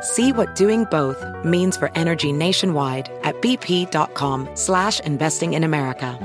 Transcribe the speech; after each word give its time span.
See 0.00 0.32
what 0.32 0.54
doing 0.54 0.84
both 0.84 1.24
means 1.44 1.76
for 1.76 1.90
energy 1.96 2.32
nationwide 2.32 3.10
at 3.24 3.34
bp.com 3.42 4.48
slash 4.54 5.00
investing 5.00 5.54
in 5.54 5.64
America. 5.64 6.18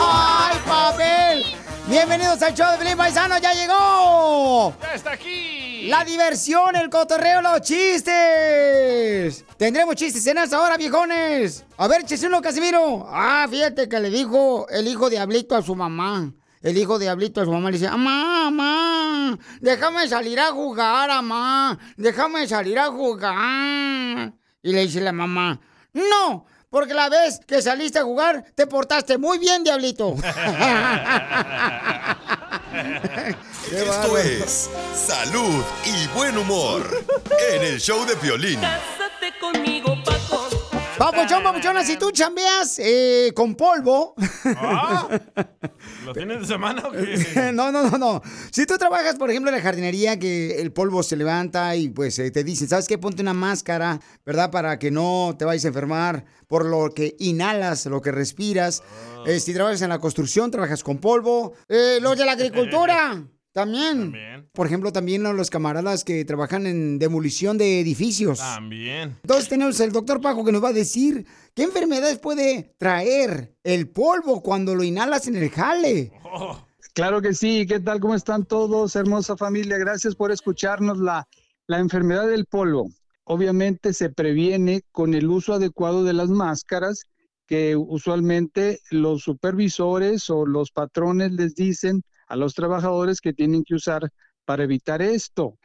¡Ay, 0.00 0.58
papel! 0.66 1.44
Bienvenidos 1.88 2.40
al 2.42 2.54
show 2.54 2.70
de 2.70 2.78
Felipe 2.78 2.96
Paisano, 2.96 3.38
ya 3.38 3.52
llegó. 3.54 4.74
¡Ya 4.82 4.94
está 4.94 5.12
aquí! 5.12 5.88
La 5.88 6.04
diversión, 6.04 6.76
el 6.76 6.90
cotorreo, 6.90 7.40
los 7.40 7.62
chistes. 7.62 9.44
Tendremos 9.56 9.94
chistes 9.96 10.26
en 10.26 10.38
esta 10.38 10.60
hora, 10.60 10.76
viejones. 10.76 11.64
A 11.76 11.88
ver, 11.88 12.04
uno, 12.26 12.42
Casimiro. 12.42 13.06
Ah, 13.08 13.46
fíjate 13.50 13.88
que 13.88 13.98
le 13.98 14.10
dijo 14.10 14.68
el 14.68 14.86
hijo 14.86 15.08
Diablito 15.08 15.56
a 15.56 15.62
su 15.62 15.74
mamá. 15.74 16.32
El 16.62 16.76
hijo 16.76 16.98
Diablito 16.98 17.40
a 17.40 17.44
su 17.44 17.52
mamá 17.52 17.70
le 17.70 17.78
dice, 17.78 17.90
mamá, 17.90 18.50
mamá, 18.50 19.38
déjame 19.60 20.08
salir 20.08 20.40
a 20.40 20.50
jugar, 20.50 21.08
mamá. 21.08 21.78
Déjame 21.96 22.48
salir 22.48 22.78
a 22.78 22.86
jugar. 22.88 24.32
Y 24.62 24.72
le 24.72 24.80
dice 24.80 25.00
la 25.00 25.12
mamá, 25.12 25.60
no, 25.92 26.46
porque 26.70 26.94
la 26.94 27.08
vez 27.08 27.40
que 27.46 27.62
saliste 27.62 27.98
a 28.00 28.02
jugar 28.02 28.44
te 28.54 28.66
portaste 28.66 29.18
muy 29.18 29.38
bien, 29.38 29.62
Diablito. 29.64 30.14
Esto 33.72 34.18
es 34.18 34.70
salud 34.94 35.64
y 35.84 36.06
buen 36.08 36.36
humor 36.36 36.82
en 37.52 37.62
el 37.62 37.80
show 37.80 38.04
de 38.04 38.14
violín. 38.16 38.60
Cásate 38.60 39.32
conmigo. 39.40 39.97
Papuchón, 40.98 41.42
papuchona, 41.44 41.84
si 41.84 41.96
tú 41.96 42.10
chambeas 42.10 42.78
eh, 42.80 43.32
con 43.34 43.54
polvo. 43.54 44.14
Ah, 44.56 45.08
¿Los 46.04 46.16
fines 46.16 46.40
de 46.40 46.46
semana 46.46 46.82
o 46.86 46.90
qué? 46.90 47.52
no, 47.54 47.70
no, 47.70 47.88
no, 47.88 47.98
no. 47.98 48.22
Si 48.50 48.66
tú 48.66 48.76
trabajas, 48.76 49.14
por 49.16 49.30
ejemplo, 49.30 49.50
en 49.50 49.56
la 49.56 49.62
jardinería, 49.62 50.18
que 50.18 50.60
el 50.60 50.72
polvo 50.72 51.02
se 51.02 51.16
levanta 51.16 51.76
y 51.76 51.88
pues 51.88 52.18
eh, 52.18 52.30
te 52.30 52.42
dicen, 52.42 52.68
¿sabes 52.68 52.88
qué? 52.88 52.98
Ponte 52.98 53.22
una 53.22 53.34
máscara, 53.34 54.00
¿verdad? 54.26 54.50
Para 54.50 54.78
que 54.78 54.90
no 54.90 55.36
te 55.38 55.44
vayas 55.44 55.64
a 55.64 55.68
enfermar 55.68 56.24
por 56.48 56.64
lo 56.64 56.90
que 56.90 57.14
inhalas, 57.20 57.86
lo 57.86 58.00
que 58.00 58.10
respiras. 58.10 58.82
Eh, 59.26 59.38
si 59.38 59.54
trabajas 59.54 59.82
en 59.82 59.90
la 59.90 59.98
construcción, 59.98 60.50
trabajas 60.50 60.82
con 60.82 60.98
polvo. 60.98 61.52
Eh, 61.68 61.98
los 62.00 62.18
de 62.18 62.24
la 62.24 62.32
agricultura. 62.32 63.22
También. 63.52 64.14
Por 64.52 64.66
ejemplo, 64.66 64.92
también 64.92 65.22
los 65.22 65.50
camaradas 65.50 66.04
que 66.04 66.24
trabajan 66.24 66.66
en 66.66 66.98
demolición 66.98 67.58
de 67.58 67.80
edificios. 67.80 68.38
También. 68.38 69.16
Entonces 69.22 69.48
tenemos 69.48 69.80
el 69.80 69.90
doctor 69.90 70.20
Paco 70.20 70.44
que 70.44 70.52
nos 70.52 70.62
va 70.62 70.68
a 70.68 70.72
decir 70.72 71.26
qué 71.54 71.64
enfermedades 71.64 72.18
puede 72.18 72.74
traer 72.78 73.56
el 73.64 73.88
polvo 73.88 74.42
cuando 74.42 74.74
lo 74.74 74.84
inhalas 74.84 75.26
en 75.26 75.36
el 75.36 75.50
jale. 75.50 76.12
Claro 76.94 77.22
que 77.22 77.34
sí. 77.34 77.66
¿Qué 77.66 77.80
tal? 77.80 78.00
¿Cómo 78.00 78.14
están 78.14 78.44
todos? 78.44 78.94
Hermosa 78.96 79.36
familia. 79.36 79.78
Gracias 79.78 80.14
por 80.14 80.30
escucharnos. 80.30 80.98
La, 80.98 81.26
la 81.66 81.78
enfermedad 81.78 82.28
del 82.28 82.46
polvo 82.46 82.90
obviamente 83.28 83.92
se 83.92 84.08
previene 84.08 84.82
con 84.90 85.14
el 85.14 85.28
uso 85.28 85.52
adecuado 85.54 86.02
de 86.02 86.14
las 86.14 86.30
máscaras 86.30 87.04
que 87.46 87.76
usualmente 87.76 88.80
los 88.90 89.22
supervisores 89.22 90.28
o 90.30 90.46
los 90.46 90.70
patrones 90.70 91.32
les 91.32 91.54
dicen 91.54 92.02
a 92.28 92.36
los 92.36 92.54
trabajadores 92.54 93.20
que 93.20 93.32
tienen 93.32 93.64
que 93.64 93.74
usar 93.74 94.10
para 94.44 94.64
evitar 94.64 95.02
esto, 95.02 95.58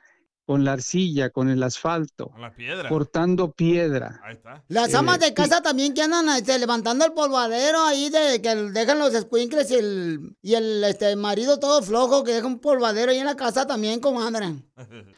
con 0.46 0.66
la 0.66 0.74
arcilla, 0.74 1.30
con 1.30 1.50
el 1.50 1.64
asfalto, 1.64 2.28
Con 2.30 2.42
la 2.42 2.54
piedra. 2.54 2.90
cortando 2.90 3.52
piedra. 3.54 4.20
Ahí 4.26 4.34
está. 4.36 4.64
Las 4.68 4.94
Eh, 4.94 4.98
amas 4.98 5.20
de 5.20 5.34
casa 5.34 5.62
también 5.62 5.94
que 5.94 6.02
andan 6.02 6.28
este, 6.30 6.60
levantando 6.60 7.06
el 7.06 7.14
polvadero 7.14 7.82
ahí 7.86 8.10
de 8.10 8.42
que 8.42 8.54
dejan 8.56 9.00
los 9.00 9.14
escuincles 9.14 9.72
y 9.72 9.76
el, 9.76 10.36
y 10.42 10.56
el 10.56 10.84
este, 10.84 11.16
marido 11.16 11.60
todo 11.60 11.82
flojo 11.82 12.26
que 12.26 12.34
deja 12.34 12.48
un 12.48 12.60
polvadero 12.60 13.12
ahí 13.12 13.20
en 13.20 13.26
la 13.26 13.38
casa 13.38 13.66
también, 13.66 14.02
comadre. 14.02 14.48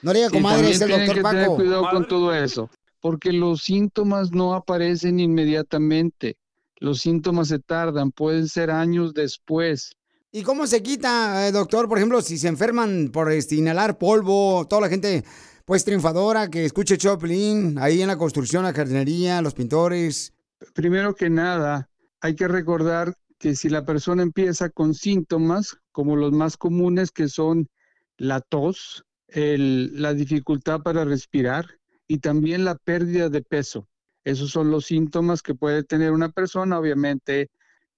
No 0.01 0.13
le 0.13 0.19
diga 0.19 0.29
Sí, 0.31 0.35
comadre, 0.35 0.69
es 0.69 0.81
el 0.81 0.91
doctor 0.91 1.15
que 1.15 1.23
tener 1.23 1.23
Paco. 1.23 1.55
cuidado 1.55 1.89
con 1.89 2.07
todo 2.07 2.33
eso, 2.33 2.69
porque 2.99 3.31
los 3.33 3.61
síntomas 3.63 4.31
no 4.31 4.53
aparecen 4.53 5.19
inmediatamente. 5.19 6.37
Los 6.77 6.99
síntomas 6.99 7.47
se 7.47 7.59
tardan, 7.59 8.11
pueden 8.11 8.47
ser 8.47 8.69
años 8.69 9.13
después. 9.13 9.91
¿Y 10.35 10.43
cómo 10.43 10.67
se 10.67 10.83
quita, 10.83 11.47
eh, 11.47 11.53
doctor? 11.53 11.87
Por 11.87 11.97
ejemplo, 11.97 12.21
si 12.21 12.37
se 12.37 12.49
enferman 12.49 13.07
por 13.13 13.31
este, 13.31 13.55
inhalar 13.55 13.97
polvo, 13.97 14.67
toda 14.67 14.81
la 14.81 14.89
gente, 14.89 15.23
pues 15.63 15.85
triunfadora, 15.85 16.49
que 16.49 16.65
escuche 16.65 16.97
Choplin, 16.97 17.77
ahí 17.79 18.01
en 18.01 18.09
la 18.09 18.17
construcción, 18.17 18.65
la 18.65 18.73
jardinería, 18.73 19.41
los 19.41 19.53
pintores. 19.53 20.33
Primero 20.73 21.15
que 21.15 21.29
nada, 21.29 21.89
hay 22.19 22.35
que 22.35 22.49
recordar 22.49 23.15
que 23.39 23.55
si 23.55 23.69
la 23.69 23.85
persona 23.85 24.23
empieza 24.23 24.69
con 24.69 24.93
síntomas, 24.93 25.77
como 25.93 26.17
los 26.17 26.33
más 26.33 26.57
comunes 26.57 27.11
que 27.11 27.29
son 27.29 27.69
la 28.17 28.41
tos, 28.41 29.05
el- 29.29 30.01
la 30.01 30.13
dificultad 30.13 30.81
para 30.81 31.05
respirar 31.05 31.65
y 32.09 32.17
también 32.17 32.65
la 32.65 32.75
pérdida 32.75 33.29
de 33.29 33.41
peso. 33.41 33.87
Esos 34.25 34.51
son 34.51 34.69
los 34.69 34.83
síntomas 34.87 35.41
que 35.41 35.55
puede 35.55 35.85
tener 35.85 36.11
una 36.11 36.27
persona, 36.27 36.77
obviamente, 36.77 37.51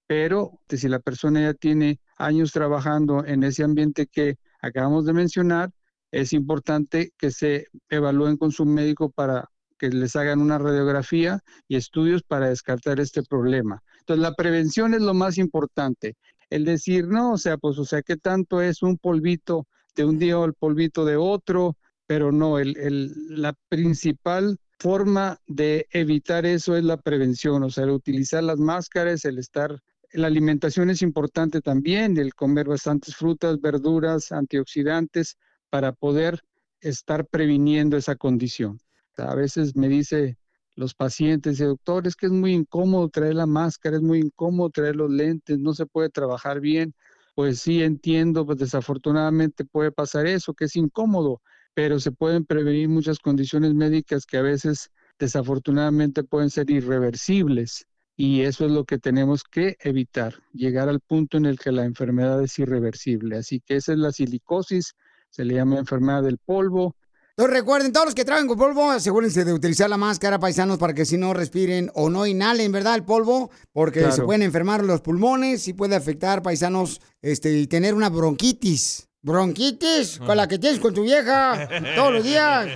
pero 0.06 0.60
que 0.68 0.78
si 0.78 0.88
la 0.88 1.00
persona 1.00 1.42
ya 1.42 1.56
tiene 1.56 2.00
años 2.18 2.52
trabajando 2.52 3.26
en 3.26 3.44
ese 3.44 3.64
ambiente 3.64 4.08
que 4.08 4.36
acabamos 4.62 5.06
de 5.06 5.14
mencionar, 5.14 5.72
es 6.12 6.34
importante 6.34 7.12
que 7.18 7.32
se 7.32 7.68
evalúen 7.90 8.38
con 8.38 8.52
su 8.52 8.66
médico 8.66 9.10
para 9.12 9.50
que 9.78 9.90
les 9.90 10.16
hagan 10.16 10.42
una 10.42 10.58
radiografía 10.58 11.42
y 11.68 11.76
estudios 11.76 12.24
para 12.24 12.50
descartar 12.50 13.00
este 13.00 13.22
problema. 13.24 13.82
Entonces, 14.00 14.22
la 14.24 14.34
prevención 14.34 14.94
es 14.94 15.02
lo 15.02 15.14
más 15.14 15.38
importante. 15.38 16.16
El 16.50 16.66
decir, 16.66 17.08
no, 17.08 17.34
o 17.34 17.38
sea, 17.38 17.58
pues, 17.58 17.78
o 17.78 17.86
sea, 17.86 18.02
¿qué 18.02 18.18
tanto 18.18 18.62
es 18.62 18.82
un 18.82 18.98
polvito 18.98 19.68
de 19.96 20.06
un 20.06 20.18
día 20.18 20.40
o 20.40 20.46
el 20.46 20.54
polvito 20.54 21.06
de 21.06 21.18
otro? 21.18 21.76
Pero 22.06 22.32
no, 22.32 22.58
el, 22.60 22.78
el- 22.78 23.14
la 23.30 23.54
principal 23.70 24.58
forma 24.80 25.40
de 25.48 25.88
evitar 25.92 26.46
eso 26.46 26.76
es 26.78 26.84
la 26.84 26.98
prevención, 26.98 27.64
o 27.64 27.70
sea, 27.70 27.84
el 27.86 27.90
utilizar 27.92 28.44
las 28.44 28.60
máscaras, 28.60 29.26
el 29.26 29.40
estar, 29.40 29.80
la 30.14 30.28
alimentación 30.28 30.90
es 30.90 31.02
importante 31.02 31.62
también, 31.62 32.18
el 32.18 32.34
comer 32.36 32.68
bastantes 32.68 33.16
frutas, 33.16 33.60
verduras, 33.62 34.32
antioxidantes 34.32 35.38
para 35.70 35.92
poder 35.92 36.42
estar 36.82 37.26
previniendo 37.28 37.98
esa 37.98 38.16
condición. 38.16 38.80
A 39.18 39.36
veces 39.36 39.76
me 39.76 39.90
dice 39.90 40.38
los 40.76 40.94
pacientes, 40.94 41.58
doctor, 41.58 42.06
es 42.08 42.16
que 42.16 42.28
es 42.28 42.32
muy 42.32 42.54
incómodo 42.54 43.10
traer 43.10 43.36
la 43.36 43.48
máscara, 43.48 43.98
es 43.98 44.04
muy 44.04 44.20
incómodo 44.20 44.70
traer 44.70 44.96
los 44.96 45.10
lentes, 45.10 45.58
no 45.60 45.74
se 45.74 45.86
puede 45.88 46.10
trabajar 46.10 46.60
bien. 46.60 46.94
Pues 47.36 47.60
sí, 47.62 47.82
entiendo, 47.84 48.46
pues 48.46 48.60
desafortunadamente 48.60 49.66
puede 49.66 49.92
pasar 49.92 50.28
eso, 50.28 50.54
que 50.54 50.66
es 50.66 50.76
incómodo, 50.76 51.42
pero 51.74 52.00
se 52.00 52.12
pueden 52.12 52.46
prevenir 52.46 52.90
muchas 52.90 53.20
condiciones 53.20 53.74
médicas 53.74 54.26
que 54.26 54.38
a 54.38 54.42
veces 54.44 54.92
desafortunadamente 55.20 56.24
pueden 56.24 56.50
ser 56.52 56.70
irreversibles. 56.70 57.87
Y 58.20 58.42
eso 58.42 58.66
es 58.66 58.72
lo 58.72 58.84
que 58.84 58.98
tenemos 58.98 59.44
que 59.44 59.78
evitar, 59.80 60.42
llegar 60.52 60.90
al 60.90 61.00
punto 61.00 61.38
en 61.38 61.46
el 61.46 61.60
que 61.60 61.72
la 61.72 61.86
enfermedad 61.86 62.42
es 62.44 62.58
irreversible. 62.58 63.38
Así 63.38 63.62
que 63.64 63.76
esa 63.76 63.94
es 63.94 64.00
la 64.00 64.12
silicosis, 64.12 64.96
se 65.30 65.46
le 65.46 65.54
llama 65.54 65.78
enfermedad 65.78 66.24
del 66.24 66.40
polvo, 66.40 66.96
Entonces 67.40 67.56
recuerden, 67.60 67.92
todos 67.92 68.08
los 68.08 68.16
que 68.16 68.26
trabajan 68.26 68.48
con 68.48 68.58
polvo, 68.58 68.90
asegúrense 68.90 69.46
de 69.46 69.54
utilizar 69.54 69.88
la 69.88 69.98
máscara, 69.98 70.40
paisanos, 70.40 70.80
para 70.80 70.96
que 70.96 71.06
si 71.06 71.18
no 71.18 71.36
respiren 71.36 71.92
o 71.94 72.10
no 72.10 72.26
inhalen, 72.26 72.72
¿verdad? 72.72 72.96
El 72.96 73.04
polvo, 73.04 73.52
porque 73.72 74.00
Claro. 74.00 74.16
se 74.16 74.24
pueden 74.24 74.42
enfermar 74.42 74.84
los 74.84 75.02
pulmones 75.02 75.68
y 75.68 75.74
puede 75.74 75.96
afectar, 75.96 76.42
paisanos, 76.42 77.00
este, 77.22 77.52
y 77.60 77.68
tener 77.68 77.94
una 77.94 78.10
bronquitis. 78.10 79.08
Bronquitis, 79.22 80.18
con 80.18 80.36
la 80.36 80.48
que 80.48 80.58
tienes 80.58 80.80
con 80.80 80.96
tu 80.96 81.04
vieja 81.04 81.70
todos 81.96 82.14
los 82.14 82.24
días. 82.24 82.70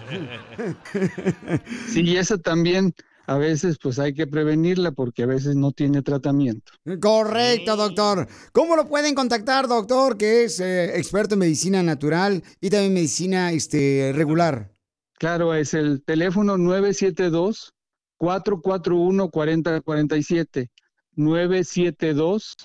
Sí, 1.87 2.01
y 2.01 2.17
eso 2.17 2.37
también 2.37 2.93
a 3.27 3.37
veces 3.37 3.77
pues 3.81 3.99
hay 3.99 4.13
que 4.13 4.27
prevenirla 4.27 4.91
porque 4.91 5.23
a 5.23 5.27
veces 5.27 5.55
no 5.55 5.71
tiene 5.71 6.01
tratamiento. 6.01 6.73
Correcto, 7.01 7.75
doctor. 7.75 8.27
¿Cómo 8.51 8.75
lo 8.75 8.87
pueden 8.87 9.15
contactar, 9.15 9.67
doctor, 9.67 10.17
que 10.17 10.43
es 10.43 10.59
eh, 10.59 10.97
experto 10.97 11.35
en 11.35 11.39
medicina 11.39 11.83
natural 11.83 12.43
y 12.59 12.69
también 12.69 12.93
medicina 12.93 13.51
este, 13.51 14.11
regular? 14.13 14.71
Claro, 15.17 15.53
es 15.53 15.73
el 15.73 16.03
teléfono 16.03 16.57
972 16.57 17.73
441 18.17 19.29
4047 19.29 20.69
972 21.15 22.55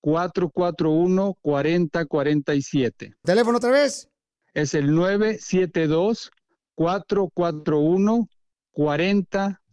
441 0.00 1.38
4047. 1.40 3.14
¿Teléfono 3.22 3.56
otra 3.56 3.70
vez? 3.70 4.08
Es 4.52 4.74
el 4.74 4.94
972 4.94 6.30
441 6.74 8.28
4047. 8.72 9.63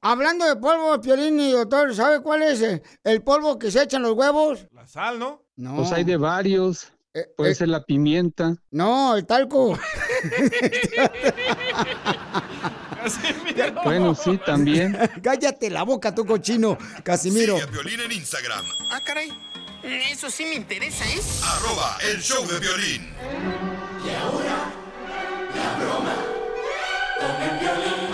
Hablando 0.00 0.46
de 0.46 0.56
polvo, 0.56 1.00
Piolín 1.00 1.38
y 1.40 1.52
doctor, 1.52 1.94
¿sabe 1.94 2.20
cuál 2.22 2.42
es 2.42 2.60
eh, 2.62 2.82
el 3.04 3.22
polvo 3.22 3.58
que 3.58 3.70
se 3.70 3.82
echan 3.82 4.02
los 4.02 4.12
huevos? 4.12 4.66
La 4.72 4.86
sal, 4.86 5.18
¿no? 5.18 5.42
No. 5.56 5.76
Pues 5.76 5.92
hay 5.92 6.04
de 6.04 6.16
varios. 6.16 6.92
Eh, 7.14 7.26
Puede 7.36 7.52
eh, 7.52 7.54
ser 7.54 7.68
la 7.68 7.84
pimienta. 7.84 8.56
No, 8.70 9.14
el 9.16 9.26
talco. 9.26 9.78
Casimiro. 13.02 13.82
Bueno, 13.84 14.14
sí, 14.14 14.38
también. 14.46 14.96
Cállate 15.22 15.68
la 15.68 15.82
boca, 15.82 16.14
tu 16.14 16.24
cochino, 16.24 16.78
Casimiro. 17.02 17.56
Sigue 17.58 17.68
a 17.68 17.70
Piolín 17.70 18.00
en 18.00 18.12
Instagram, 18.12 18.64
Ah, 18.90 19.00
caray. 19.04 19.30
Eso 19.82 20.30
sí 20.30 20.44
me 20.44 20.54
interesa, 20.54 21.04
¿eh? 21.04 21.20
arroba 21.42 21.98
el 22.08 22.22
show 22.22 22.46
de 22.46 22.60
violín. 22.60 23.10
Te 28.04 28.11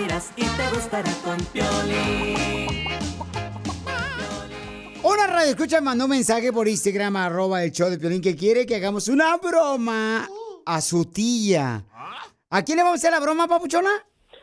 Y 0.00 0.42
te 0.44 0.68
gustará 0.72 1.10
con 1.24 1.36
Piolín. 1.46 2.36
Una 5.02 5.26
radio 5.26 5.50
escucha 5.50 5.80
mandó 5.80 6.04
un 6.04 6.10
mensaje 6.10 6.52
por 6.52 6.68
Instagram, 6.68 7.16
arroba 7.16 7.64
el 7.64 7.72
show 7.72 7.90
de 7.90 7.98
Piolín, 7.98 8.20
que 8.22 8.36
quiere 8.36 8.64
que 8.64 8.76
hagamos 8.76 9.08
una 9.08 9.36
broma 9.38 10.28
a 10.64 10.80
su 10.82 11.04
tía. 11.06 11.84
¿A 12.48 12.62
quién 12.62 12.76
le 12.76 12.84
vamos 12.84 12.98
a 12.98 13.08
hacer 13.08 13.10
la 13.10 13.18
broma, 13.18 13.48
papuchona? 13.48 13.90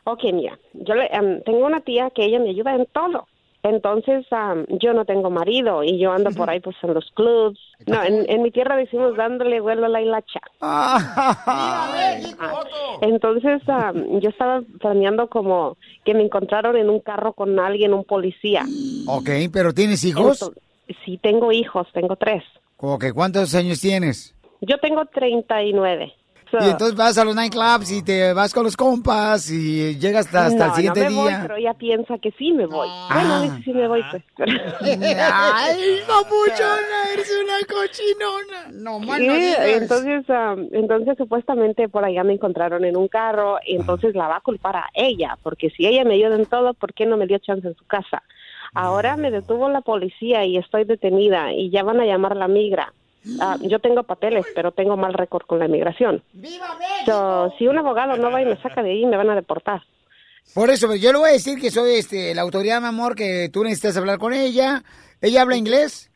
Ok, 0.04 0.24
mira, 0.34 0.60
yo 0.74 0.94
le- 0.94 1.08
em, 1.08 1.42
tengo 1.44 1.66
una 1.66 1.80
tía 1.80 2.10
que 2.14 2.26
ella 2.26 2.40
me 2.40 2.50
ayuda 2.50 2.76
en 2.76 2.86
todo. 2.88 3.26
Entonces, 3.66 4.28
am, 4.30 4.68
yo 4.80 4.94
no 4.94 5.06
tengo 5.06 5.32
marido 5.32 5.84
y 5.84 5.98
yo 5.98 6.12
ando 6.12 6.30
por 6.30 6.52
ahí 6.52 6.60
pues 6.60 6.76
en 6.84 6.94
los 6.94 7.10
clubs. 7.16 7.60
No, 7.88 8.04
en, 8.04 8.30
en 8.30 8.44
mi 8.44 8.52
tierra 8.52 8.76
decimos 8.78 9.18
dándole 9.18 9.60
vuelo 9.60 9.88
a 9.88 9.90
la 9.90 10.02
hilacha. 10.04 10.40
Ah, 10.62 11.92
Entonces, 13.02 13.68
am, 13.68 14.20
yo 14.20 14.30
estaba 14.30 14.62
planeando 14.80 15.30
como 15.30 15.78
que 16.04 16.14
me 16.14 16.22
encontraron 16.24 16.78
en 16.78 16.92
un 16.92 17.00
carro 17.00 17.34
con 17.34 17.60
alguien, 17.60 17.96
un 17.96 18.04
policía. 18.04 18.64
ok, 19.08 19.30
pero 19.52 19.74
¿tienes 19.74 20.04
hijos? 20.04 20.44
Entonces, 20.44 20.64
sí, 21.04 21.18
tengo 21.18 21.52
hijos, 21.52 21.88
tengo 21.92 22.16
tres. 22.18 22.44
¿Cómo 22.78 23.00
que 23.00 23.14
¿Cuántos 23.14 23.56
años 23.56 23.82
tienes? 23.82 24.36
Yo 24.62 24.78
tengo 24.78 25.06
39. 25.06 26.14
Y 26.62 26.70
entonces 26.70 26.96
vas 26.96 27.18
a 27.18 27.26
los 27.26 27.36
nightclubs 27.36 27.92
y 27.92 28.04
te 28.04 28.34
vas 28.34 28.54
con 28.54 28.64
los 28.64 28.78
compas 28.78 29.50
y 29.50 29.98
llegas 29.98 30.26
hasta, 30.28 30.46
hasta 30.48 30.66
no, 30.68 30.72
el 30.72 30.76
siguiente 30.76 31.04
no 31.06 31.10
me 31.10 31.16
voy, 31.16 31.28
día. 31.30 31.40
pero 31.42 31.56
ella 31.56 31.74
piensa 31.74 32.18
que 32.18 32.32
sí 32.38 32.52
me 32.54 32.66
voy. 32.66 32.88
Ah. 32.92 33.10
Bueno, 33.14 33.42
dice 33.42 33.64
sí 33.64 33.74
me 33.74 33.88
voy, 33.88 34.02
pues. 34.12 34.24
Ay, 34.82 36.00
papuchona, 36.08 37.00
eres 37.14 37.32
una 37.44 37.58
cochinona. 37.68 38.72
No, 38.72 39.00
Sí, 39.16 39.28
no 39.28 39.34
entonces, 39.36 40.30
am, 40.30 40.68
entonces 40.72 41.18
supuestamente 41.18 41.90
por 41.90 42.06
allá 42.06 42.24
me 42.24 42.34
encontraron 42.34 42.86
en 42.86 42.98
un 42.98 43.08
carro 43.08 43.58
y 43.66 43.76
entonces 43.76 44.16
la 44.16 44.28
va 44.28 44.38
a 44.38 44.42
culpar 44.42 44.76
a 44.76 44.90
ella, 44.94 45.38
porque 45.44 45.70
si 45.70 45.86
ella 45.86 46.04
me 46.04 46.16
ayuda 46.16 46.36
en 46.36 46.46
todo, 46.46 46.74
¿por 46.74 46.94
qué 46.94 47.06
no 47.06 47.18
me 47.18 47.28
dio 47.28 47.38
chance 47.40 47.68
en 47.68 47.76
su 47.76 47.86
casa? 47.86 48.24
Ahora 48.74 49.16
me 49.16 49.32
detuvo 49.32 49.70
la 49.70 49.82
policía 49.82 50.44
y 50.46 50.58
estoy 50.58 50.84
detenida 50.84 51.54
y 51.54 51.70
ya 51.70 51.84
van 51.84 52.02
a 52.02 52.06
llamar 52.06 52.34
a 52.34 52.36
la 52.36 52.48
migra. 52.50 52.94
Ah, 53.40 53.58
yo 53.62 53.80
tengo 53.80 54.04
papeles, 54.04 54.46
pero 54.54 54.72
tengo 54.72 54.98
mal 54.98 55.14
récord 55.14 55.46
con 55.46 55.60
la 55.60 55.66
inmigración. 55.66 56.24
¡Viva 56.34 56.78
So, 57.06 57.54
si 57.58 57.68
un 57.68 57.78
abogado 57.78 58.18
no 58.18 58.32
va 58.32 58.42
y 58.42 58.46
me 58.46 58.62
saca 58.62 58.84
de 58.84 58.92
ahí, 58.92 59.06
me 59.06 59.18
van 59.18 59.30
a 59.30 59.36
deportar. 59.36 59.82
Por 60.54 60.70
eso, 60.70 60.94
yo 60.96 61.12
le 61.12 61.18
voy 61.18 61.30
a 61.30 61.34
decir 61.34 61.60
que 61.60 61.72
soy 61.72 61.96
este, 61.96 62.34
la 62.36 62.44
autoridad, 62.44 62.82
mi 62.82 62.88
amor, 62.88 63.16
que 63.16 63.50
tú 63.52 63.64
necesitas 63.64 63.98
hablar 63.98 64.20
con 64.20 64.34
ella. 64.34 64.84
¿Ella 65.22 65.42
habla 65.42 65.58
inglés? 65.58 66.12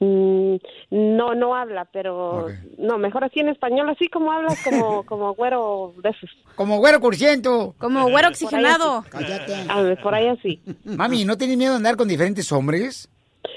Mm, 0.00 0.56
no, 0.90 1.34
no 1.34 1.54
habla, 1.54 1.86
pero 1.92 2.48
no, 2.78 2.98
mejor 2.98 3.24
así 3.24 3.40
en 3.40 3.48
español, 3.48 3.88
así 3.88 4.08
como 4.08 4.32
hablas 4.32 4.62
como, 4.62 5.02
como 5.06 5.34
güero 5.34 5.94
de 6.02 6.10
esos. 6.10 6.30
Como 6.54 6.78
güero 6.78 7.00
cursiento. 7.00 7.74
Como 7.78 8.08
güero 8.08 8.28
oxigenado. 8.28 9.04
Cállate. 9.08 9.54
Ah, 9.68 9.82
por 10.02 10.14
ahí 10.14 10.28
así. 10.28 10.60
Mami, 10.84 11.24
¿no 11.24 11.36
tienes 11.36 11.56
miedo 11.56 11.72
de 11.72 11.78
andar 11.78 11.96
con 11.96 12.08
diferentes 12.08 12.50
hombres? 12.52 13.08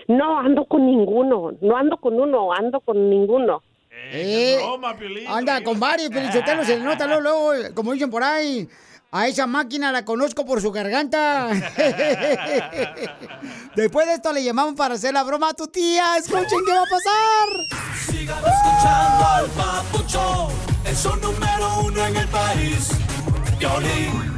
No, 0.07 0.39
ando 0.39 0.66
con 0.66 0.86
ninguno. 0.86 1.51
No 1.62 1.78
ando 1.78 1.98
con 1.98 2.19
uno, 2.19 2.54
ando 2.54 2.80
con 2.81 3.10
ninguno. 3.10 3.62
Eh, 3.92 4.56
Es 4.57 4.63
broma, 4.63 4.95
Piolín. 4.95 5.28
Anda 5.28 5.63
con 5.63 5.80
varios, 5.80 6.10
pero 6.10 6.31
se 6.63 6.78
le 6.78 6.84
nota 6.84 7.06
luego, 7.07 7.22
luego, 7.54 7.75
como 7.75 7.94
dicen 7.94 8.10
por 8.10 8.24
ahí. 8.24 8.68
A 9.10 9.25
esa 9.28 9.48
máquina 9.48 9.92
la 9.92 10.04
conozco 10.04 10.45
por 10.45 10.62
su 10.62 10.69
garganta. 10.72 11.48
Después 13.75 14.06
de 14.06 14.13
esto 14.16 14.34
le 14.34 14.44
llamamos 14.44 14.75
para 14.75 14.95
hacer 14.95 15.13
la 15.13 15.24
broma 15.24 15.50
a 15.50 15.54
tu 15.54 15.68
tía. 15.68 16.18
Escuchen 16.18 16.60
qué 16.66 16.74
va 16.74 16.81
a 16.81 16.86
pasar. 16.86 17.48
Sigan 17.95 18.38
escuchando 18.38 19.25
al 19.25 19.45
papuchón. 19.51 20.51
Es 20.86 21.06
un 21.06 21.22
número 21.22 21.80
uno 21.86 22.06
en 22.06 22.18
el 22.18 22.28
país. 22.28 22.92
Piolín. 23.57 24.36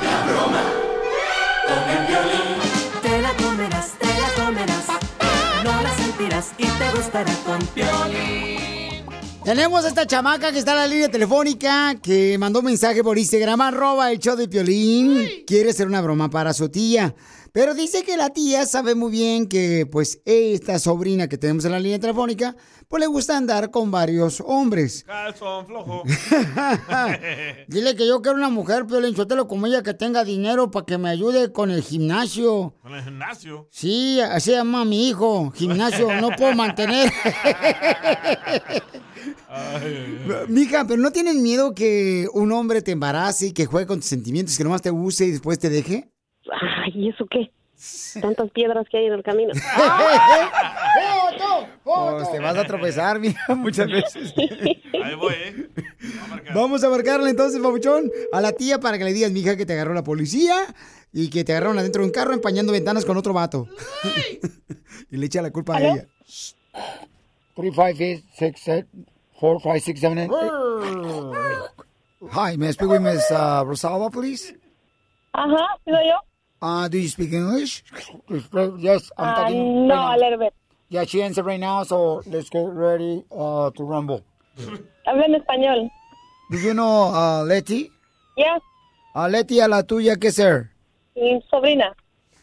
Te 0.00 0.69
y 6.58 6.64
te 6.64 6.90
gustará 6.96 7.32
con 7.44 7.58
Piolín. 7.68 8.60
Tenemos 9.44 9.84
a 9.84 9.88
esta 9.88 10.06
chamaca 10.06 10.52
que 10.52 10.58
está 10.58 10.72
en 10.72 10.76
la 10.78 10.86
línea 10.86 11.08
telefónica 11.10 11.94
que 12.00 12.36
mandó 12.38 12.58
un 12.60 12.66
mensaje 12.66 13.02
por 13.02 13.18
Instagram, 13.18 13.60
arroba 13.60 14.10
el 14.12 14.18
show 14.18 14.36
de 14.36 14.48
Piolín. 14.48 15.26
Quiere 15.46 15.70
hacer 15.70 15.86
una 15.86 16.00
broma 16.00 16.28
para 16.30 16.52
su 16.52 16.68
tía. 16.68 17.14
Pero 17.52 17.74
dice 17.74 18.04
que 18.04 18.16
la 18.16 18.30
tía 18.30 18.64
sabe 18.66 18.94
muy 18.94 19.10
bien 19.10 19.46
que, 19.46 19.86
pues, 19.90 20.20
esta 20.24 20.78
sobrina 20.78 21.28
que 21.28 21.38
tenemos 21.38 21.64
en 21.64 21.72
la 21.72 21.80
línea 21.80 21.98
telefónica, 21.98 22.54
pues 22.88 23.00
le 23.00 23.06
gusta 23.06 23.36
andar 23.36 23.70
con 23.70 23.90
varios 23.90 24.42
hombres. 24.46 25.04
Calzón 25.04 25.66
flojo. 25.66 26.02
Dile 27.68 27.96
que 27.96 28.06
yo 28.06 28.22
quiero 28.22 28.36
una 28.36 28.50
mujer, 28.50 28.86
Piolín 28.86 29.16
Sotelo, 29.16 29.48
como 29.48 29.66
ella, 29.66 29.82
que 29.82 29.94
tenga 29.94 30.24
dinero 30.24 30.70
para 30.70 30.86
que 30.86 30.98
me 30.98 31.08
ayude 31.08 31.52
con 31.52 31.70
el 31.70 31.82
gimnasio. 31.82 32.74
Con 32.82 32.94
el 32.94 33.02
gimnasio. 33.02 33.68
Sí, 33.70 34.20
así 34.20 34.52
llama 34.52 34.84
mi 34.84 35.08
hijo, 35.08 35.50
gimnasio, 35.50 36.20
no 36.20 36.30
puedo 36.36 36.54
mantener. 36.54 37.12
Mija, 40.48 40.86
pero 40.86 41.00
¿no 41.00 41.10
tienes 41.10 41.34
miedo 41.36 41.74
que 41.74 42.28
un 42.32 42.52
hombre 42.52 42.82
te 42.82 42.92
embarace 42.92 43.46
y 43.48 43.52
que 43.52 43.66
juegue 43.66 43.86
con 43.86 44.00
tus 44.00 44.08
sentimientos, 44.08 44.56
que 44.56 44.64
nomás 44.64 44.82
te 44.82 44.90
use 44.90 45.26
y 45.26 45.32
después 45.32 45.58
te 45.58 45.68
deje? 45.68 46.10
Ay, 46.50 46.92
¿y 46.94 47.08
eso 47.08 47.26
qué? 47.30 47.50
Tantas 48.20 48.50
piedras 48.50 48.86
que 48.90 48.98
hay 48.98 49.06
en 49.06 49.14
el 49.14 49.22
camino. 49.22 49.52
¡Foto! 51.14 51.66
Pues 51.82 52.30
te 52.30 52.38
vas 52.38 52.56
a 52.56 52.64
tropezar, 52.64 53.18
mija, 53.18 53.54
muchas 53.54 53.90
veces. 53.90 54.34
Ahí 55.02 55.14
voy, 55.14 55.32
¿eh? 55.32 55.68
Vamos 56.54 56.84
a 56.84 56.90
marcarle 56.90 57.30
entonces, 57.30 57.60
papuchón, 57.60 58.10
a 58.32 58.40
la 58.40 58.52
tía 58.52 58.78
para 58.80 58.98
que 58.98 59.04
le 59.04 59.14
digas, 59.14 59.32
mija, 59.32 59.56
que 59.56 59.64
te 59.64 59.72
agarró 59.72 59.94
la 59.94 60.04
policía 60.04 60.54
y 61.12 61.30
que 61.30 61.42
te 61.42 61.52
agarraron 61.52 61.78
adentro 61.78 62.02
de 62.02 62.08
un 62.08 62.12
carro 62.12 62.34
empañando 62.34 62.72
ventanas 62.72 63.06
con 63.06 63.16
otro 63.16 63.32
vato. 63.32 63.66
y 65.10 65.16
le 65.16 65.26
echa 65.26 65.40
la 65.40 65.50
culpa 65.50 65.76
a 65.76 65.80
ella. 65.80 66.06
3, 67.56 67.72
5, 67.74 67.82
8, 67.82 67.94
6, 68.34 68.54
7, 68.56 68.86
4, 69.40 69.60
5, 69.62 69.74
6, 69.80 70.00
7, 70.00 70.28
8. 70.30 71.32
Hi, 72.32 72.56
may 72.58 72.68
I 72.68 72.72
speak 72.72 72.90
with 72.90 73.00
Miss 73.00 73.30
uh, 73.30 73.64
Rosalba, 73.64 74.10
please? 74.10 74.54
Ajá, 75.32 75.66
¿sí 75.84 75.90
soy 75.90 76.06
yo? 76.06 76.29
Uh, 76.62 76.88
do 76.88 76.98
you 76.98 77.08
speak 77.08 77.32
English? 77.32 77.82
Yes, 78.78 79.10
I'm 79.16 79.28
Ah, 79.28 79.34
talking. 79.36 79.86
no, 79.88 79.94
right 79.94 80.16
a 80.16 80.20
little 80.20 80.38
bit. 80.38 80.52
Yeah, 80.90 81.04
she 81.04 81.22
answered 81.22 81.46
right 81.46 81.60
now, 81.60 81.84
so 81.84 82.22
let's 82.26 82.50
get 82.50 82.66
ready 82.68 83.24
uh, 83.30 83.70
to 83.70 83.82
rumble. 83.84 84.22
Habla 85.06 85.24
en 85.24 85.34
español. 85.40 85.90
Do 86.50 86.58
you 86.58 86.74
know 86.74 87.14
uh, 87.14 87.42
Leti? 87.44 87.90
Yes, 88.36 88.60
A 89.14 89.28
Leti, 89.28 89.60
a 89.60 89.68
la 89.68 89.82
tuya, 89.82 90.16
¿qué 90.16 90.30
ser? 90.30 90.70
mi 91.16 91.40
sobrina. 91.50 91.94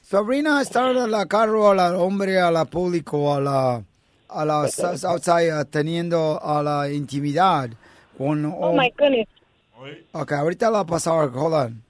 Sobrina, 0.01 0.61
estar 0.61 0.95
a 0.97 1.07
la 1.07 1.25
carro, 1.25 1.69
a 1.69 1.75
la 1.75 1.97
hombre, 1.97 2.39
a 2.39 2.49
la 2.51 2.65
público, 2.65 3.33
a 3.35 3.39
la, 3.41 3.83
a 4.29 4.45
la 4.45 4.63
outside, 4.63 5.51
uh, 5.51 5.65
teniendo 5.65 6.39
a 6.41 6.63
la 6.63 6.89
intimidad 6.89 7.69
con... 8.17 8.45
Oh, 8.45 8.73
my 8.73 8.89
goodness. 8.97 9.27
Ok, 10.13 10.31
ahorita 10.31 10.71
la 10.71 10.85
pasar, 10.85 11.29
hold 11.35 11.53
on. 11.53 11.83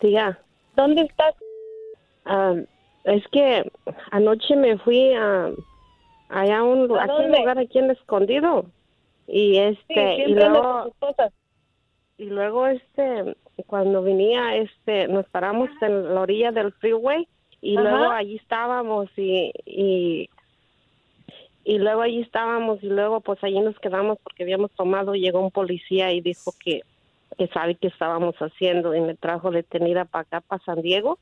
Tía, 0.00 0.38
¿Dónde 0.74 1.02
estás? 1.02 1.34
ah, 2.24 2.54
es 3.04 3.26
que 3.28 3.70
anoche 4.10 4.56
me 4.56 4.78
fui 4.78 5.12
a 5.14 5.50
allá 6.28 6.58
a 6.58 6.62
un, 6.64 6.88
lugar 6.88 7.58
aquí 7.58 7.78
en 7.78 7.90
escondido. 7.90 8.66
Y 9.26 9.58
este, 9.58 10.16
Sí, 10.16 10.22
y 10.26 10.34
luego, 10.34 10.92
y 12.18 12.24
luego 12.24 12.66
este, 12.66 13.36
cuando 13.66 14.02
venía, 14.02 14.56
este, 14.56 15.08
nos 15.08 15.26
paramos 15.28 15.70
en 15.80 16.14
la 16.14 16.20
orilla 16.22 16.50
del 16.50 16.72
freeway 16.72 17.26
y 17.60 17.76
Ajá. 17.76 17.90
luego 17.90 18.10
allí 18.10 18.36
estábamos 18.36 19.08
y, 19.16 19.52
y, 19.64 20.28
y 21.64 21.78
luego 21.78 22.02
allí 22.02 22.20
estábamos 22.22 22.82
y 22.82 22.86
luego 22.86 23.20
pues 23.20 23.42
allí 23.44 23.60
nos 23.60 23.78
quedamos 23.78 24.18
porque 24.22 24.42
habíamos 24.42 24.72
tomado, 24.72 25.14
llegó 25.14 25.40
un 25.40 25.50
policía 25.52 26.12
y 26.12 26.20
dijo 26.20 26.52
que, 26.58 26.82
que 27.42 27.52
sabe 27.52 27.74
qué 27.74 27.88
estábamos 27.88 28.36
haciendo 28.36 28.94
y 28.94 29.00
me 29.00 29.16
trajo 29.16 29.50
detenida 29.50 30.04
para 30.04 30.22
acá, 30.22 30.40
para 30.42 30.62
San 30.62 30.80
Diego. 30.80 31.18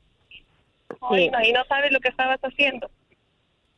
Ay, 1.01 1.31
no, 1.31 1.41
y 1.41 1.51
no 1.51 1.63
sabes 1.65 1.91
lo 1.91 1.99
que 1.99 2.09
estabas 2.09 2.39
haciendo. 2.41 2.91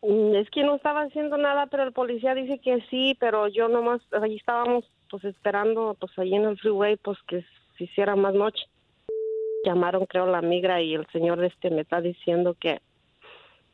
Mm, 0.02 0.36
Es 0.36 0.50
que 0.50 0.64
no 0.64 0.76
estaba 0.76 1.04
haciendo 1.04 1.38
nada, 1.38 1.68
pero 1.68 1.84
el 1.84 1.94
policía 1.94 2.36
dice 2.36 2.60
que 2.60 2.82
sí, 2.90 3.16
pero 3.18 3.48
yo 3.48 3.70
nomás, 3.70 4.02
allí 4.12 4.36
estábamos 4.36 4.84
pues 5.10 5.24
esperando, 5.24 5.96
pues 5.98 6.12
allí 6.20 6.36
en 6.36 6.44
el 6.44 6.58
freeway, 6.58 6.98
pues 6.98 7.18
que 7.30 7.46
se 7.78 7.86
hiciera 7.86 8.18
más 8.18 8.34
noche. 8.34 8.66
Llamaron 9.64 10.06
creo 10.06 10.26
la 10.26 10.42
migra 10.42 10.82
y 10.82 10.96
el 10.96 11.08
señor 11.14 11.42
este 11.46 11.70
me 11.70 11.82
está 11.82 12.02
diciendo 12.02 12.58
que, 12.60 12.82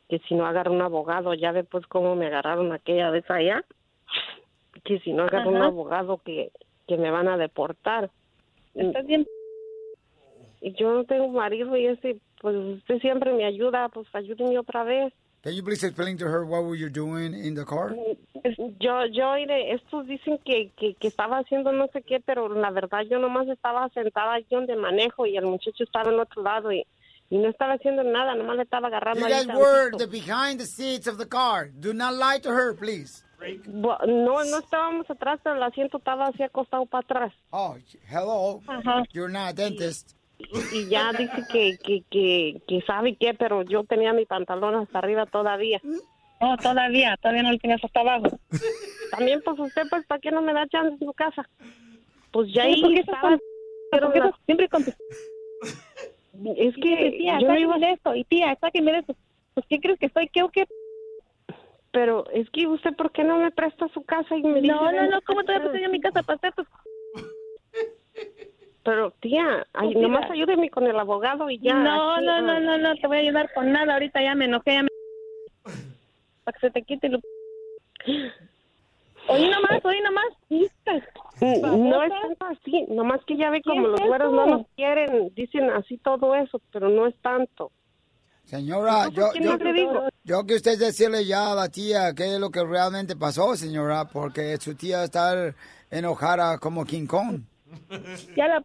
que 0.08 0.20
si 0.28 0.36
no 0.36 0.46
agarro 0.46 0.70
un 0.70 0.82
abogado, 0.82 1.34
ya 1.34 1.50
ve 1.50 1.64
pues 1.64 1.88
cómo 1.88 2.14
me 2.14 2.26
agarraron 2.26 2.72
aquella 2.72 3.10
vez 3.10 3.28
allá, 3.28 3.64
que 4.84 5.00
si 5.00 5.12
no 5.12 5.24
agarro 5.24 5.50
un 5.50 5.62
abogado 5.62 6.18
que, 6.18 6.52
que 6.86 6.96
me 6.96 7.10
van 7.10 7.26
a 7.26 7.36
deportar. 7.36 8.10
¿Estás 8.74 9.06
bien? 9.06 9.26
Yo 10.60 10.92
no 10.92 11.04
tengo 11.04 11.28
marido 11.28 11.76
y 11.76 11.86
ese, 11.86 12.18
pues 12.40 12.54
usted 12.54 12.98
siempre 13.00 13.32
me 13.32 13.44
ayuda, 13.44 13.88
pues 13.88 14.06
ayúdeme 14.12 14.58
otra 14.58 14.84
vez. 14.84 15.12
Can 15.42 15.54
you 15.54 15.64
please 15.64 15.82
explain 15.82 16.18
to 16.18 16.26
her 16.26 16.44
what 16.44 16.64
were 16.64 16.76
you 16.76 16.90
doing 16.90 17.32
in 17.32 17.54
the 17.54 17.64
car? 17.64 17.94
Yo, 18.78 19.06
yo, 19.06 19.34
mire, 19.36 19.72
estos 19.72 20.06
dicen 20.06 20.38
que, 20.44 20.70
que, 20.76 20.94
que 20.94 21.08
estaba 21.08 21.38
haciendo 21.38 21.72
no 21.72 21.86
sé 21.88 22.02
qué, 22.02 22.20
pero 22.20 22.48
la 22.50 22.70
verdad 22.70 23.00
yo 23.08 23.18
nomás 23.18 23.48
estaba 23.48 23.88
sentada 23.88 24.34
allí 24.34 24.46
donde 24.50 24.76
manejo 24.76 25.24
y 25.24 25.38
el 25.38 25.46
muchacho 25.46 25.82
estaba 25.84 26.12
en 26.12 26.20
otro 26.20 26.42
lado 26.42 26.70
y, 26.70 26.84
y 27.30 27.38
no 27.38 27.48
estaba 27.48 27.74
haciendo 27.74 28.02
nada, 28.02 28.34
nomás 28.34 28.56
le 28.56 28.62
estaba 28.64 28.88
agarrando 28.88 29.20
You 29.20 29.32
guys 29.34 29.46
were 29.46 29.90
the 29.96 30.06
behind 30.06 30.58
the 30.60 30.66
seats 30.66 31.06
of 31.06 31.16
the 31.18 31.26
car. 31.28 31.70
Do 31.72 31.94
not 31.94 32.14
lie 32.14 32.40
to 32.42 32.50
her, 32.50 32.74
please. 32.76 33.24
No, 33.66 33.96
no 34.04 34.58
estábamos 34.58 35.08
atrás, 35.08 35.40
pero 35.42 35.56
el 35.56 35.62
asiento 35.62 35.96
estaba 35.98 36.26
así 36.26 36.42
acostado 36.42 36.84
para 36.86 37.02
atrás. 37.04 37.32
Oh, 37.50 37.76
hello. 38.10 38.60
You're 39.12 39.32
not 39.32 39.50
a 39.50 39.52
dentist. 39.54 40.12
Y 40.72 40.88
ya 40.88 41.12
dice 41.12 41.44
que, 41.50 41.78
que, 41.78 42.02
que, 42.10 42.60
que 42.66 42.80
sabe 42.86 43.16
qué, 43.16 43.32
pero 43.34 43.62
yo 43.62 43.84
tenía 43.84 44.12
mi 44.12 44.26
pantalón 44.26 44.74
hasta 44.74 44.98
arriba 44.98 45.24
todavía. 45.26 45.80
No, 46.40 46.56
todavía, 46.56 47.16
todavía 47.20 47.42
no 47.42 47.52
lo 47.52 47.58
tienes 47.58 47.82
hasta 47.84 48.00
abajo. 48.00 48.38
También, 49.10 49.40
pues 49.44 49.58
usted, 49.58 49.82
pues, 49.90 50.06
¿para 50.06 50.20
qué 50.20 50.30
no 50.30 50.40
me 50.42 50.52
da 50.54 50.66
chance 50.68 50.94
en 50.94 50.98
su 50.98 51.12
casa? 51.12 51.48
Pues 52.32 52.48
ya 52.54 52.62
Sí, 52.64 52.68
ahí 52.68 52.80
¿por 52.82 52.90
qué 52.94 53.00
estás 53.00 53.14
estaba... 53.16 53.38
con- 53.38 54.00
¿Por 54.00 54.12
qué 54.12 54.18
estás 54.18 54.34
siempre 54.46 54.68
con 54.68 54.84
tus- 54.84 54.94
Es 56.56 56.74
que 56.76 57.16
tía, 57.18 57.40
yo 57.40 57.48
de 57.78 57.92
esto, 57.92 58.14
y 58.14 58.24
tía, 58.24 58.56
sáqueme 58.60 58.92
de 58.92 58.98
esto. 58.98 59.16
Pues, 59.54 59.66
¿qué 59.68 59.80
crees 59.80 59.98
que 59.98 60.08
soy? 60.10 60.28
¿Qué 60.28 60.42
o 60.42 60.48
qué? 60.48 60.66
Pero 61.92 62.24
es 62.30 62.48
que 62.50 62.66
usted, 62.68 62.94
¿por 62.94 63.10
qué 63.10 63.24
no 63.24 63.38
me 63.38 63.50
presta 63.50 63.88
su 63.88 64.02
casa 64.04 64.36
y 64.36 64.42
me 64.42 64.60
dice... 64.60 64.72
No, 64.72 64.92
no, 64.92 65.10
no, 65.10 65.20
¿cómo 65.22 65.42
te 65.42 65.52
voy 65.52 65.56
a 65.56 65.60
prestar 65.60 65.82
yo 65.82 65.90
mi 65.90 66.00
casa 66.00 66.22
para 66.22 66.36
hacer 66.36 66.52
tus... 66.52 66.66
Pero, 68.84 69.10
tía, 69.20 69.66
ay, 69.74 69.94
nomás 69.94 70.30
ayúdeme 70.30 70.70
con 70.70 70.86
el 70.86 70.98
abogado 70.98 71.50
y 71.50 71.58
ya. 71.58 71.74
no, 71.74 72.14
aquí, 72.14 72.24
no, 72.24 72.40
no, 72.40 72.60
no, 72.60 72.78
no, 72.78 72.94
te 72.94 73.06
voy 73.06 73.18
a 73.18 73.20
ayudar 73.20 73.52
con 73.52 73.72
nada. 73.72 73.94
Ahorita 73.94 74.22
ya 74.22 74.34
me 74.34 74.46
enojé, 74.46 74.74
ya 74.74 74.82
me... 74.84 74.88
Para 76.44 76.58
que 76.58 76.66
se 76.66 76.70
te 76.70 76.82
quite 76.82 77.08
lo... 77.08 77.20
Oí 79.30 79.48
nomás, 79.48 79.84
oí 79.84 80.00
nomás. 80.00 80.26
Mm, 81.40 81.88
No 81.88 82.02
es 82.02 82.10
tanto 82.10 82.46
así, 82.46 82.84
nomás 82.88 83.20
que 83.26 83.36
ya 83.36 83.50
ve 83.50 83.62
como 83.62 83.82
¿Qué 83.82 83.88
los 83.88 84.00
güeros 84.00 84.32
no 84.32 84.46
nos 84.46 84.66
quieren, 84.76 85.32
dicen 85.34 85.70
así 85.70 85.96
todo 85.98 86.34
eso, 86.34 86.60
pero 86.72 86.88
no 86.88 87.06
es 87.06 87.14
tanto. 87.22 87.70
Señora, 88.44 89.08
yo, 89.10 89.28
¿quién 89.30 89.44
yo, 89.44 90.08
yo 90.24 90.44
que 90.44 90.56
usted 90.56 90.76
decirle 90.78 91.24
ya 91.24 91.52
a 91.52 91.54
la 91.54 91.68
tía 91.68 92.12
qué 92.14 92.34
es 92.34 92.40
lo 92.40 92.50
que 92.50 92.64
realmente 92.64 93.14
pasó, 93.14 93.54
señora, 93.54 94.06
porque 94.06 94.56
su 94.56 94.74
tía 94.74 95.04
está 95.04 95.54
enojada 95.90 96.58
como 96.58 96.84
King 96.84 97.06
Kong. 97.06 97.42
Ya 98.36 98.48
la... 98.48 98.64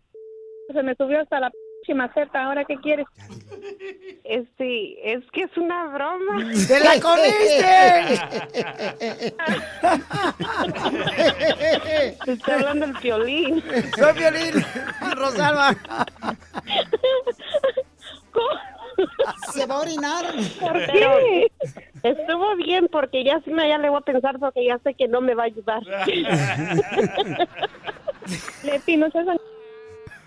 Se 0.73 0.81
me 0.81 0.95
subió 0.95 1.21
hasta 1.21 1.39
la 1.39 1.51
p 1.85 1.93
maceta. 1.93 2.45
¿Ahora 2.45 2.65
qué 2.65 2.75
quieres? 2.77 3.05
Este, 4.23 5.13
es 5.13 5.23
que 5.31 5.43
es 5.43 5.57
una 5.57 5.87
broma. 5.87 6.51
¡Te 6.67 6.79
la 6.79 6.99
comiste! 6.99 8.19
Te 12.25 12.31
estoy 12.31 12.53
hablando 12.53 12.87
del 12.87 12.97
violín. 12.97 13.63
Soy 13.97 14.13
violín, 14.13 14.65
Rosalba. 15.15 15.75
Se 19.53 19.65
va 19.65 19.75
a 19.75 19.79
orinar. 19.79 20.25
Pero 20.91 21.19
estuvo 22.03 22.55
bien 22.55 22.87
porque 22.91 23.23
ya 23.23 23.41
sí 23.43 23.51
me 23.51 23.67
ya 23.67 23.77
le 23.77 23.89
voy 23.89 23.99
a 23.99 24.01
pensar 24.01 24.39
porque 24.39 24.65
ya 24.65 24.79
sé 24.79 24.93
que 24.93 25.07
no 25.07 25.21
me 25.21 25.35
va 25.35 25.43
a 25.43 25.47
ayudar. 25.47 25.81
Leti, 28.63 28.97
no 28.97 29.09
seas... 29.11 29.27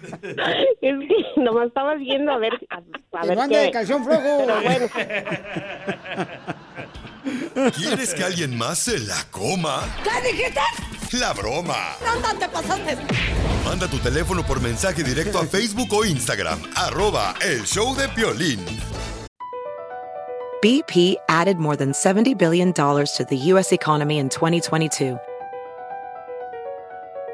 Es 0.23 0.67
que 0.81 0.93
nomás 1.37 1.69
estaba 1.69 1.95
viendo 1.95 2.33
a 2.33 2.38
ver 2.38 2.52
a, 2.71 2.76
a 3.19 3.26
ver 3.26 3.38
qué. 3.49 3.57
de 3.59 3.71
calzón 3.71 4.05
flojo. 4.05 4.45
Pero 4.47 4.61
bueno. 4.62 4.87
¿Quieres 7.76 8.14
que 8.14 8.25
alguien 8.25 8.57
más 8.57 8.78
se 8.78 8.99
la 9.00 9.25
coma? 9.31 9.83
¿Qué 10.05 10.33
dijiste? 10.33 10.61
La 11.19 11.33
broma. 11.33 11.97
No, 12.05 12.38
te 12.38 12.49
pasaste. 12.49 12.97
Manda 13.64 13.88
tu 13.88 13.99
teléfono 13.99 14.45
por 14.45 14.61
mensaje 14.61 15.02
directo 15.02 15.38
a 15.38 15.45
Facebook 15.45 15.93
o 15.93 16.05
Instagram. 16.05 16.61
Arroba 16.76 17.35
el 17.43 17.64
show 17.64 17.95
de 17.97 18.09
Piolín. 18.09 18.61
BP 20.62 21.17
added 21.28 21.59
more 21.59 21.76
than 21.76 21.93
$70 21.93 22.37
billion 22.37 22.73
to 22.73 23.26
the 23.28 23.37
U.S. 23.52 23.73
economy 23.73 24.19
in 24.19 24.28
2022. 24.28 25.17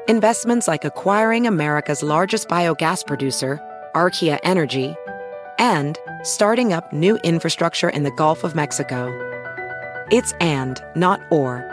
Investments 0.07 0.67
like 0.67 0.85
acquiring 0.85 1.47
America's 1.47 2.03
largest 2.03 2.47
biogas 2.47 3.03
producer, 3.03 3.59
Archaea 3.95 4.37
Energy, 4.43 4.95
and 5.57 5.97
starting 6.21 6.73
up 6.73 6.93
new 6.93 7.15
infrastructure 7.23 7.89
in 7.89 8.03
the 8.03 8.11
Gulf 8.11 8.43
of 8.43 8.53
Mexico. 8.53 9.09
It's 10.11 10.31
and, 10.33 10.79
not 10.95 11.21
or. 11.31 11.65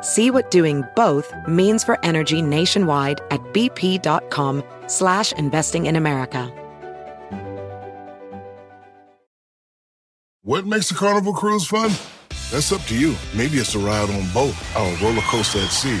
See 0.00 0.32
what 0.32 0.50
doing 0.50 0.82
both 0.96 1.32
means 1.46 1.84
for 1.84 2.04
energy 2.04 2.42
nationwide 2.42 3.20
at 3.30 3.38
bp.com 3.52 4.64
slash 4.88 5.30
investing 5.34 5.86
in 5.86 5.94
America. 5.94 6.52
What 10.42 10.66
makes 10.66 10.90
a 10.90 10.96
carnival 10.96 11.32
cruise 11.32 11.64
fun? 11.64 11.92
That's 12.50 12.72
up 12.72 12.80
to 12.86 12.98
you. 12.98 13.14
Maybe 13.36 13.58
it's 13.58 13.76
a 13.76 13.78
ride 13.78 14.10
on 14.10 14.28
boat, 14.32 14.56
or 14.76 14.92
a 14.92 14.96
roller 15.00 15.22
coaster 15.22 15.60
at 15.60 15.70
sea, 15.70 16.00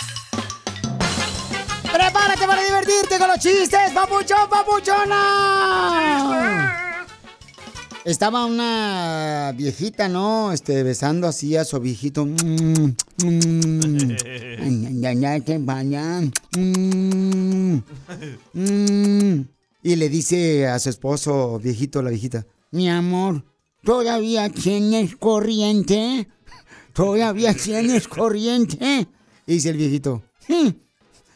¡Prepárate 1.93 2.45
para 2.47 2.63
divertirte 2.63 3.17
con 3.19 3.27
los 3.27 3.39
chistes, 3.39 3.91
papuchón, 3.93 4.49
papuchona! 4.49 5.17
Estaba 8.03 8.45
una 8.45 9.53
viejita, 9.55 10.07
¿no? 10.09 10.51
Este, 10.51 10.81
besando 10.83 11.27
así 11.27 11.55
a 11.55 11.63
su 11.65 11.79
viejito. 11.79 12.27
Y 19.83 19.95
le 19.95 20.09
dice 20.09 20.67
a 20.67 20.79
su 20.79 20.89
esposo, 20.89 21.59
viejito, 21.59 22.01
la 22.01 22.09
viejita, 22.09 22.45
mi 22.71 22.89
amor, 22.89 23.43
¿todavía 23.83 24.49
tienes 24.49 25.15
corriente? 25.15 26.27
¿Todavía 26.93 27.53
tienes 27.53 28.07
corriente? 28.07 29.07
Y 29.47 29.53
dice 29.53 29.69
el 29.69 29.77
viejito, 29.77 30.21
"Mm, 30.47 30.67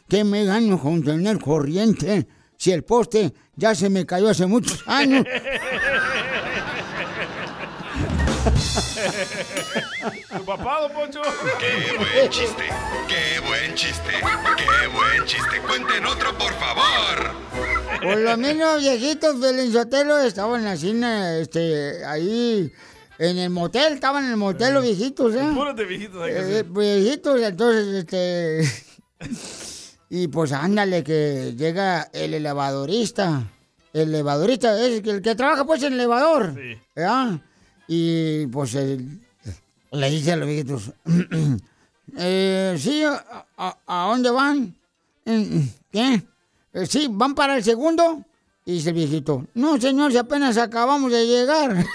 ¿qué 0.08 0.24
me 0.24 0.44
gano 0.44 0.80
con 0.80 1.02
tener 1.02 1.38
corriente? 1.38 2.26
Si 2.56 2.72
el 2.72 2.84
poste 2.84 3.32
ya 3.54 3.74
se 3.74 3.90
me 3.90 4.06
cayó 4.06 4.28
hace 4.28 4.46
muchos 4.46 4.82
años. 4.86 5.24
Tu 10.36 10.44
papá, 10.44 10.82
don 10.82 10.92
Poncho. 10.92 11.20
¡Qué 11.58 11.96
buen 11.98 12.30
chiste! 12.30 12.64
¡Qué 13.08 13.40
buen 13.46 13.74
chiste! 13.74 14.10
¡Qué 14.56 14.86
buen 14.88 15.24
chiste! 15.24 15.60
¡Cuenten 15.66 16.06
otro, 16.06 16.36
por 16.38 16.52
favor! 16.54 17.34
Pues 18.02 18.18
los 18.18 18.38
mismos 18.38 18.80
viejitos 18.80 19.40
del 19.40 19.72
Sotelo 19.72 20.18
estaban 20.18 20.66
así, 20.66 20.98
este, 21.40 22.04
ahí 22.04 22.72
en 23.18 23.38
el 23.38 23.50
motel, 23.50 23.94
estaban 23.94 24.24
en 24.24 24.32
el 24.32 24.36
motel 24.36 24.74
los 24.74 24.82
viejitos, 24.82 25.34
¿eh? 25.34 25.50
Puros 25.54 25.76
de 25.76 25.84
viejitos 25.84 26.22
hay 26.22 26.32
que 26.34 26.58
Eh, 26.58 26.64
viejitos, 26.68 27.40
entonces, 27.40 27.94
este... 27.94 28.62
y 30.08 30.28
pues 30.28 30.52
ándale, 30.52 31.02
que 31.02 31.54
llega 31.56 32.08
el 32.12 32.34
elevadorista. 32.34 33.42
El 33.92 34.08
elevadorista 34.10 34.78
es 34.86 35.02
el 35.06 35.22
que 35.22 35.34
trabaja 35.34 35.64
pues 35.64 35.82
en 35.82 35.94
el 35.94 36.00
elevador. 36.00 36.54
¿verdad? 36.94 37.40
Y 37.88 38.46
pues 38.48 38.74
le 38.74 40.10
dice 40.10 40.32
a 40.32 40.36
los 40.36 40.46
viejitos, 40.48 40.92
eh, 42.18 42.76
sí, 42.78 43.02
¿a, 43.04 43.46
a- 43.56 43.76
a 43.86 44.08
dónde 44.10 44.30
van? 44.30 44.74
"Mm, 45.24 45.60
¿Qué? 45.90 46.22
"Eh, 46.74 46.86
sí, 46.86 47.08
¿van 47.10 47.34
para 47.34 47.56
el 47.56 47.64
segundo? 47.64 48.22
Y 48.64 48.72
dice 48.74 48.88
el 48.90 48.96
viejito, 48.96 49.46
no 49.54 49.80
señor, 49.80 50.10
si 50.12 50.18
apenas 50.18 50.56
acabamos 50.58 51.10
de 51.12 51.24
llegar. 51.26 51.76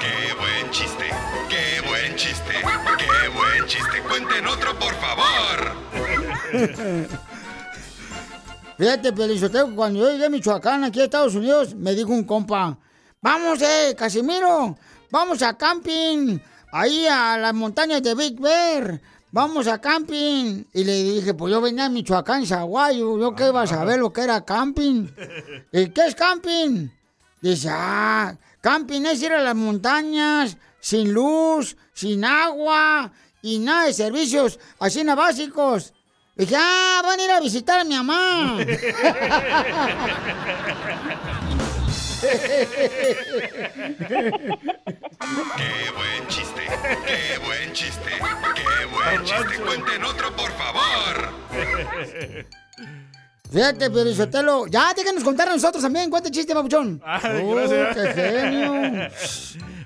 ¡Qué 0.00 0.34
buen 0.38 0.70
chiste! 0.70 1.10
¡Qué 1.54 1.80
buen 1.88 2.16
chiste! 2.16 2.52
¡Qué 2.98 3.28
buen 3.28 3.66
chiste! 3.68 4.02
¡Cuenten 4.08 4.44
otro, 4.44 4.76
por 4.76 4.92
favor! 4.94 5.72
Fíjate, 8.76 9.12
Pelizoteo, 9.12 9.72
cuando 9.76 10.00
yo 10.00 10.10
llegué 10.10 10.26
a 10.26 10.30
Michoacán, 10.30 10.82
aquí 10.82 11.00
a 11.00 11.04
Estados 11.04 11.36
Unidos, 11.36 11.76
me 11.76 11.94
dijo 11.94 12.10
un 12.10 12.24
compa, 12.24 12.76
vamos, 13.20 13.62
eh, 13.62 13.94
Casimiro, 13.96 14.76
vamos 15.12 15.42
a 15.42 15.56
camping, 15.56 16.40
ahí 16.72 17.06
a 17.06 17.38
las 17.38 17.54
montañas 17.54 18.02
de 18.02 18.16
Big 18.16 18.40
Bear, 18.40 19.00
vamos 19.30 19.68
a 19.68 19.80
camping. 19.80 20.64
Y 20.72 20.82
le 20.82 21.04
dije, 21.04 21.34
pues 21.34 21.52
yo 21.52 21.60
venía 21.60 21.84
a 21.84 21.88
Michoacán, 21.88 22.44
Zaguayo, 22.44 23.16
yo 23.16 23.32
qué 23.36 23.46
iba 23.46 23.62
a 23.62 23.66
saber 23.68 24.00
lo 24.00 24.12
que 24.12 24.22
era 24.22 24.44
camping. 24.44 25.06
¿Y 25.72 25.90
qué 25.90 26.06
es 26.08 26.16
camping? 26.16 26.88
Dice, 27.40 27.68
ah, 27.70 28.36
camping 28.60 29.02
es 29.02 29.22
ir 29.22 29.30
a 29.30 29.40
las 29.40 29.54
montañas, 29.54 30.56
sin 30.84 31.14
luz, 31.14 31.76
sin 31.94 32.22
agua 32.26 33.10
y 33.40 33.58
nada 33.58 33.86
de 33.86 33.94
servicios, 33.94 34.58
así 34.78 35.02
na 35.02 35.14
básicos. 35.14 35.94
Dije, 36.36 36.56
ah, 36.58 37.00
van 37.02 37.18
a 37.20 37.24
ir 37.24 37.30
a 37.30 37.40
visitar 37.40 37.80
a 37.80 37.84
mi 37.84 37.94
mamá. 37.96 38.58
¡Qué 45.56 45.90
buen 45.96 46.28
chiste! 46.28 46.62
¡Qué 47.06 47.38
buen 47.44 47.72
chiste! 47.72 48.10
¡Qué 48.54 48.84
buen 48.86 49.24
chiste! 49.24 49.62
¡Cuenten 49.64 50.04
otro, 50.04 50.34
por 50.36 50.50
favor! 50.52 51.32
Fíjate, 53.52 53.90
Pelizotelo, 53.90 54.66
ya 54.66 54.92
déjanos 54.94 55.22
contar 55.24 55.48
a 55.48 55.52
nosotros 55.52 55.82
también, 55.82 56.10
cuenta 56.10 56.28
el 56.28 56.34
chiste, 56.34 56.54
papuchón. 56.54 57.00
Ay, 57.04 57.42
Oh, 57.44 57.54
gracias. 57.54 57.96
qué 57.96 58.12
genio. 58.14 59.08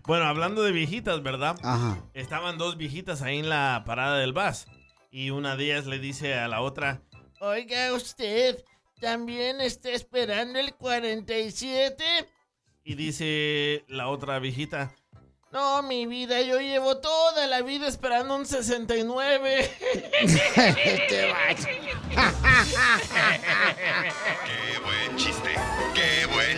Bueno, 0.06 0.24
hablando 0.26 0.62
de 0.62 0.72
viejitas, 0.72 1.22
¿verdad? 1.22 1.56
Ajá. 1.62 1.98
Estaban 2.14 2.58
dos 2.58 2.76
viejitas 2.76 3.22
ahí 3.22 3.38
en 3.38 3.48
la 3.48 3.82
parada 3.86 4.18
del 4.18 4.32
bus. 4.32 4.66
Y 5.10 5.30
una 5.30 5.56
de 5.56 5.64
ellas 5.66 5.86
le 5.86 5.98
dice 5.98 6.34
a 6.34 6.48
la 6.48 6.60
otra, 6.60 7.00
Oiga 7.40 7.92
usted, 7.94 8.62
¿también 9.00 9.60
está 9.60 9.90
esperando 9.90 10.58
el 10.58 10.74
47? 10.74 12.04
y 12.84 12.94
dice 12.94 13.84
la 13.88 14.08
otra 14.08 14.38
viejita, 14.38 14.92
No, 15.52 15.82
mi 15.82 16.06
vida, 16.06 16.40
yo 16.42 16.58
llevo 16.60 16.98
toda 16.98 17.46
la 17.46 17.62
vida 17.62 17.86
esperando 17.88 18.34
un 18.36 18.46
69. 18.46 19.70
Este 20.20 21.32
¡Qué 24.44 24.78
buen 24.84 25.16
chiste! 25.16 25.54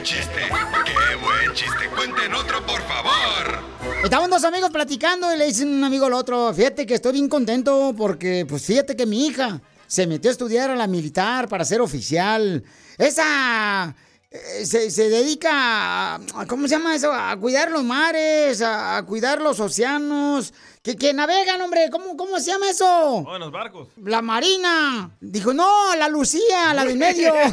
¡Qué 0.02 0.04
buen 0.04 0.04
chiste! 0.04 0.40
¡Qué 0.86 1.16
buen 1.16 1.52
chiste! 1.54 1.88
¡Cuenten 1.94 2.32
otro, 2.34 2.64
por 2.64 2.80
favor! 2.82 3.60
Estaban 4.02 4.30
dos 4.30 4.44
amigos 4.44 4.70
platicando 4.70 5.32
y 5.34 5.36
le 5.36 5.44
dicen 5.46 5.68
un 5.68 5.84
amigo 5.84 6.06
al 6.06 6.14
otro, 6.14 6.54
fíjate 6.54 6.86
que 6.86 6.94
estoy 6.94 7.12
bien 7.12 7.28
contento 7.28 7.92
porque, 7.96 8.46
pues 8.48 8.64
fíjate 8.64 8.96
que 8.96 9.04
mi 9.04 9.26
hija 9.26 9.60
se 9.86 10.06
metió 10.06 10.30
a 10.30 10.32
estudiar 10.32 10.70
a 10.70 10.76
la 10.76 10.86
militar 10.86 11.48
para 11.48 11.66
ser 11.66 11.82
oficial. 11.82 12.64
Esa 12.96 13.94
eh, 14.30 14.64
se, 14.64 14.90
se 14.90 15.10
dedica 15.10 15.50
a, 15.52 16.14
a- 16.14 16.46
¿cómo 16.46 16.66
se 16.66 16.76
llama 16.76 16.94
eso? 16.94 17.12
A 17.12 17.36
cuidar 17.36 17.70
los 17.70 17.84
mares, 17.84 18.62
a, 18.62 18.96
a 18.96 19.02
cuidar 19.04 19.42
los 19.42 19.60
océanos, 19.60 20.54
que, 20.82 20.96
que 20.96 21.12
navegan, 21.12 21.60
hombre, 21.60 21.90
¿cómo, 21.90 22.16
¿cómo 22.16 22.38
se 22.40 22.52
llama 22.52 22.70
eso? 22.70 22.86
oh, 22.88 23.34
en 23.34 23.40
los 23.40 23.52
barcos. 23.52 23.88
La 24.02 24.22
Marina. 24.22 25.10
Dijo, 25.20 25.52
no, 25.52 25.94
la 25.94 26.08
Lucía, 26.08 26.72
la 26.72 26.86
del 26.86 26.96
medio. 26.96 27.34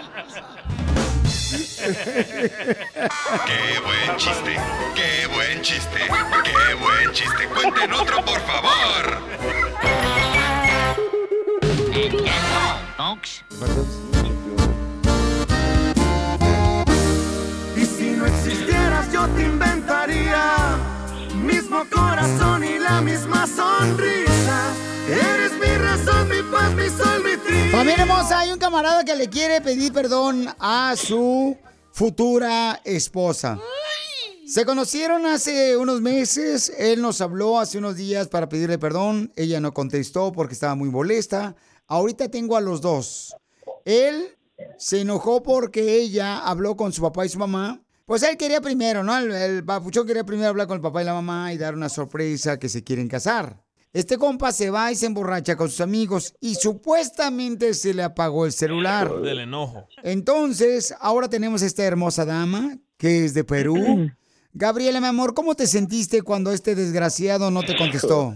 ¡Qué 1.81 3.79
buen 3.83 4.17
chiste! 4.17 4.55
¡Qué 4.95 5.27
buen 5.33 5.61
chiste! 5.63 5.99
¡Qué 6.43 6.73
buen 6.75 7.11
chiste! 7.11 7.47
¡Cuenten 7.47 7.91
otro, 7.93 8.23
por 8.23 8.39
favor! 8.41 9.17
Y 17.75 17.85
si 17.85 18.11
no 18.11 18.27
existieras 18.27 19.11
yo 19.11 19.27
te 19.29 19.41
inventaría 19.43 20.77
mismo 21.33 21.83
corazón 21.91 22.63
y 22.63 22.77
la 22.77 23.01
misma 23.01 23.47
sonrisa. 23.47 24.71
Eres 25.09 25.53
mi 25.53 25.75
razón, 25.77 26.29
mi 26.29 26.43
paz, 26.43 26.71
mi 26.73 26.89
sol, 26.89 27.23
mi 27.23 27.37
triunfo. 27.37 27.77
Familia 27.77 28.03
hermosa, 28.03 28.39
hay 28.39 28.51
un 28.51 28.59
camarada 28.59 29.03
que 29.03 29.15
le 29.15 29.27
quiere 29.27 29.61
pedir 29.61 29.91
perdón 29.91 30.53
a 30.59 30.93
su 30.95 31.57
futura 31.91 32.81
esposa. 32.83 33.59
Se 34.45 34.65
conocieron 34.65 35.25
hace 35.25 35.77
unos 35.77 36.01
meses, 36.01 36.73
él 36.77 37.01
nos 37.01 37.21
habló 37.21 37.59
hace 37.59 37.77
unos 37.77 37.95
días 37.95 38.27
para 38.27 38.49
pedirle 38.49 38.77
perdón, 38.77 39.31
ella 39.35 39.61
no 39.61 39.73
contestó 39.73 40.31
porque 40.31 40.53
estaba 40.53 40.75
muy 40.75 40.89
molesta. 40.89 41.55
Ahorita 41.87 42.29
tengo 42.29 42.57
a 42.57 42.61
los 42.61 42.81
dos. 42.81 43.35
Él 43.85 44.37
se 44.77 45.01
enojó 45.01 45.41
porque 45.41 45.95
ella 45.95 46.39
habló 46.39 46.75
con 46.75 46.91
su 46.91 47.01
papá 47.01 47.25
y 47.25 47.29
su 47.29 47.39
mamá. 47.39 47.81
Pues 48.05 48.23
él 48.23 48.35
quería 48.35 48.59
primero, 48.59 49.03
¿no? 49.03 49.17
El, 49.17 49.63
papuchón 49.63 50.05
quería 50.05 50.25
primero 50.25 50.49
hablar 50.49 50.67
con 50.67 50.75
el 50.75 50.81
papá 50.81 51.01
y 51.01 51.05
la 51.05 51.13
mamá 51.13 51.53
y 51.53 51.57
dar 51.57 51.73
una 51.73 51.87
sorpresa 51.87 52.59
que 52.59 52.67
se 52.67 52.83
quieren 52.83 53.07
casar. 53.07 53.63
Este 53.93 54.17
compa 54.17 54.53
se 54.53 54.69
va 54.69 54.89
y 54.89 54.95
se 54.95 55.05
emborracha 55.05 55.57
con 55.57 55.69
sus 55.69 55.81
amigos 55.81 56.33
y 56.39 56.55
supuestamente 56.55 57.73
se 57.73 57.93
le 57.93 58.03
apagó 58.03 58.45
el 58.45 58.53
celular. 58.53 59.11
Del 59.19 59.39
enojo. 59.39 59.87
Entonces, 60.01 60.95
ahora 61.01 61.27
tenemos 61.27 61.61
esta 61.61 61.83
hermosa 61.83 62.23
dama 62.23 62.77
que 62.97 63.25
es 63.25 63.33
de 63.33 63.43
Perú. 63.43 64.09
Gabriela, 64.53 65.01
mi 65.01 65.07
amor, 65.07 65.33
¿cómo 65.33 65.55
te 65.55 65.65
sentiste 65.65 66.21
cuando 66.21 66.51
este 66.51 66.73
desgraciado 66.73 67.51
no 67.51 67.63
te 67.63 67.75
contestó? 67.75 68.35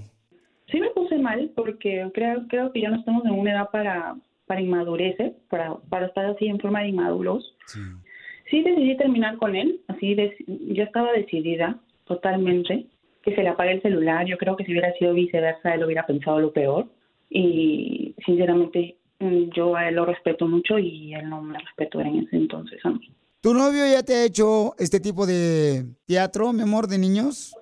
Sí 0.69 0.79
me 0.81 0.89
puse 0.89 1.17
mal 1.19 1.51
porque 1.55 2.09
creo, 2.13 2.45
creo 2.49 2.71
que 2.73 2.81
ya 2.81 2.89
no 2.89 2.97
estamos 2.97 3.23
en 3.25 3.31
una 3.31 3.51
edad 3.51 3.69
para, 3.71 4.15
para 4.47 4.59
inmadurecer, 4.59 5.37
para, 5.49 5.75
para 5.89 6.07
estar 6.07 6.25
así 6.25 6.47
en 6.47 6.59
forma 6.59 6.81
de 6.81 6.89
inmaduros. 6.89 7.55
Sí. 7.67 8.61
decidí 8.61 8.97
terminar 8.97 9.37
con 9.37 9.55
él, 9.55 9.79
así 9.87 10.15
de, 10.15 10.35
yo 10.47 10.83
estaba 10.83 11.13
decidida 11.13 11.79
totalmente 12.05 12.87
que 13.25 13.35
se 13.35 13.41
le 13.41 13.49
apague 13.49 13.71
el 13.71 13.81
celular. 13.81 14.25
Yo 14.25 14.37
creo 14.37 14.55
que 14.55 14.63
si 14.63 14.71
hubiera 14.71 14.93
sido 14.93 15.13
viceversa, 15.13 15.73
él 15.73 15.83
hubiera 15.83 16.05
pensado 16.05 16.39
lo 16.39 16.53
peor. 16.53 16.85
Y 17.29 18.15
sinceramente 18.23 18.95
mm, 19.19 19.49
yo 19.55 19.75
a 19.75 19.89
él 19.89 19.95
lo 19.95 20.05
respeto 20.05 20.47
mucho 20.47 20.77
y 20.77 21.13
él 21.15 21.27
no 21.27 21.41
me 21.41 21.57
respetó 21.57 21.99
en 21.99 22.19
ese 22.19 22.37
entonces 22.37 22.79
a 22.85 22.91
mí. 22.91 23.11
¿Tu 23.41 23.53
novio 23.53 23.83
ya 23.85 24.03
te 24.03 24.13
ha 24.13 24.25
hecho 24.25 24.73
este 24.77 24.99
tipo 24.99 25.25
de 25.25 25.85
teatro, 26.07 26.53
mi 26.53 26.61
amor, 26.61 26.87
de 26.87 26.99
niños? 26.99 27.55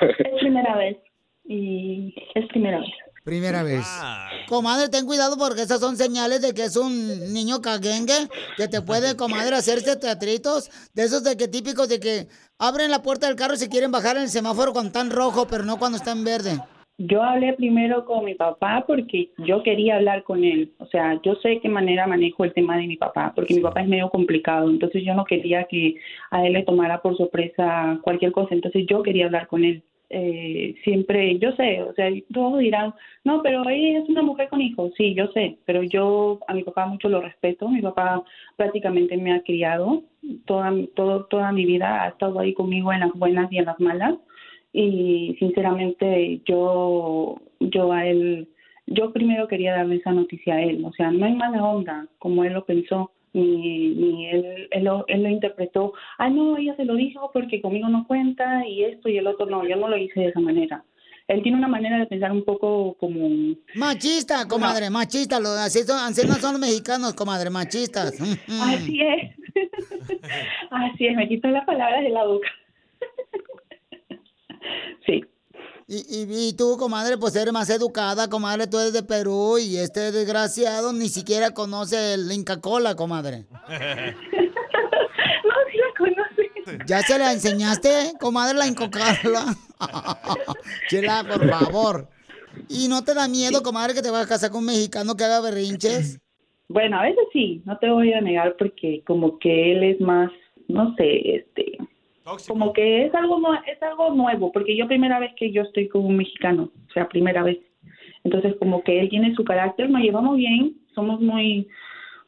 Es 0.00 0.38
primera 0.40 0.76
vez 0.76 0.98
y 1.44 2.14
es 2.34 2.46
primera 2.48 2.80
vez. 2.80 2.90
Primera 3.26 3.64
vez. 3.64 3.84
Comadre, 4.48 4.88
ten 4.88 5.04
cuidado 5.04 5.36
porque 5.36 5.62
esas 5.62 5.80
son 5.80 5.96
señales 5.96 6.40
de 6.42 6.54
que 6.54 6.62
es 6.62 6.76
un 6.76 7.34
niño 7.34 7.60
caguengue 7.60 8.28
que 8.56 8.68
te 8.68 8.80
puede, 8.82 9.16
comadre, 9.16 9.56
hacerse 9.56 9.96
teatritos 9.96 10.70
de 10.94 11.02
esos 11.02 11.24
de 11.24 11.36
que 11.36 11.48
típicos 11.48 11.88
de 11.88 11.98
que 11.98 12.28
abren 12.56 12.88
la 12.88 13.02
puerta 13.02 13.26
del 13.26 13.34
carro 13.34 13.54
y 13.54 13.56
se 13.56 13.68
quieren 13.68 13.90
bajar 13.90 14.14
en 14.14 14.22
el 14.22 14.28
semáforo 14.28 14.72
cuando 14.72 14.90
está 14.90 15.00
en 15.00 15.10
rojo, 15.10 15.48
pero 15.50 15.64
no 15.64 15.76
cuando 15.76 15.98
está 15.98 16.12
en 16.12 16.22
verde. 16.22 16.60
Yo 16.98 17.20
hablé 17.20 17.54
primero 17.54 18.04
con 18.04 18.24
mi 18.24 18.36
papá 18.36 18.84
porque 18.86 19.30
yo 19.38 19.64
quería 19.64 19.96
hablar 19.96 20.22
con 20.22 20.44
él. 20.44 20.72
O 20.78 20.86
sea, 20.86 21.20
yo 21.24 21.34
sé 21.42 21.58
qué 21.60 21.68
manera 21.68 22.06
manejo 22.06 22.44
el 22.44 22.54
tema 22.54 22.76
de 22.76 22.86
mi 22.86 22.96
papá, 22.96 23.32
porque 23.34 23.54
mi 23.54 23.60
papá 23.60 23.80
es 23.80 23.88
medio 23.88 24.08
complicado. 24.08 24.70
Entonces 24.70 25.02
yo 25.04 25.14
no 25.14 25.24
quería 25.24 25.64
que 25.64 25.96
a 26.30 26.46
él 26.46 26.52
le 26.52 26.62
tomara 26.62 27.02
por 27.02 27.16
sorpresa 27.16 27.98
cualquier 28.02 28.30
cosa. 28.30 28.54
Entonces 28.54 28.86
yo 28.88 29.02
quería 29.02 29.26
hablar 29.26 29.48
con 29.48 29.64
él. 29.64 29.82
Eh, 30.08 30.74
siempre, 30.84 31.38
yo 31.38 31.52
sé, 31.52 31.82
o 31.82 31.92
sea, 31.94 32.08
todos 32.32 32.60
dirán, 32.60 32.94
no, 33.24 33.42
pero 33.42 33.68
ella 33.68 33.98
es 33.98 34.08
una 34.08 34.22
mujer 34.22 34.48
con 34.48 34.60
hijos, 34.60 34.92
sí, 34.96 35.14
yo 35.14 35.26
sé, 35.32 35.58
pero 35.64 35.82
yo 35.82 36.38
a 36.46 36.54
mi 36.54 36.62
papá 36.62 36.86
mucho 36.86 37.08
lo 37.08 37.20
respeto, 37.20 37.68
mi 37.68 37.82
papá 37.82 38.22
prácticamente 38.56 39.16
me 39.16 39.32
ha 39.32 39.42
criado, 39.42 40.04
toda, 40.44 40.72
todo, 40.94 41.24
toda 41.24 41.50
mi 41.50 41.64
vida 41.66 42.04
ha 42.04 42.08
estado 42.08 42.38
ahí 42.38 42.54
conmigo 42.54 42.92
en 42.92 43.00
las 43.00 43.12
buenas 43.14 43.50
y 43.50 43.58
en 43.58 43.64
las 43.64 43.80
malas, 43.80 44.14
y 44.72 45.34
sinceramente 45.40 46.40
yo, 46.44 47.40
yo 47.58 47.92
a 47.92 48.06
él, 48.06 48.48
yo 48.86 49.12
primero 49.12 49.48
quería 49.48 49.74
darle 49.76 49.96
esa 49.96 50.12
noticia 50.12 50.54
a 50.54 50.62
él, 50.62 50.84
o 50.84 50.92
sea, 50.92 51.10
no 51.10 51.26
hay 51.26 51.34
mala 51.34 51.64
onda, 51.64 52.06
como 52.18 52.44
él 52.44 52.52
lo 52.52 52.64
pensó, 52.64 53.10
ni, 53.36 53.88
ni 53.90 54.30
él, 54.30 54.68
él, 54.70 54.84
lo, 54.84 55.04
él 55.08 55.22
lo 55.22 55.28
interpretó, 55.28 55.92
ah, 56.18 56.30
no, 56.30 56.56
ella 56.56 56.74
se 56.76 56.84
lo 56.84 56.94
dijo 56.94 57.30
porque 57.32 57.60
conmigo 57.60 57.88
no 57.88 58.06
cuenta 58.06 58.66
y 58.66 58.84
esto 58.84 59.08
y 59.08 59.18
el 59.18 59.26
otro, 59.26 59.46
no, 59.46 59.66
yo 59.68 59.76
no 59.76 59.88
lo 59.88 59.96
hice 59.96 60.20
de 60.20 60.28
esa 60.28 60.40
manera. 60.40 60.84
Él 61.28 61.42
tiene 61.42 61.58
una 61.58 61.68
manera 61.68 61.98
de 61.98 62.06
pensar 62.06 62.30
un 62.30 62.44
poco 62.44 62.96
como... 62.98 63.28
Machista, 63.74 64.46
comadre, 64.46 64.90
machista. 64.90 65.40
Lo, 65.40 65.48
así, 65.48 65.82
son, 65.82 66.14
no 66.14 66.52
los 66.52 66.60
mexicanos, 66.60 67.14
comadre, 67.14 67.50
machistas. 67.50 68.20
Así 68.62 69.00
es. 69.00 69.34
Así 70.70 71.06
es, 71.06 71.16
me 71.16 71.28
quitó 71.28 71.48
las 71.48 71.66
palabras 71.66 72.02
de 72.02 72.10
la 72.10 72.24
boca. 72.24 72.48
sí. 75.06 75.24
Y, 75.88 75.98
y, 75.98 76.48
y, 76.48 76.52
tú, 76.56 76.76
comadre, 76.76 77.16
pues 77.16 77.36
eres 77.36 77.52
más 77.52 77.70
educada, 77.70 78.28
comadre, 78.28 78.66
tú 78.66 78.76
eres 78.76 78.92
de 78.92 79.04
Perú 79.04 79.56
y 79.58 79.76
este 79.76 80.10
desgraciado 80.10 80.92
ni 80.92 81.08
siquiera 81.08 81.52
conoce 81.52 82.14
el 82.14 82.32
Inca 82.32 82.60
Cola, 82.60 82.96
comadre. 82.96 83.44
no, 83.52 83.76
sí 85.70 85.78
la 85.78 85.94
conoce. 85.96 86.50
¿Ya 86.86 87.02
se 87.02 87.16
la 87.16 87.32
enseñaste, 87.32 88.14
comadre, 88.20 88.58
la 88.58 88.66
Inca 88.66 88.90
Cola? 88.90 89.54
Chela, 90.88 91.22
por 91.22 91.48
favor. 91.48 92.08
¿Y 92.68 92.88
no 92.88 93.04
te 93.04 93.14
da 93.14 93.28
miedo, 93.28 93.62
comadre, 93.62 93.94
que 93.94 94.02
te 94.02 94.10
vas 94.10 94.26
a 94.26 94.28
casar 94.28 94.50
con 94.50 94.60
un 94.60 94.66
mexicano 94.66 95.14
que 95.14 95.22
haga 95.22 95.40
berrinches? 95.40 96.20
Bueno, 96.68 96.98
a 96.98 97.04
veces 97.04 97.28
sí, 97.32 97.62
no 97.64 97.78
te 97.78 97.88
voy 97.88 98.12
a 98.12 98.20
negar 98.20 98.56
porque 98.58 99.04
como 99.06 99.38
que 99.38 99.70
él 99.70 99.84
es 99.84 100.00
más, 100.00 100.32
no 100.66 100.96
sé, 100.96 101.36
este, 101.36 101.78
como 102.48 102.72
que 102.72 103.06
es 103.06 103.14
algo 103.14 103.40
es 103.66 103.82
algo 103.82 104.12
nuevo 104.14 104.50
porque 104.52 104.76
yo 104.76 104.86
primera 104.88 105.18
vez 105.18 105.32
que 105.36 105.52
yo 105.52 105.62
estoy 105.62 105.88
con 105.88 106.04
un 106.04 106.16
mexicano 106.16 106.70
o 106.88 106.92
sea 106.92 107.08
primera 107.08 107.42
vez. 107.42 107.58
Entonces 108.24 108.56
como 108.58 108.82
que 108.82 109.00
él 109.00 109.08
tiene 109.08 109.34
su 109.34 109.44
carácter 109.44 109.88
nos 109.88 110.02
llevamos 110.02 110.36
bien 110.36 110.74
somos 110.94 111.20
muy 111.20 111.68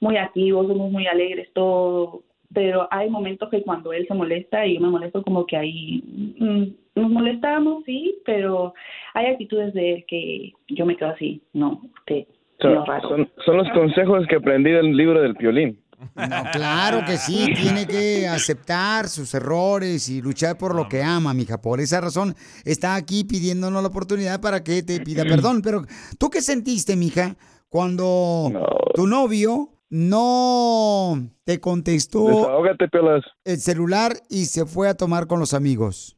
muy 0.01 0.17
activos 0.17 0.69
somos 0.69 0.91
muy 0.93 1.07
alegres 1.07 1.49
todo 1.53 2.23
pero 2.55 2.89
hay 2.91 3.11
momentos 3.11 3.51
que 3.51 3.63
cuando 3.63 3.93
él 3.93 4.07
se 4.07 4.15
molesta 4.15 4.65
y 4.65 4.75
yo 4.75 4.81
me 4.81 4.89
molesto 4.89 5.23
como 5.23 5.45
que 5.47 5.57
ahí 5.57 6.03
mm, 6.39 7.01
nos 7.01 7.11
molestamos 7.11 7.85
sí 7.85 8.15
pero 8.25 8.75
hay 9.15 9.27
actitudes 9.27 9.75
de 9.75 9.95
él 9.95 10.05
que 10.07 10.53
yo 10.69 10.87
me 10.87 10.97
quedo 10.97 11.11
así 11.11 11.43
no 11.53 11.83
usted 11.99 12.27
son, 12.61 12.85
son, 12.87 13.31
son 13.45 13.57
los 13.57 13.71
consejos 13.71 14.27
que 14.29 14.37
aprendí 14.37 14.71
del 14.71 14.97
libro 14.97 15.21
del 15.21 15.35
piolín 15.35 15.79
no, 16.15 16.45
claro 16.53 17.01
que 17.07 17.17
sí, 17.17 17.53
tiene 17.55 17.87
que 17.87 18.29
aceptar 18.29 19.09
sus 19.09 19.35
errores 19.35 20.09
y 20.09 20.23
luchar 20.23 20.57
por 20.57 20.75
lo 20.75 20.89
que 20.89 21.03
ama, 21.03 21.35
mija. 21.35 21.61
Por 21.61 21.81
esa 21.81 22.01
razón 22.01 22.35
está 22.65 22.95
aquí 22.95 23.25
pidiéndonos 23.25 23.83
la 23.83 23.89
oportunidad 23.89 24.41
para 24.41 24.63
que 24.63 24.83
te 24.83 25.01
pida 25.01 25.25
perdón. 25.25 25.63
Pero, 25.63 25.83
¿tú 26.19 26.31
qué 26.31 26.41
sentiste, 26.41 26.97
mija, 26.97 27.37
cuando 27.69 28.51
tu 28.95 29.07
novio 29.07 29.71
no 29.91 31.31
te 31.45 31.61
contestó 31.61 32.53
el 33.45 33.59
celular 33.59 34.13
y 34.29 34.45
se 34.45 34.67
fue 34.67 34.89
a 34.89 34.97
tomar 34.97 35.27
con 35.27 35.41
los 35.41 35.55
amigos? 35.55 36.17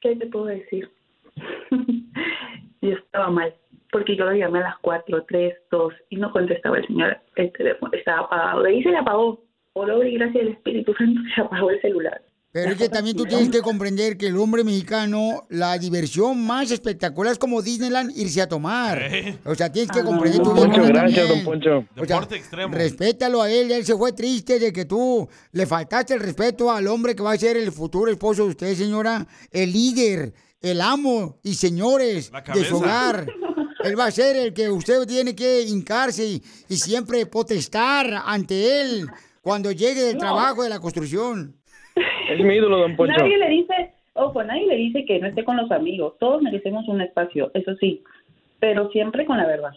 ¿Qué 0.00 0.16
te 0.16 0.26
puedo 0.26 0.46
decir? 0.46 0.90
Yo 2.80 2.90
estaba 2.90 3.30
mal 3.30 3.54
porque 3.90 4.16
yo 4.16 4.24
lo 4.24 4.34
llamé 4.34 4.58
a 4.60 4.62
las 4.62 4.78
4, 4.82 5.24
3, 5.28 5.54
2 5.70 5.94
y 6.10 6.16
no 6.16 6.30
contestaba 6.32 6.78
el 6.78 6.86
señor, 6.86 7.18
el 7.36 7.52
teléfono 7.52 7.92
estaba 7.92 8.26
apagado. 8.26 8.62
De 8.62 8.70
ahí 8.70 8.82
se 8.82 8.90
le 8.90 8.98
apagó. 8.98 9.42
Por 9.72 9.88
obra 9.90 10.08
y 10.08 10.14
gracia 10.14 10.40
del 10.40 10.52
Espíritu 10.52 10.92
Santo 10.94 11.20
se 11.34 11.40
apagó 11.40 11.70
el 11.70 11.80
celular. 11.80 12.20
Pero 12.50 12.72
es 12.72 12.78
que 12.78 12.88
también 12.88 13.14
tú 13.14 13.24
tienes 13.24 13.50
que 13.50 13.60
comprender 13.60 14.16
que 14.16 14.28
el 14.28 14.36
hombre 14.38 14.64
mexicano, 14.64 15.46
la 15.50 15.76
diversión 15.78 16.44
más 16.46 16.70
espectacular 16.70 17.32
es 17.32 17.38
como 17.38 17.60
Disneyland 17.60 18.10
irse 18.16 18.40
a 18.40 18.48
tomar. 18.48 19.02
O 19.44 19.54
sea, 19.54 19.70
tienes 19.70 19.92
que 19.92 20.02
comprender 20.02 20.40
tu 20.40 20.54
Muchas 20.54 20.88
gracias, 20.88 21.28
don 21.28 21.44
Poncho. 21.44 21.84
Deporte 21.94 22.36
extremo. 22.36 22.74
Respétalo 22.74 23.42
a 23.42 23.50
él, 23.50 23.70
él 23.70 23.84
se 23.84 23.94
fue 23.94 24.12
triste 24.12 24.58
de 24.58 24.72
que 24.72 24.86
tú 24.86 25.28
le 25.52 25.66
faltaste 25.66 26.14
el 26.14 26.20
respeto 26.20 26.72
al 26.72 26.86
hombre 26.86 27.14
que 27.14 27.22
va 27.22 27.32
a 27.32 27.36
ser 27.36 27.58
el 27.58 27.70
futuro 27.70 28.10
esposo 28.10 28.44
de 28.44 28.48
usted, 28.48 28.74
señora, 28.74 29.26
el 29.52 29.70
líder, 29.70 30.32
el 30.62 30.80
amo 30.80 31.38
y 31.42 31.52
señores 31.52 32.32
de 32.54 32.64
su 32.64 32.78
hogar. 32.78 33.26
Él 33.84 33.98
va 33.98 34.06
a 34.06 34.10
ser 34.10 34.36
el 34.36 34.52
que 34.52 34.68
usted 34.70 35.06
tiene 35.06 35.34
que 35.36 35.62
hincarse 35.62 36.24
y, 36.24 36.42
y 36.68 36.76
siempre 36.76 37.26
potestar 37.26 38.06
ante 38.26 38.80
él 38.80 39.06
cuando 39.42 39.70
llegue 39.72 40.02
del 40.02 40.14
No. 40.14 40.20
trabajo 40.20 40.62
de 40.62 40.68
la 40.68 40.80
construcción. 40.80 41.54
Es 42.30 42.38
mi 42.44 42.54
ídolo, 42.54 42.78
don 42.78 42.96
Poncho. 42.96 43.14
Nadie 43.16 43.38
le 43.38 43.48
dice, 43.48 43.92
ojo, 44.14 44.42
nadie 44.44 44.66
le 44.66 44.76
dice 44.76 45.04
que 45.06 45.18
no 45.18 45.28
esté 45.28 45.44
con 45.44 45.56
los 45.56 45.70
amigos. 45.70 46.14
Todos 46.18 46.42
merecemos 46.42 46.86
un 46.88 47.00
espacio, 47.00 47.50
eso 47.54 47.74
sí, 47.80 48.02
pero 48.60 48.90
siempre 48.90 49.24
con 49.24 49.36
la 49.36 49.46
verdad. 49.46 49.72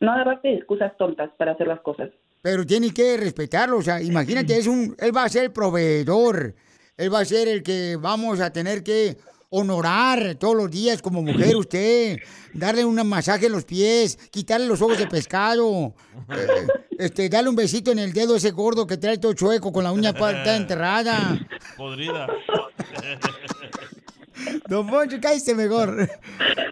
No 0.00 0.12
de 0.42 0.54
excusas 0.54 0.96
tontas 0.98 1.30
para 1.38 1.52
hacer 1.52 1.66
las 1.66 1.80
cosas. 1.80 2.10
Pero 2.42 2.64
tiene 2.64 2.92
que 2.92 3.16
respetarlo, 3.16 3.78
o 3.78 3.82
sea, 3.82 4.00
imagínate, 4.00 4.56
es 4.56 4.66
un, 4.66 4.94
él 5.00 5.16
va 5.16 5.24
a 5.24 5.28
ser 5.28 5.44
el 5.44 5.52
proveedor, 5.52 6.54
él 6.96 7.12
va 7.12 7.20
a 7.20 7.24
ser 7.24 7.48
el 7.48 7.62
que 7.62 7.96
vamos 7.98 8.40
a 8.40 8.52
tener 8.52 8.84
que 8.84 9.16
honorar 9.50 10.34
todos 10.36 10.56
los 10.56 10.70
días 10.70 11.02
como 11.02 11.22
mujer 11.22 11.56
usted, 11.56 12.18
darle 12.52 12.84
un 12.84 13.06
masaje 13.08 13.46
en 13.46 13.52
los 13.52 13.64
pies, 13.64 14.18
quitarle 14.30 14.66
los 14.66 14.82
ojos 14.82 14.98
de 14.98 15.06
pescado, 15.06 15.94
eh, 16.30 16.66
este, 16.98 17.28
darle 17.28 17.50
un 17.50 17.56
besito 17.56 17.92
en 17.92 17.98
el 17.98 18.12
dedo 18.12 18.36
ese 18.36 18.50
gordo 18.50 18.86
que 18.86 18.96
trae 18.96 19.18
todo 19.18 19.32
chueco 19.32 19.72
con 19.72 19.84
la 19.84 19.92
uña 19.92 20.12
toda 20.12 20.56
enterrada. 20.56 21.38
Podrida. 21.76 22.26
Don 24.68 24.86
Poncho, 24.86 25.16
cállese 25.20 25.54
mejor. 25.54 26.00
Es 26.00 26.10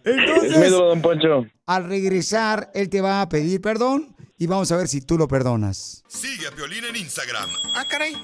Entonces, 0.04 0.68
ídolo, 0.68 0.88
don 0.88 1.02
Poncho. 1.02 1.46
al 1.66 1.88
regresar, 1.88 2.70
él 2.74 2.88
te 2.90 3.00
va 3.00 3.22
a 3.22 3.28
pedir 3.28 3.60
perdón 3.60 4.14
y 4.36 4.46
vamos 4.46 4.70
a 4.70 4.76
ver 4.76 4.86
si 4.86 5.00
tú 5.00 5.16
lo 5.16 5.26
perdonas. 5.28 6.02
Sigue 6.06 6.46
a 6.46 6.50
Piolín 6.50 6.84
en 6.84 6.96
Instagram, 6.96 7.48
Ah, 7.74 7.84
caray. 7.88 8.14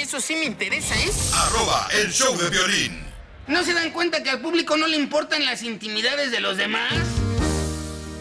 Eso 0.00 0.20
sí 0.20 0.34
me 0.34 0.44
interesa, 0.44 0.94
¿eh? 0.96 1.10
arroba 1.34 1.88
el 2.00 2.10
show 2.12 2.36
de 2.36 2.48
violín. 2.50 3.09
¿No 3.50 3.64
se 3.64 3.74
dan 3.74 3.90
cuenta 3.90 4.22
que 4.22 4.30
al 4.30 4.40
público 4.40 4.76
no 4.76 4.86
le 4.86 4.96
importan 4.96 5.44
las 5.44 5.64
intimidades 5.64 6.30
de 6.30 6.40
los 6.40 6.56
demás? 6.56 6.92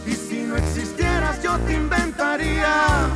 Y 0.07 0.13
si 0.13 0.41
no 0.41 0.57
existieras 0.57 1.43
yo 1.43 1.55
te 1.59 1.73
inventaría 1.73 3.07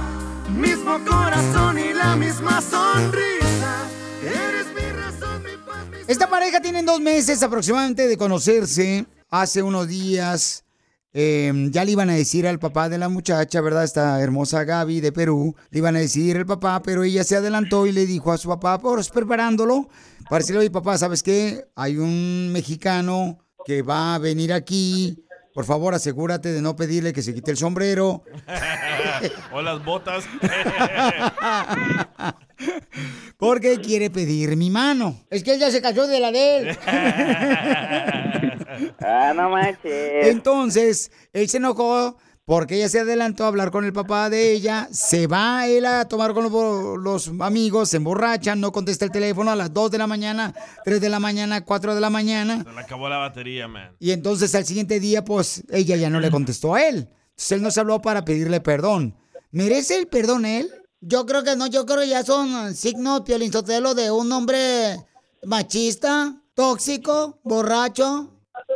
mismo 0.49 0.99
corazón 1.03 1.79
y 1.79 1.91
la 1.91 2.15
misma 2.15 2.61
sonrisa. 2.61 3.87
Eres 4.21 4.67
mi 4.75 4.91
razón, 4.91 5.41
mi 5.41 5.57
paz, 5.65 5.87
mi 5.89 5.97
Esta 6.07 6.29
pareja 6.29 6.61
tiene 6.61 6.83
dos 6.83 6.99
meses 6.99 7.41
aproximadamente 7.41 8.07
de 8.07 8.15
conocerse. 8.15 9.07
Hace 9.31 9.63
unos 9.63 9.87
días 9.87 10.63
eh, 11.13 11.69
ya 11.69 11.85
le 11.85 11.91
iban 11.91 12.09
a 12.09 12.15
decir 12.15 12.47
al 12.47 12.59
papá 12.59 12.89
de 12.89 12.97
la 12.97 13.07
muchacha, 13.07 13.61
¿verdad? 13.61 13.83
Esta 13.83 14.19
hermosa 14.19 14.63
Gaby 14.63 14.99
de 14.99 15.11
Perú. 15.11 15.55
Le 15.69 15.77
iban 15.77 15.95
a 15.95 15.99
decir 15.99 16.35
el 16.37 16.45
papá, 16.45 16.81
pero 16.81 17.03
ella 17.03 17.23
se 17.23 17.35
adelantó 17.35 17.85
y 17.85 17.91
le 17.91 18.07
dijo 18.07 18.31
a 18.31 18.37
su 18.37 18.49
papá, 18.49 18.79
pues 18.79 19.09
preparándolo, 19.09 19.89
para 20.29 20.39
decirle, 20.39 20.69
papá, 20.71 20.97
¿sabes 20.97 21.21
qué? 21.21 21.65
Hay 21.75 21.97
un 21.97 22.51
mexicano 22.51 23.37
que 23.65 23.83
va 23.83 24.15
a 24.15 24.19
venir 24.19 24.51
aquí. 24.51 25.22
Por 25.53 25.65
favor, 25.65 25.93
asegúrate 25.93 26.51
de 26.51 26.61
no 26.61 26.75
pedirle 26.75 27.13
que 27.13 27.21
se 27.21 27.33
quite 27.33 27.51
el 27.51 27.57
sombrero. 27.57 28.23
o 29.53 29.61
las 29.61 29.83
botas. 29.85 30.25
Porque 33.37 33.79
quiere 33.79 34.09
pedir 34.09 34.55
mi 34.57 34.69
mano. 34.71 35.19
Es 35.29 35.43
que 35.43 35.53
él 35.53 35.59
ya 35.59 35.69
se 35.69 35.81
cayó 35.81 36.07
de 36.07 36.19
la 36.19 36.31
de 36.31 36.57
él. 36.57 36.77
Ah, 38.99 39.33
no 39.35 39.51
manches. 39.51 40.27
Entonces, 40.27 41.11
él 41.31 41.47
se 41.47 41.57
enojó 41.57 42.17
porque 42.45 42.75
ella 42.75 42.89
se 42.89 42.99
adelantó 42.99 43.45
a 43.45 43.47
hablar 43.47 43.71
con 43.71 43.85
el 43.85 43.93
papá 43.93 44.29
de 44.29 44.51
ella. 44.51 44.87
Se 44.91 45.27
va 45.27 45.65
él 45.67 45.85
a 45.85 46.05
tomar 46.07 46.33
con 46.33 46.43
los, 46.43 46.97
los 47.01 47.31
amigos, 47.41 47.89
se 47.89 47.97
emborracha, 47.97 48.55
no 48.55 48.71
contesta 48.71 49.05
el 49.05 49.11
teléfono 49.11 49.51
a 49.51 49.55
las 49.55 49.73
2 49.73 49.91
de 49.91 49.97
la 49.97 50.07
mañana, 50.07 50.53
3 50.83 50.99
de 50.99 51.09
la 51.09 51.19
mañana, 51.19 51.63
4 51.63 51.95
de 51.95 52.01
la 52.01 52.09
mañana. 52.09 52.63
Se 52.63 52.71
le 52.73 52.79
acabó 52.79 53.07
la 53.07 53.17
batería, 53.17 53.67
man. 53.67 53.95
Y 53.99 54.11
entonces 54.11 54.53
al 54.55 54.65
siguiente 54.65 54.99
día, 54.99 55.23
pues 55.23 55.63
ella 55.69 55.95
ya 55.95 56.09
no 56.09 56.19
le 56.19 56.29
contestó 56.31 56.73
a 56.75 56.83
él. 56.83 57.07
Entonces 57.29 57.51
él 57.53 57.61
nos 57.61 57.77
habló 57.77 58.01
para 58.01 58.25
pedirle 58.25 58.59
perdón. 58.59 59.15
¿Merece 59.51 59.97
el 59.97 60.07
perdón 60.07 60.45
él? 60.45 60.69
Yo 60.99 61.25
creo 61.25 61.43
que 61.43 61.55
no, 61.55 61.67
yo 61.67 61.85
creo 61.85 61.99
que 62.01 62.07
ya 62.09 62.23
son 62.23 62.73
signos 62.75 63.21
piolinzotelo 63.21 63.93
de 63.93 64.09
un 64.11 64.31
hombre 64.31 64.97
machista, 65.45 66.41
tóxico, 66.53 67.39
borracho, 67.43 68.31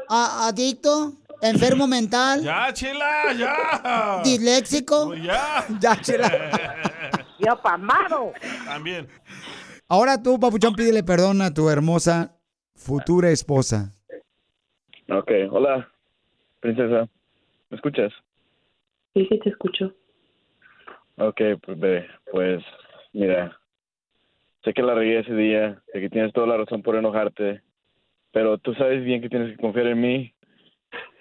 a- 0.10 0.48
adicto, 0.48 1.14
enfermo 1.42 1.88
mental, 1.88 2.42
¡Ya, 2.44 2.72
chela! 2.74 3.34
¡Ya! 3.38 4.22
disléxico. 4.24 5.14
¡Ya! 5.16 5.66
Ya, 5.80 6.00
chela. 6.02 6.32
Yo 7.40 7.62
pamado. 7.62 8.32
También. 8.66 9.08
Ahora 9.88 10.22
tú, 10.22 10.40
papuchón, 10.40 10.74
pídele 10.76 11.04
perdón 11.04 11.42
a 11.42 11.54
tu 11.54 11.70
hermosa 11.70 12.36
futura 12.76 13.30
esposa. 13.30 13.94
Ok, 15.10 15.32
hola, 15.52 15.90
princesa. 16.60 17.08
¿Me 17.70 17.76
escuchas? 17.76 18.12
Sí, 19.14 19.26
sí, 19.30 19.40
te 19.40 19.50
escucho. 19.50 19.94
Ok, 21.18 21.42
pues, 21.66 22.06
pues 22.32 22.64
mira, 23.14 23.58
sé 24.64 24.74
que 24.74 24.82
la 24.84 24.94
regué 24.94 25.20
ese 25.20 25.34
día, 25.34 25.82
sé 25.92 26.00
que 26.02 26.10
tienes 26.10 26.34
toda 26.34 26.48
la 26.48 26.58
razón 26.58 26.84
por 26.84 26.96
enojarte, 26.96 27.62
pero 28.32 28.58
tú 28.58 28.74
sabes 28.76 29.04
bien 29.04 29.22
que 29.22 29.30
tienes 29.30 29.56
que 29.56 29.62
confiar 29.62 29.88
en 29.88 30.02
mí, 30.02 30.34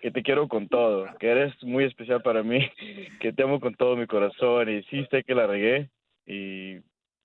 que 0.00 0.10
te 0.10 0.22
quiero 0.22 0.48
con 0.48 0.68
todo, 0.68 1.06
que 1.18 1.28
eres 1.28 1.52
muy 1.62 1.84
especial 1.84 2.22
para 2.22 2.42
mí, 2.42 2.70
que 3.20 3.32
te 3.32 3.42
amo 3.42 3.60
con 3.60 3.74
todo 3.74 3.96
mi 3.96 4.06
corazón 4.06 4.68
y 4.68 4.82
sí 4.84 5.06
sé 5.10 5.24
que 5.24 5.34
la 5.34 5.46
regué 5.46 5.90
y 6.26 6.76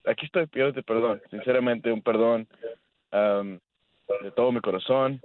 aquí 0.05 0.25
estoy 0.25 0.47
pidiéndote 0.47 0.83
perdón, 0.83 1.21
sinceramente 1.29 1.91
un 1.91 2.01
perdón 2.01 2.47
am, 3.11 3.59
de 4.23 4.31
todo 4.31 4.51
mi 4.51 4.61
corazón. 4.61 5.21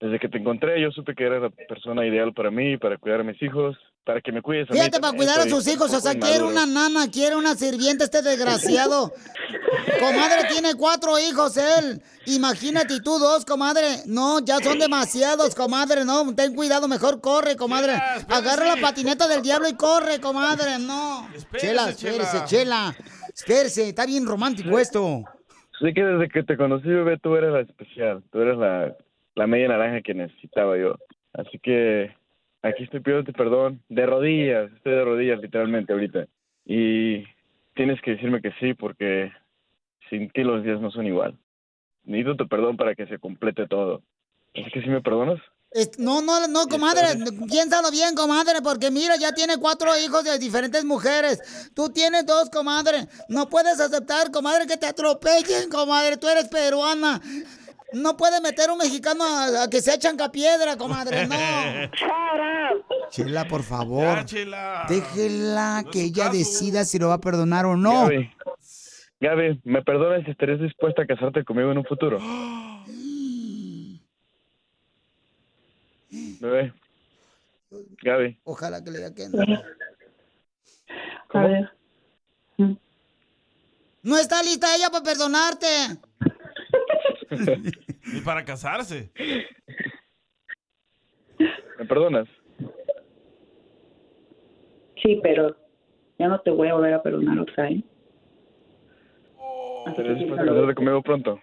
Desde 0.00 0.18
que 0.18 0.28
te 0.28 0.38
encontré 0.38 0.80
yo 0.80 0.90
supe 0.92 1.14
que 1.14 1.24
eres 1.24 1.42
la 1.42 1.50
persona 1.50 2.06
ideal 2.06 2.32
para 2.32 2.50
mí, 2.50 2.76
para 2.78 2.96
cuidar 2.96 3.20
a 3.20 3.24
mis 3.24 3.40
hijos, 3.42 3.76
para 4.04 4.20
que 4.20 4.32
me 4.32 4.42
cuides 4.42 4.68
a 4.68 4.72
mí 4.72 4.78
Fíjate, 4.78 5.00
para 5.00 5.12
también. 5.12 5.28
cuidar 5.28 5.46
a 5.46 5.50
sus 5.50 5.66
hijos, 5.68 5.92
o 5.92 6.00
sea, 6.00 6.18
quiere 6.18 6.42
una 6.42 6.66
nana, 6.66 7.10
quiere 7.10 7.36
una 7.36 7.54
sirvienta 7.54 8.04
este 8.04 8.22
desgraciado. 8.22 9.12
Comadre 10.00 10.48
tiene 10.50 10.74
cuatro 10.74 11.18
hijos 11.18 11.56
él. 11.56 12.02
Imagínate 12.26 12.94
y 12.94 13.00
tú 13.02 13.18
dos, 13.18 13.44
comadre. 13.44 14.02
No, 14.06 14.40
ya 14.40 14.58
son 14.58 14.78
demasiados, 14.78 15.54
comadre. 15.54 16.04
No, 16.04 16.34
ten 16.34 16.54
cuidado, 16.54 16.88
mejor 16.88 17.20
corre, 17.20 17.56
comadre. 17.56 17.92
Agarra 18.28 18.76
la 18.76 18.80
patineta 18.80 19.28
del 19.28 19.42
diablo 19.42 19.68
y 19.68 19.74
corre, 19.74 20.20
comadre. 20.20 20.78
No. 20.78 21.28
Chela, 21.56 21.90
espérese, 21.90 22.44
Chela. 22.46 22.96
Espérese, 23.34 23.88
está 23.88 24.06
bien 24.06 24.26
romántico 24.26 24.78
esto. 24.78 25.24
Sé 25.80 25.92
que 25.94 26.02
desde 26.02 26.28
que 26.28 26.42
te 26.42 26.56
conocí, 26.56 26.88
bebé, 26.88 27.18
tú 27.18 27.36
eres 27.36 27.52
la 27.52 27.60
especial. 27.60 28.22
Tú 28.30 28.40
eres 28.40 28.56
la, 28.58 28.96
la 29.34 29.46
media 29.46 29.68
naranja 29.68 30.00
que 30.02 30.14
necesitaba 30.14 30.78
yo. 30.78 30.94
Así 31.32 31.58
que 31.58 32.14
aquí 32.62 32.84
estoy 32.84 33.00
pidiéndote 33.00 33.32
perdón. 33.32 33.82
De 33.88 34.06
rodillas. 34.06 34.70
Estoy 34.76 34.92
de 34.92 35.04
rodillas, 35.04 35.40
literalmente, 35.40 35.92
ahorita. 35.92 36.26
Y 36.64 37.24
tienes 37.74 38.00
que 38.02 38.12
decirme 38.12 38.40
que 38.42 38.52
sí, 38.60 38.74
porque 38.74 39.32
sin 40.08 40.30
ti 40.30 40.42
los 40.42 40.62
días 40.64 40.80
no 40.80 40.90
son 40.90 41.06
igual. 41.06 41.38
Necesito 42.04 42.36
tu 42.36 42.48
perdón 42.48 42.76
para 42.76 42.94
que 42.94 43.06
se 43.06 43.18
complete 43.18 43.66
todo. 43.66 44.02
Así 44.54 44.70
que 44.72 44.82
si 44.82 44.88
me 44.88 45.00
perdonas. 45.00 45.40
Es- 45.72 45.98
No, 46.00 46.20
no, 46.20 46.48
no, 46.48 46.66
comadre, 46.66 47.06
piénsalo 47.48 47.92
bien, 47.92 48.16
comadre, 48.16 48.60
porque 48.60 48.90
mira, 48.90 49.14
ya 49.16 49.32
tiene 49.32 49.56
cuatro 49.58 49.90
hijos 50.04 50.24
de 50.24 50.36
diferentes 50.38 50.84
mujeres. 50.84 51.70
Tú 51.74 51.90
tienes 51.90 52.26
dos, 52.26 52.50
comadre. 52.50 53.06
No 53.28 53.48
puedes 53.48 53.78
aceptar, 53.78 54.32
comadre, 54.32 54.66
que 54.66 54.76
te 54.76 54.86
atropellen, 54.86 55.70
comadre. 55.70 56.16
Tú 56.16 56.28
eres 56.28 56.48
peruana. 56.48 57.20
No 57.92 58.16
puedes 58.16 58.40
meter 58.40 58.70
un 58.70 58.78
mexicano 58.78 59.24
a, 59.24 59.64
a 59.64 59.70
que 59.70 59.80
se 59.80 59.94
echan 59.94 60.16
piedra, 60.30 60.76
comadre, 60.76 61.26
no. 61.26 61.36
Chela, 63.10 63.46
por 63.48 63.62
favor. 63.62 64.24
Déjela 64.88 65.84
que 65.90 66.02
ella 66.04 66.28
decida 66.28 66.84
si 66.84 66.98
lo 66.98 67.08
va 67.08 67.14
a 67.14 67.20
perdonar 67.20 67.66
o 67.66 67.76
no. 67.76 68.02
Gaby, 68.04 68.30
Gaby, 69.20 69.60
¿me 69.64 69.82
perdonas 69.82 70.24
si 70.24 70.30
estarías 70.30 70.60
dispuesta 70.60 71.02
a 71.02 71.06
casarte 71.06 71.44
conmigo 71.44 71.72
en 71.72 71.78
un 71.78 71.84
futuro? 71.84 72.18
Bebé. 76.10 76.72
Gaby. 78.02 78.38
Ojalá 78.44 78.82
que 78.82 78.90
le 78.90 78.98
diga 78.98 79.14
que 79.14 79.28
A 81.32 81.46
ver. 81.46 81.70
No 84.02 84.16
está 84.16 84.42
lista 84.42 84.74
ella 84.74 84.90
para 84.90 85.04
perdonarte. 85.04 85.66
Ni 88.12 88.20
para 88.20 88.44
casarse. 88.44 89.12
¿Me 91.78 91.84
perdonas? 91.86 92.28
Sí, 95.02 95.18
pero 95.22 95.56
ya 96.18 96.28
no 96.28 96.40
te 96.40 96.50
voy 96.50 96.68
a 96.68 96.74
volver 96.74 96.94
a 96.94 97.02
perdonar 97.02 97.38
otra 97.38 97.64
vez. 97.64 97.82
¿Estarías 99.86 100.18
dispuesta 100.18 100.42
a 100.42 100.46
casarte 100.46 100.74
conmigo 100.74 101.02
pronto? 101.02 101.40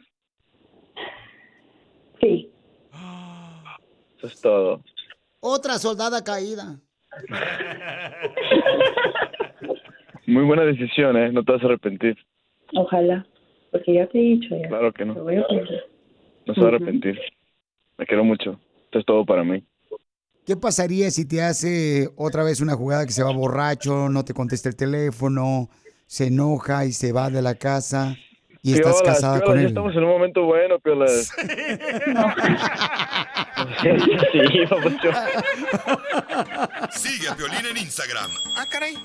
Sí. 2.21 2.51
Eso 4.17 4.27
es 4.27 4.41
todo. 4.41 4.83
Otra 5.39 5.73
soldada 5.79 6.23
caída. 6.23 6.79
Muy 10.27 10.43
buena 10.43 10.63
decisión, 10.63 11.17
¿eh? 11.17 11.31
No 11.31 11.43
te 11.43 11.53
vas 11.53 11.63
a 11.63 11.65
arrepentir. 11.65 12.17
Ojalá. 12.75 13.25
Porque 13.71 13.93
ya 13.93 14.07
te 14.07 14.17
he 14.19 14.21
dicho 14.21 14.55
ya. 14.55 14.67
Claro 14.69 14.91
que 14.93 15.05
no. 15.05 15.13
Te 15.13 15.19
voy 15.21 15.35
a. 15.35 15.45
No 16.45 16.53
se 16.53 16.61
va 16.61 16.67
a 16.67 16.69
arrepentir. 16.69 17.19
Me 17.97 18.05
quiero 18.05 18.23
mucho. 18.23 18.59
Esto 18.85 18.99
es 18.99 19.05
todo 19.05 19.25
para 19.25 19.43
mí. 19.43 19.63
¿Qué 20.45 20.55
pasaría 20.55 21.11
si 21.11 21.27
te 21.27 21.41
hace 21.41 22.07
otra 22.15 22.43
vez 22.43 22.61
una 22.61 22.75
jugada 22.75 23.05
que 23.05 23.11
se 23.11 23.21
va 23.23 23.33
borracho, 23.33 24.07
no 24.07 24.23
te 24.23 24.33
contesta 24.33 24.69
el 24.69 24.77
teléfono, 24.77 25.69
se 26.05 26.27
enoja 26.27 26.85
y 26.85 26.93
se 26.93 27.11
va 27.11 27.29
de 27.29 27.41
la 27.41 27.55
casa 27.55 28.15
y 28.63 28.71
estás 28.73 29.01
casada 29.01 29.39
piolas, 29.39 29.45
con 29.45 29.55
ya 29.55 29.61
él? 29.63 29.67
estamos 29.67 29.93
en 29.93 30.03
un 30.05 30.09
momento 30.09 30.45
bueno, 30.45 30.79
Piolas. 30.79 31.31
sí, 33.81 34.65
papuchón. 34.69 35.15
Sigue 36.91 37.27
a 37.29 37.35
Piolín 37.35 37.65
en 37.69 37.77
Instagram, 37.77 38.31
Ah, 38.55 38.65
caray. 38.69 38.95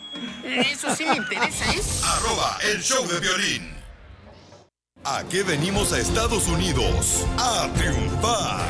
Eso 0.44 0.90
sí 0.94 1.04
me 1.04 1.16
interesa, 1.16 1.64
¿eh? 1.74 1.80
arroba 2.04 2.56
el 2.72 2.80
show 2.80 3.04
de 3.06 3.18
violín. 3.20 3.81
¿A 5.04 5.24
qué 5.24 5.42
venimos 5.42 5.92
a 5.92 5.98
Estados 5.98 6.46
Unidos? 6.46 7.26
A 7.36 7.68
triunfar. 7.74 8.64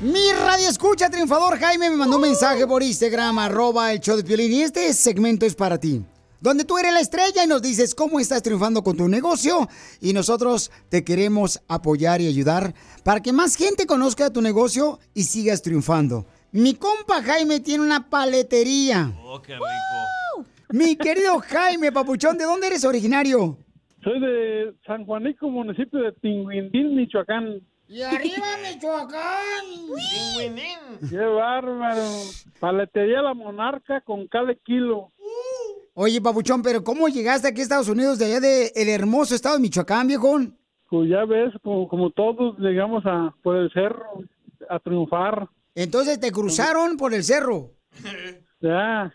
Mi 0.00 0.32
radio 0.32 0.66
escucha, 0.66 1.10
triunfador 1.10 1.58
Jaime 1.58 1.90
me 1.90 1.96
mandó 1.96 2.16
un 2.16 2.22
mensaje 2.22 2.66
por 2.66 2.82
Instagram, 2.82 3.38
arroba 3.38 3.92
el 3.92 4.00
show 4.00 4.16
de 4.16 4.24
Piolín, 4.24 4.50
y 4.50 4.62
este 4.62 4.90
segmento 4.94 5.44
es 5.44 5.54
para 5.54 5.76
ti. 5.76 6.02
Donde 6.40 6.64
tú 6.64 6.78
eres 6.78 6.94
la 6.94 7.00
estrella 7.00 7.44
y 7.44 7.46
nos 7.46 7.60
dices 7.60 7.94
cómo 7.94 8.18
estás 8.18 8.42
triunfando 8.42 8.82
con 8.82 8.96
tu 8.96 9.06
negocio 9.08 9.68
y 10.00 10.14
nosotros 10.14 10.70
te 10.88 11.04
queremos 11.04 11.60
apoyar 11.68 12.22
y 12.22 12.28
ayudar 12.28 12.74
para 13.04 13.20
que 13.20 13.34
más 13.34 13.54
gente 13.54 13.86
conozca 13.86 14.32
tu 14.32 14.40
negocio 14.40 15.00
y 15.12 15.24
sigas 15.24 15.60
triunfando. 15.60 16.24
Mi 16.50 16.76
compa 16.76 17.22
Jaime 17.22 17.60
tiene 17.60 17.84
una 17.84 18.08
paletería. 18.08 19.12
Oh, 19.22 19.42
qué 19.42 19.52
rico. 19.52 20.48
Mi 20.70 20.96
querido 20.96 21.38
Jaime 21.40 21.92
Papuchón, 21.92 22.38
¿de 22.38 22.44
dónde 22.44 22.68
eres 22.68 22.84
originario? 22.84 23.58
Soy 24.02 24.18
de 24.20 24.74
San 24.84 25.06
Juanico, 25.06 25.48
municipio 25.48 26.00
de 26.00 26.12
Tinguindín, 26.12 26.96
Michoacán. 26.96 27.60
Y 27.86 28.02
arriba 28.02 28.46
Michoacán. 28.72 29.64
¡Qué 31.08 31.18
bárbaro! 31.18 32.02
Paletería 32.58 33.22
La 33.22 33.34
Monarca 33.34 34.00
con 34.00 34.26
cada 34.26 34.54
kilo. 34.54 35.12
Oye, 35.94 36.20
Papuchón, 36.20 36.62
pero 36.62 36.82
¿cómo 36.82 37.08
llegaste 37.08 37.48
aquí 37.48 37.60
a 37.60 37.64
Estados 37.64 37.88
Unidos 37.88 38.18
de 38.18 38.24
allá 38.24 38.40
de 38.40 38.72
el 38.74 38.88
hermoso 38.88 39.34
estado 39.34 39.56
de 39.56 39.62
Michoacán, 39.62 40.08
viejón? 40.08 40.56
Pues 40.88 41.08
ya 41.08 41.24
ves, 41.24 41.52
como, 41.62 41.86
como 41.86 42.10
todos 42.10 42.58
llegamos 42.58 43.04
a 43.06 43.34
por 43.42 43.56
el 43.56 43.70
cerro 43.72 44.24
a 44.68 44.78
triunfar. 44.78 45.48
Entonces 45.74 46.18
te 46.18 46.32
cruzaron 46.32 46.96
por 46.96 47.14
el 47.14 47.22
cerro. 47.22 47.70
Ya, 48.60 49.12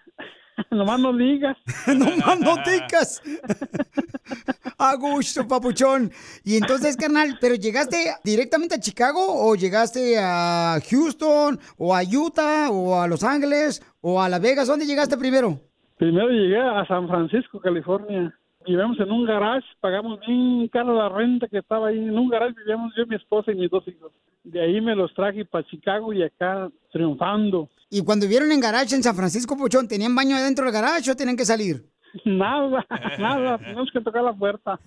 nomás 0.72 1.00
no 1.00 1.14
digas. 1.14 1.58
Nomás 1.88 2.40
no 2.40 2.56
digas. 2.66 3.22
A 4.80 4.96
gusto, 4.96 5.48
papuchón. 5.48 6.12
Y 6.44 6.58
entonces, 6.58 6.98
carnal, 6.98 7.38
¿pero 7.42 7.56
llegaste 7.56 7.98
directamente 8.24 8.76
a 8.76 8.80
Chicago 8.80 9.20
o 9.28 9.56
llegaste 9.56 10.18
a 10.20 10.78
Houston 10.90 11.60
o 11.78 11.96
a 11.96 12.02
Utah 12.04 12.70
o 12.70 13.00
a 13.00 13.08
Los 13.08 13.24
Ángeles 13.24 13.82
o 14.02 14.22
a 14.22 14.30
Las 14.30 14.42
Vegas? 14.42 14.68
¿Dónde 14.68 14.86
llegaste 14.86 15.18
primero? 15.18 15.60
Primero 15.98 16.30
llegué 16.30 16.60
a 16.60 16.86
San 16.86 17.08
Francisco, 17.08 17.60
California. 17.60 18.34
Vivíamos 18.68 19.00
en 19.00 19.12
un 19.12 19.26
garage, 19.26 19.66
pagamos 19.80 20.20
bien 20.28 20.68
cara 20.68 20.94
la 20.94 21.10
renta 21.10 21.48
que 21.48 21.60
estaba 21.60 21.88
ahí. 21.88 21.98
En 21.98 22.18
un 22.18 22.30
garage 22.30 22.54
vivíamos 22.54 22.94
yo, 22.96 23.08
mi 23.08 23.16
esposa 23.16 23.52
y 23.52 23.56
mis 23.56 23.72
dos 23.72 23.88
hijos. 23.88 24.12
De 24.44 24.62
ahí 24.62 24.80
me 24.80 24.96
los 24.96 25.14
traje 25.14 25.46
para 25.46 25.66
Chicago 25.66 26.14
y 26.14 26.22
acá 26.22 26.70
triunfando. 26.92 27.70
Y 27.90 28.04
cuando 28.04 28.26
vivieron 28.26 28.52
en 28.52 28.60
garage 28.60 28.96
en 28.96 29.04
San 29.04 29.16
Francisco, 29.16 29.56
papuchón, 29.56 29.88
¿tenían 29.88 30.14
baño 30.14 30.36
adentro 30.36 30.66
del 30.66 30.74
garage 30.74 31.10
o 31.10 31.16
tenían 31.16 31.38
que 31.38 31.46
salir? 31.46 31.86
Nada, 32.26 32.86
nada, 33.20 33.58
tenemos 33.58 33.90
que 33.92 34.02
tocar 34.02 34.24
la 34.24 34.34
puerta. 34.34 34.80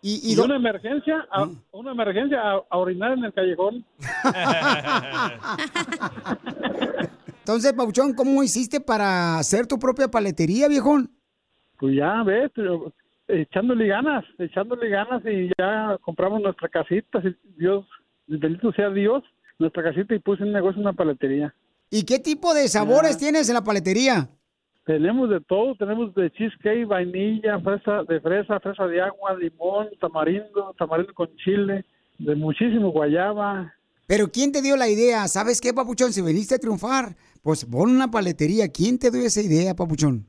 Y, 0.00 0.38
una 0.38 0.56
emergencia, 0.56 1.26
a, 1.30 1.48
una 1.72 1.90
emergencia 1.90 2.40
a, 2.40 2.62
a 2.70 2.78
orinar 2.78 3.18
en 3.18 3.24
el 3.24 3.32
callejón. 3.32 3.84
Entonces, 7.40 7.72
papuchón, 7.72 8.14
¿cómo 8.14 8.42
hiciste 8.42 8.80
para 8.80 9.38
hacer 9.38 9.66
tu 9.66 9.78
propia 9.78 10.08
paletería, 10.08 10.68
viejón? 10.68 11.10
Pues 11.78 11.96
ya 11.96 12.22
ves, 12.22 12.50
echándole 13.26 13.88
ganas, 13.88 14.24
echándole 14.38 14.88
ganas 14.88 15.22
y 15.26 15.50
ya 15.58 15.98
compramos 16.00 16.40
nuestra 16.40 16.68
casita, 16.68 17.20
si 17.22 17.34
Dios, 17.56 17.86
bendito 18.26 18.72
sea 18.72 18.90
Dios, 18.90 19.24
nuestra 19.58 19.82
casita 19.82 20.14
y 20.14 20.18
puse 20.18 20.44
un 20.44 20.52
negocio, 20.52 20.80
una 20.80 20.92
paletería. 20.92 21.54
¿Y 21.90 22.04
qué 22.04 22.18
tipo 22.18 22.54
de 22.54 22.68
sabores 22.68 23.16
tienes 23.18 23.48
en 23.48 23.54
la 23.54 23.64
paletería? 23.64 24.28
Tenemos 24.84 25.28
de 25.28 25.40
todo, 25.40 25.74
tenemos 25.76 26.14
de 26.14 26.30
cheesecake, 26.30 26.86
vainilla, 26.86 27.58
fresa 27.60 28.04
de 28.04 28.20
fresa, 28.20 28.58
fresa 28.60 28.86
de 28.86 29.00
agua, 29.02 29.34
limón, 29.36 29.88
tamarindo, 30.00 30.74
tamarindo 30.78 31.12
con 31.14 31.28
chile, 31.36 31.84
de 32.18 32.34
muchísimo 32.34 32.90
guayaba, 32.90 33.72
Pero 34.06 34.28
¿quién 34.32 34.50
te 34.52 34.62
dio 34.62 34.76
la 34.76 34.88
idea? 34.88 35.28
¿Sabes 35.28 35.60
qué, 35.60 35.74
papuchón? 35.74 36.12
Si 36.14 36.22
veniste 36.22 36.54
a 36.54 36.58
triunfar, 36.58 37.14
pues 37.42 37.66
pon 37.66 37.90
una 37.90 38.10
paletería. 38.10 38.68
¿Quién 38.68 38.98
te 38.98 39.10
dio 39.10 39.20
esa 39.20 39.42
idea, 39.42 39.74
papuchón? 39.74 40.24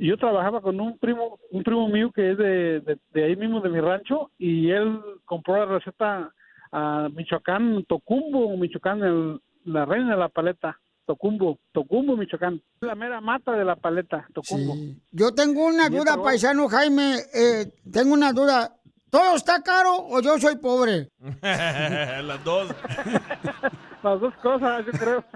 Yo 0.00 0.18
trabajaba 0.18 0.60
con 0.60 0.78
un 0.78 0.98
primo, 0.98 1.38
un 1.50 1.62
primo 1.62 1.88
mío 1.88 2.12
que 2.14 2.32
es 2.32 2.36
de, 2.38 2.80
de, 2.80 2.98
de 3.14 3.24
ahí 3.24 3.36
mismo 3.36 3.62
de 3.62 3.70
mi 3.70 3.80
rancho 3.80 4.30
y 4.38 4.70
él 4.70 5.00
compró 5.24 5.56
la 5.56 5.64
receta 5.78 6.30
a 6.72 7.08
Michoacán, 7.14 7.84
Tocumbo, 7.88 8.54
Michoacán, 8.58 9.02
el- 9.02 9.40
la 9.64 9.84
reina 9.84 10.12
de 10.12 10.20
la 10.20 10.28
paleta, 10.28 10.78
Tocumbo, 11.06 11.58
Tocumbo, 11.72 12.16
Michoacán, 12.16 12.62
la 12.80 12.94
mera 12.94 13.20
mata 13.20 13.52
de 13.52 13.64
la 13.64 13.76
paleta, 13.76 14.26
Tocumbo. 14.34 14.74
Yo 15.10 15.34
tengo 15.34 15.66
una 15.66 15.88
duda, 15.88 16.22
paisano 16.22 16.68
Jaime. 16.68 17.16
eh, 17.34 17.72
tengo 17.90 18.14
una 18.14 18.32
duda. 18.32 18.74
¿Todo 19.10 19.36
está 19.36 19.62
caro 19.62 19.96
o 19.96 20.20
yo 20.20 20.38
soy 20.38 20.56
pobre? 20.56 21.08
Las 21.42 22.44
dos. 22.44 22.68
Las 24.02 24.20
dos 24.20 24.34
cosas, 24.42 24.84
yo 24.86 24.92
creo. 24.92 25.24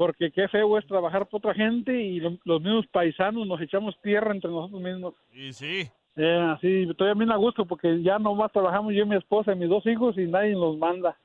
porque 0.00 0.30
qué 0.32 0.48
feo 0.48 0.78
es 0.78 0.86
trabajar 0.86 1.26
por 1.26 1.40
otra 1.40 1.52
gente 1.52 1.92
y 1.92 2.20
lo- 2.20 2.38
los 2.44 2.62
mismos 2.62 2.86
paisanos 2.86 3.46
nos 3.46 3.60
echamos 3.60 3.94
tierra 4.02 4.32
entre 4.32 4.50
nosotros 4.50 4.80
mismos. 4.80 5.12
Y 5.30 5.52
sí. 5.52 5.86
Eh, 6.16 6.52
así, 6.56 6.86
estoy 6.90 7.12
bien 7.18 7.30
a 7.30 7.36
gusto 7.36 7.66
porque 7.66 8.02
ya 8.02 8.18
nomás 8.18 8.50
trabajamos 8.50 8.94
yo 8.94 9.02
y 9.02 9.06
mi 9.06 9.16
esposa 9.16 9.52
y 9.52 9.56
mis 9.56 9.68
dos 9.68 9.84
hijos 9.84 10.16
y 10.16 10.22
nadie 10.22 10.52
nos 10.54 10.78
manda. 10.78 11.18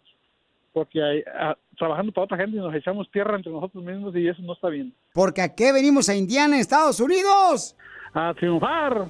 Porque 0.74 1.02
ahí, 1.02 1.24
ah, 1.40 1.56
trabajando 1.78 2.12
para 2.12 2.26
otra 2.26 2.36
gente 2.38 2.58
nos 2.58 2.76
echamos 2.76 3.10
tierra 3.12 3.38
entre 3.38 3.50
nosotros 3.54 3.82
mismos 3.82 4.14
y 4.14 4.28
eso 4.28 4.42
no 4.42 4.52
está 4.52 4.68
bien. 4.68 4.94
Porque 5.14 5.42
aquí 5.42 5.72
venimos 5.72 6.10
a 6.10 6.16
Indiana, 6.16 6.60
Estados 6.60 7.00
Unidos. 7.00 7.78
A 8.14 8.34
triunfar. 8.34 9.06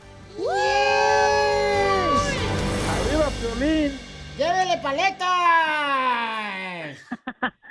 ¡Arriba, 2.88 3.30
Piolín! 3.42 3.92
¡Llévele 4.38 4.78
paletas! 4.84 5.26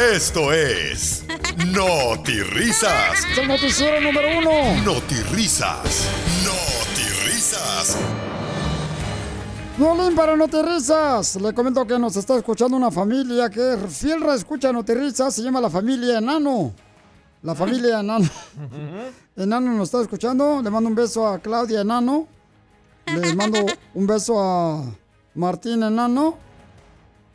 Esto 0.00 0.50
es 0.50 1.26
Notirrisas. 1.74 3.22
Es 3.32 3.36
el 3.36 3.48
noticiero 3.48 4.00
número 4.00 4.28
uno. 4.38 4.82
Notirrisas. 4.82 6.08
Notirrisas. 6.42 7.98
Violín 9.76 10.16
para 10.16 10.36
Notirrisas. 10.36 11.36
Le 11.36 11.52
comento 11.52 11.86
que 11.86 11.98
nos 11.98 12.16
está 12.16 12.38
escuchando 12.38 12.78
una 12.78 12.90
familia 12.90 13.50
que 13.50 13.74
es 13.74 13.98
fiel 13.98 14.22
escucha 14.34 14.72
Notirrisas. 14.72 15.34
Se 15.34 15.42
llama 15.42 15.60
la 15.60 15.68
familia 15.68 16.16
Enano. 16.16 16.72
La 17.42 17.54
familia 17.54 18.00
Enano. 18.00 18.28
Enano 19.36 19.72
nos 19.72 19.88
está 19.88 20.00
escuchando. 20.00 20.62
Le 20.62 20.70
mando 20.70 20.88
un 20.88 20.94
beso 20.94 21.28
a 21.28 21.38
Claudia 21.40 21.82
Enano. 21.82 22.26
Le 23.04 23.34
mando 23.34 23.66
un 23.92 24.06
beso 24.06 24.40
a 24.40 24.82
Martín 25.34 25.82
Enano. 25.82 26.49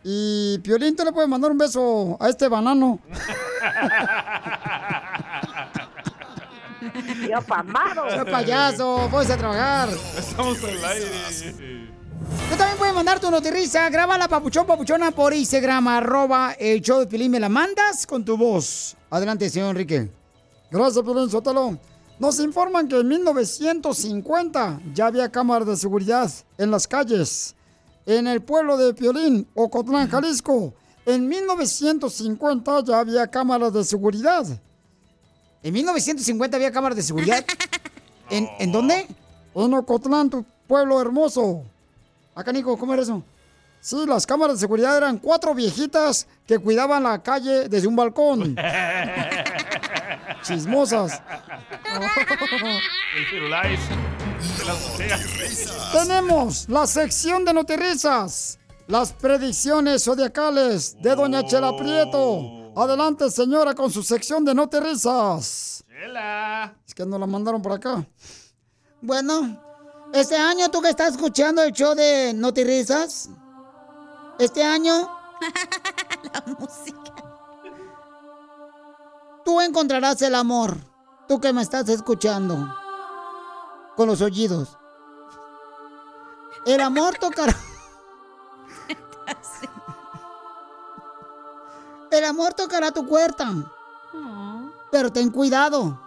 Y 0.08 0.60
Piolín, 0.60 0.96
¿tú 0.96 1.04
le 1.04 1.12
puedes 1.12 1.28
mandar 1.28 1.50
un 1.50 1.58
beso 1.58 2.16
a 2.20 2.30
este 2.30 2.48
banano? 2.48 3.00
Yo 7.28 7.42
pamado. 7.42 8.08
¡Sea 8.12 8.24
payaso! 8.24 9.08
¡Puedes 9.10 9.32
a 9.32 9.38
trabajar! 9.38 9.90
Estamos 10.16 10.64
al 10.64 10.86
aire. 10.86 11.10
Tú 12.52 12.56
también 12.56 12.78
puedes 12.78 12.94
mandar 12.94 13.20
tu 13.20 13.32
notirrisa. 13.32 13.90
Grábala, 13.90 14.28
papuchón, 14.28 14.68
papuchona, 14.68 15.10
por 15.10 15.34
Instagram, 15.34 15.88
arroba 15.88 16.52
el 16.60 16.82
show 16.82 17.00
de 17.00 17.08
Pilín. 17.08 17.32
Me 17.32 17.40
la 17.40 17.50
mandas 17.50 18.06
con 18.06 18.24
tu 18.24 18.38
voz. 18.38 18.96
Adelante, 19.10 19.50
señor 19.50 19.72
Enrique. 19.72 20.12
Gracias, 20.70 21.04
Pilín, 21.04 21.32
Sótalo. 21.32 21.80
Nos 22.20 22.40
informan 22.40 22.88
que 22.88 23.00
en 23.00 23.08
1950 23.08 24.82
ya 24.94 25.08
había 25.08 25.32
cámaras 25.32 25.68
de 25.68 25.76
seguridad 25.76 26.32
en 26.60 26.70
las 26.70 26.88
calles. 26.88 27.56
En 28.06 28.28
el 28.28 28.42
pueblo 28.42 28.78
de 28.78 28.94
Piolín, 28.94 29.48
Ocotlán, 29.54 30.10
Jalisco. 30.10 30.74
En 31.06 31.28
1950 31.28 32.84
ya 32.84 33.00
había 33.00 33.28
cámaras 33.28 33.74
de 33.74 33.84
seguridad. 33.84 34.46
¿En 35.64 35.74
1950 35.74 36.58
había 36.58 36.72
cámaras 36.72 36.96
de 36.96 37.04
seguridad? 37.04 37.44
¿En, 38.30 38.48
¿en 38.60 38.72
dónde? 38.72 39.08
En 39.56 39.74
Ocotlán, 39.74 40.30
tu 40.30 40.46
pueblo 40.68 41.02
hermoso. 41.02 41.64
Acá, 42.36 42.52
Nico, 42.52 42.78
¿cómo 42.78 42.94
era 42.94 43.04
eso? 43.04 43.24
Sí, 43.86 44.04
las 44.08 44.26
cámaras 44.26 44.56
de 44.58 44.62
seguridad 44.62 44.98
eran 44.98 45.20
cuatro 45.20 45.54
viejitas 45.54 46.28
que 46.48 46.58
cuidaban 46.58 47.04
la 47.04 47.22
calle 47.22 47.70
desde 47.70 47.88
un 47.88 47.96
balcón. 47.96 48.56
Chismosas. 50.42 51.22
Tenemos 55.94 56.68
la 56.70 56.88
sección 56.88 57.46
de 57.46 57.54
notirrisas. 57.54 58.60
Las 58.88 59.14
predicciones 59.14 60.04
zodiacales 60.04 60.96
de 61.02 61.16
Doña 61.16 61.44
Chela 61.46 61.76
Prieto. 61.76 62.72
Adelante, 62.76 63.32
señora, 63.32 63.74
con 63.74 63.92
su 63.92 64.04
sección 64.04 64.44
de 64.46 64.54
notirrisas. 64.54 65.84
Chela. 65.88 66.76
Es 66.86 66.94
que 66.94 67.06
nos 67.06 67.20
la 67.20 67.26
mandaron 67.26 67.62
por 67.62 67.74
acá. 67.74 68.06
Bueno, 69.02 69.62
este 70.14 70.36
año 70.36 70.70
tú 70.70 70.82
que 70.82 70.90
estás 70.90 71.12
escuchando 71.12 71.64
el 71.64 71.72
show 71.72 71.96
de 71.96 72.34
Notirrisas, 72.34 73.30
este 74.40 74.64
año 74.64 75.10
La 76.34 76.44
música. 76.60 77.14
tú 79.44 79.62
encontrarás 79.62 80.22
el 80.22 80.36
amor. 80.36 80.78
Tú 81.28 81.40
que 81.40 81.54
me 81.54 81.62
estás 81.62 81.90
escuchando 81.90 82.68
con 83.96 84.08
los 84.08 84.22
oídos. 84.22 84.78
El 86.66 86.82
amor 86.82 87.16
tocará. 87.18 87.56
El 92.12 92.26
amor 92.26 92.54
tocará 92.54 92.92
tu 92.92 93.06
puerta. 93.06 93.52
Pero 94.92 95.12
ten 95.12 95.30
cuidado. 95.30 96.00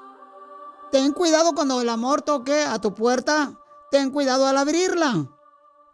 Ten 0.91 1.13
cuidado 1.13 1.55
cuando 1.55 1.83
el 1.83 1.89
amor 1.91 2.23
toque 2.23 2.63
a 2.63 2.79
tu 2.79 2.95
puerta. 2.95 3.53
Ten 3.91 4.11
cuidado 4.11 4.47
al 4.47 4.57
abrirla. 4.57 5.27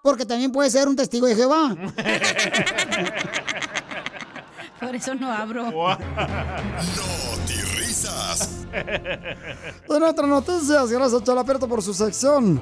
Porque 0.03 0.25
también 0.25 0.53
puede 0.53 0.71
ser 0.71 0.87
un 0.87 0.95
testigo 0.97 1.27
de 1.27 1.35
Jehová. 1.35 1.75
Por 4.81 4.95
eso 4.95 5.15
no 5.15 5.33
abro. 5.33 5.65
En 9.89 10.03
otras 10.03 10.29
noticias, 10.29 10.91
gracias 10.91 11.23
Chalaperto 11.23 11.69
por 11.69 11.83
su 11.83 11.95
sección. 11.95 12.61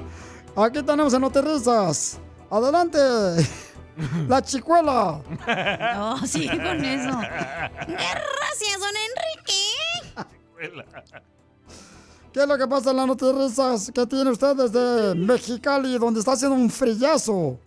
Aquí 0.55 0.83
tenemos 0.83 1.13
en 1.13 1.21
Notirrisas. 1.21 2.19
Adelante. 2.49 2.99
La 4.27 4.41
chicuela. 4.41 5.21
Oh, 5.95 6.17
sí, 6.25 6.47
con 6.47 6.83
eso. 6.83 7.17
Gracias, 7.87 8.79
don 8.79 8.95
Enrique. 9.09 9.53
¿Qué 12.33 12.41
es 12.41 12.47
lo 12.47 12.57
que 12.57 12.67
pasa 12.67 12.89
en 12.89 12.97
las 12.97 13.05
noticias 13.05 13.91
que 13.93 14.07
tiene 14.07 14.31
usted 14.31 14.55
desde 14.55 15.13
Mexicali, 15.13 15.99
donde 15.99 16.19
está 16.19 16.31
haciendo 16.31 16.55
un 16.55 16.69
frillazo? 16.71 17.59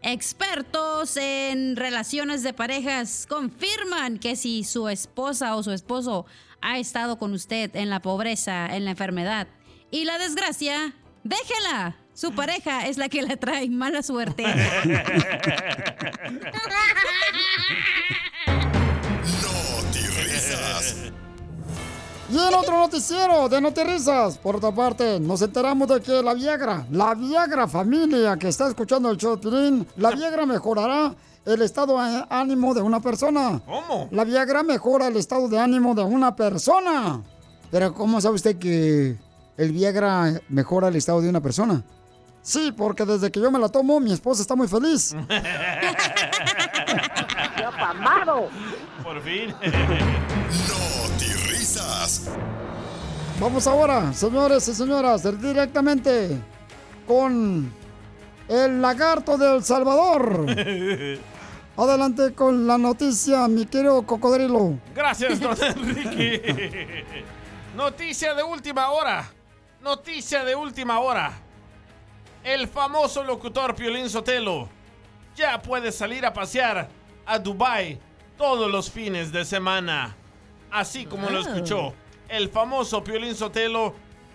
Expertos 0.00 1.18
en 1.18 1.76
relaciones 1.76 2.42
de 2.42 2.54
parejas 2.54 3.26
confirman 3.28 4.18
que 4.18 4.34
si 4.34 4.64
su 4.64 4.88
esposa 4.88 5.54
o 5.56 5.62
su 5.62 5.72
esposo 5.72 6.24
ha 6.64 6.78
estado 6.78 7.18
con 7.18 7.34
usted 7.34 7.76
en 7.76 7.90
la 7.90 8.00
pobreza, 8.00 8.74
en 8.74 8.86
la 8.86 8.92
enfermedad 8.92 9.46
y 9.90 10.04
la 10.04 10.18
desgracia, 10.18 10.94
déjela. 11.22 11.96
Su 12.14 12.32
pareja 12.32 12.86
es 12.86 12.96
la 12.96 13.08
que 13.08 13.22
le 13.22 13.36
trae 13.36 13.68
mala 13.68 14.02
suerte. 14.02 14.44
risas. 20.24 20.96
Y 22.30 22.38
en 22.38 22.54
otro 22.54 22.78
noticiero 22.78 23.48
de 23.48 23.60
Notirrisas, 23.60 24.38
por 24.38 24.56
otra 24.56 24.72
parte, 24.72 25.20
nos 25.20 25.42
enteramos 25.42 25.86
de 25.88 26.00
que 26.00 26.22
la 26.22 26.32
Viagra, 26.34 26.86
la 26.90 27.14
Viagra 27.14 27.68
familia 27.68 28.36
que 28.36 28.48
está 28.48 28.68
escuchando 28.68 29.10
el 29.10 29.18
show 29.18 29.36
de 29.36 29.42
Piolín, 29.42 29.86
la 29.96 30.12
Viagra 30.12 30.46
mejorará 30.46 31.14
el 31.46 31.62
estado 31.62 31.98
de 31.98 32.24
ánimo 32.30 32.74
de 32.74 32.82
una 32.82 33.00
persona. 33.00 33.60
¿Cómo? 33.64 34.08
La 34.10 34.24
Viagra 34.24 34.62
mejora 34.62 35.08
el 35.08 35.16
estado 35.16 35.48
de 35.48 35.58
ánimo 35.58 35.94
de 35.94 36.02
una 36.02 36.34
persona. 36.34 37.22
Pero 37.70 37.92
¿cómo 37.94 38.20
sabe 38.20 38.36
usted 38.36 38.56
que 38.58 39.16
el 39.56 39.72
Viagra 39.72 40.40
mejora 40.48 40.88
el 40.88 40.96
estado 40.96 41.20
de 41.20 41.28
una 41.28 41.40
persona? 41.40 41.82
Sí, 42.42 42.72
porque 42.76 43.04
desde 43.04 43.30
que 43.30 43.40
yo 43.40 43.50
me 43.50 43.58
la 43.58 43.68
tomo, 43.68 44.00
mi 44.00 44.12
esposa 44.12 44.42
está 44.42 44.54
muy 44.54 44.68
feliz. 44.68 45.14
amado! 47.78 48.48
Por 49.02 49.20
fin. 49.22 49.54
risas. 51.48 52.28
Vamos 53.40 53.66
ahora, 53.66 54.12
señores 54.12 54.68
y 54.68 54.74
señoras, 54.74 55.22
directamente 55.40 56.38
con 57.06 57.72
el 58.48 58.82
lagarto 58.82 59.36
de 59.36 59.56
El 59.56 59.64
Salvador. 59.64 60.46
Adelante 61.76 62.32
con 62.34 62.66
la 62.66 62.78
noticia, 62.78 63.48
mi 63.48 63.66
querido 63.66 64.02
cocodrilo. 64.06 64.78
Gracias, 64.94 65.40
don 65.40 65.56
Enrique. 65.60 67.04
Noticia 67.76 68.34
de 68.34 68.44
última 68.44 68.90
hora. 68.90 69.28
Noticia 69.82 70.44
de 70.44 70.54
última 70.54 71.00
hora. 71.00 71.32
El 72.44 72.68
famoso 72.68 73.24
locutor 73.24 73.74
Piolín 73.74 74.08
Sotelo 74.08 74.68
ya 75.34 75.60
puede 75.60 75.90
salir 75.90 76.24
a 76.24 76.32
pasear 76.32 76.88
a 77.26 77.38
Dubai 77.38 77.98
todos 78.38 78.70
los 78.70 78.88
fines 78.90 79.32
de 79.32 79.44
semana. 79.44 80.14
Así 80.70 81.04
como 81.06 81.28
lo 81.28 81.38
Ah. 81.38 81.40
escuchó, 81.42 81.92
el 82.28 82.50
famoso 82.50 83.02
Piolín 83.02 83.34
Sotelo 83.34 83.94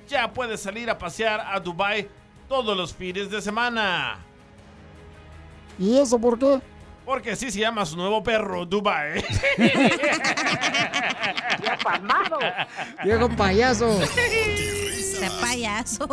ya 0.09 0.33
puede 0.33 0.57
salir 0.57 0.89
a 0.89 0.97
pasear 0.97 1.39
a 1.39 1.59
Dubai 1.61 2.09
todos 2.49 2.75
los 2.75 2.93
fines 2.93 3.29
de 3.29 3.41
semana. 3.41 4.17
¿Y 5.77 5.97
eso 5.97 6.19
por 6.19 6.37
qué? 6.37 6.59
Porque 7.09 7.31
así 7.31 7.49
se 7.49 7.57
llama 7.57 7.87
su 7.87 7.97
nuevo 7.97 8.21
perro, 8.21 8.67
Dubai. 8.67 9.25
Viejo 13.03 13.29
payaso. 13.35 13.97
Payaso. 15.41 16.07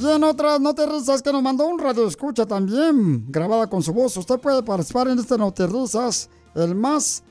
Y 0.00 0.10
en 0.10 0.24
otras 0.24 0.60
noterrizas 0.60 1.22
que 1.22 1.32
nos 1.32 1.40
mandó 1.40 1.66
un 1.66 1.78
radio 1.78 2.08
escucha 2.08 2.46
también, 2.46 3.30
grabada 3.30 3.68
con 3.68 3.80
su 3.80 3.92
voz. 3.92 4.16
Usted 4.16 4.40
puede 4.40 4.64
participar 4.64 5.06
en 5.06 5.20
este 5.20 5.38
noterrizas, 5.38 6.28
el 6.56 6.74
más 6.74 7.22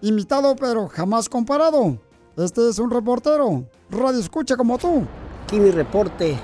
imitado 0.00 0.56
pero 0.56 0.88
jamás 0.88 1.28
comparado. 1.28 1.96
Este 2.36 2.68
es 2.68 2.80
un 2.80 2.90
reportero, 2.90 3.68
radio 3.88 4.18
escucha 4.18 4.56
como 4.56 4.78
tú. 4.78 5.06
Aquí 5.44 5.60
mi 5.60 5.70
reporte 5.70 6.36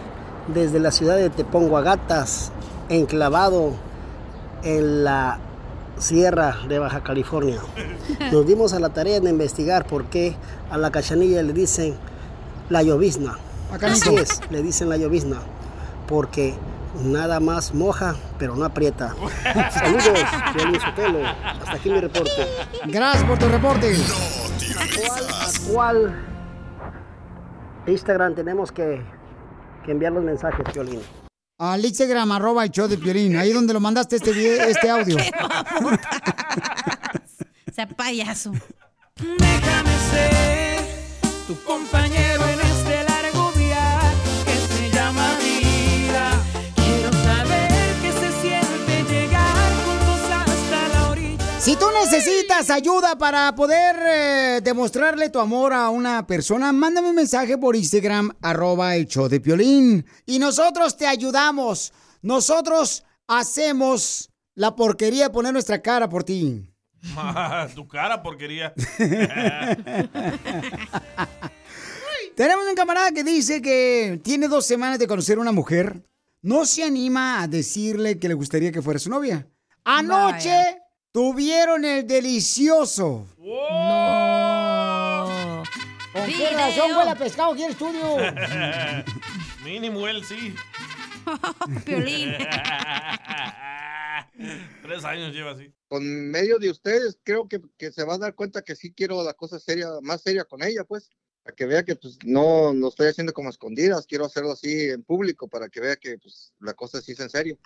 desde 0.47 0.79
la 0.79 0.93
ciudad 0.93 1.17
de 1.17 1.29
Teponguagatas, 1.29 2.53
enclavado 2.89 3.88
en 4.63 5.05
la 5.05 5.39
sierra 5.99 6.57
de 6.69 6.79
Baja 6.79 7.03
California. 7.03 7.61
Nos 8.33 8.47
dimos 8.47 8.73
a 8.73 8.81
la 8.81 8.91
tarea 8.91 9.21
de 9.21 9.31
investigar 9.31 9.87
por 9.87 10.07
qué 10.07 10.37
a 10.71 10.79
la 10.79 10.91
cachanilla 10.91 11.43
le 11.43 11.53
dicen 11.53 11.97
la 12.69 12.83
llovizna. 12.83 13.39
Así 13.83 14.15
es, 14.15 14.41
le 14.51 14.63
dicen 14.63 14.89
la 14.89 14.97
llovizna, 14.97 15.37
porque 16.07 16.55
nada 17.05 17.39
más 17.39 17.75
moja, 17.75 18.17
pero 18.39 18.57
no 18.57 18.65
aprieta. 18.65 19.15
Saludos, 19.71 20.19
Piolín 20.55 20.81
Sotelo. 20.81 21.19
Hasta 21.45 21.73
aquí 21.73 21.91
mi 21.91 22.01
reporte. 22.01 22.47
Gracias 22.87 23.25
por 23.25 23.39
tu 23.39 23.49
reporte. 23.49 23.95
¿A 25.05 25.71
cuál 25.71 26.15
Instagram 27.87 28.35
tenemos 28.35 28.73
que, 28.73 29.03
que 29.85 29.93
enviar 29.93 30.13
los 30.13 30.25
mensajes, 30.25 30.65
Piolín? 30.73 31.01
Al 31.61 31.85
Instagram, 31.85 32.31
arroba 32.31 32.63
el 32.63 32.71
show 32.71 32.87
de 32.87 32.97
Piolín, 32.97 33.37
ahí 33.37 33.53
donde 33.53 33.73
lo 33.73 33.81
mandaste 33.81 34.15
este, 34.15 34.31
video, 34.31 34.63
este 34.69 34.89
audio. 34.91 35.17
Ese 37.67 37.87
payaso. 37.97 38.53
Déjame 39.17 39.91
ser 40.13 40.81
tu 41.49 41.61
compañero 41.65 42.38
Si 51.69 51.77
tú 51.77 51.85
necesitas 51.93 52.71
ayuda 52.71 53.19
para 53.19 53.55
poder 53.55 53.97
eh, 54.03 54.61
demostrarle 54.65 55.29
tu 55.29 55.39
amor 55.39 55.75
a 55.75 55.91
una 55.91 56.27
persona, 56.27 56.73
mándame 56.73 57.11
un 57.11 57.17
mensaje 57.17 57.59
por 57.59 57.77
Instagram, 57.77 58.31
arroba 58.41 58.97
el 58.97 59.07
show 59.07 59.29
de 59.29 59.39
Piolín. 59.39 60.07
Y 60.25 60.39
nosotros 60.39 60.97
te 60.97 61.07
ayudamos. 61.07 61.93
Nosotros 62.23 63.05
hacemos 63.27 64.31
la 64.55 64.75
porquería 64.75 65.25
de 65.25 65.31
poner 65.31 65.53
nuestra 65.53 65.83
cara 65.83 66.09
por 66.09 66.25
ti. 66.25 66.73
tu 67.75 67.87
cara, 67.87 68.23
porquería. 68.23 68.73
Tenemos 72.35 72.65
un 72.67 72.77
camarada 72.77 73.13
que 73.13 73.25
dice 73.25 73.61
que 73.61 74.19
tiene 74.25 74.49
dos 74.49 74.65
semanas 74.65 74.99
de 74.99 75.07
conocer 75.07 75.37
a 75.37 75.43
una 75.43 75.53
mujer. 75.53 76.03
No 76.41 76.65
se 76.65 76.83
anima 76.83 77.43
a 77.43 77.47
decirle 77.47 78.19
que 78.19 78.29
le 78.29 78.33
gustaría 78.33 78.73
que 78.73 78.81
fuera 78.81 78.99
su 78.99 79.11
novia. 79.11 79.47
Anoche 79.85 80.49
Vaya. 80.49 80.78
Tuvieron 81.19 81.85
el 81.85 82.07
delicioso. 82.07 83.27
No. 83.39 83.55
¿Con 86.13 86.27
qué 86.27 86.51
razón 86.51 86.97
huele 86.97 87.11
a 87.11 87.17
pescado 87.17 87.55
aquí 87.55 87.65
en 87.65 87.67
el 87.67 87.73
estudio? 87.73 88.15
Mínimo 89.65 90.07
él 90.07 90.25
sí. 90.25 90.55
Piolín. 91.85 92.37
Tres 94.83 95.05
años 95.05 95.35
lleva 95.35 95.51
así. 95.51 95.75
con 95.89 96.31
medio 96.31 96.61
de 96.61 96.71
ustedes 96.71 97.19
creo 97.25 97.49
que, 97.49 97.61
que 97.77 97.91
se 97.91 98.05
va 98.05 98.15
a 98.15 98.19
dar 98.19 98.37
cuenta 98.37 98.63
que 98.63 98.77
sí 98.77 98.93
quiero 98.93 99.25
la 99.25 99.35
cosa 99.35 99.59
seria, 99.59 99.89
más 100.01 100.23
seria 100.23 100.45
con 100.45 100.63
ella, 100.63 100.85
pues, 100.85 101.11
para 101.49 101.57
que 101.57 101.65
vea 101.65 101.83
que 101.83 101.97
pues 101.97 102.19
no, 102.27 102.75
no 102.75 102.89
estoy 102.89 103.09
haciendo 103.09 103.33
como 103.33 103.49
escondidas, 103.49 104.07
quiero 104.07 104.27
hacerlo 104.27 104.53
así 104.53 104.91
en 104.91 105.03
público 105.03 105.49
para 105.49 105.71
que 105.71 105.81
vea 105.81 105.97
que 105.97 106.19
pues 106.19 106.53
la 106.61 106.75
cosa 106.75 107.01
sí 107.01 107.13
es 107.13 107.21
en 107.21 107.31
serio. 107.31 107.59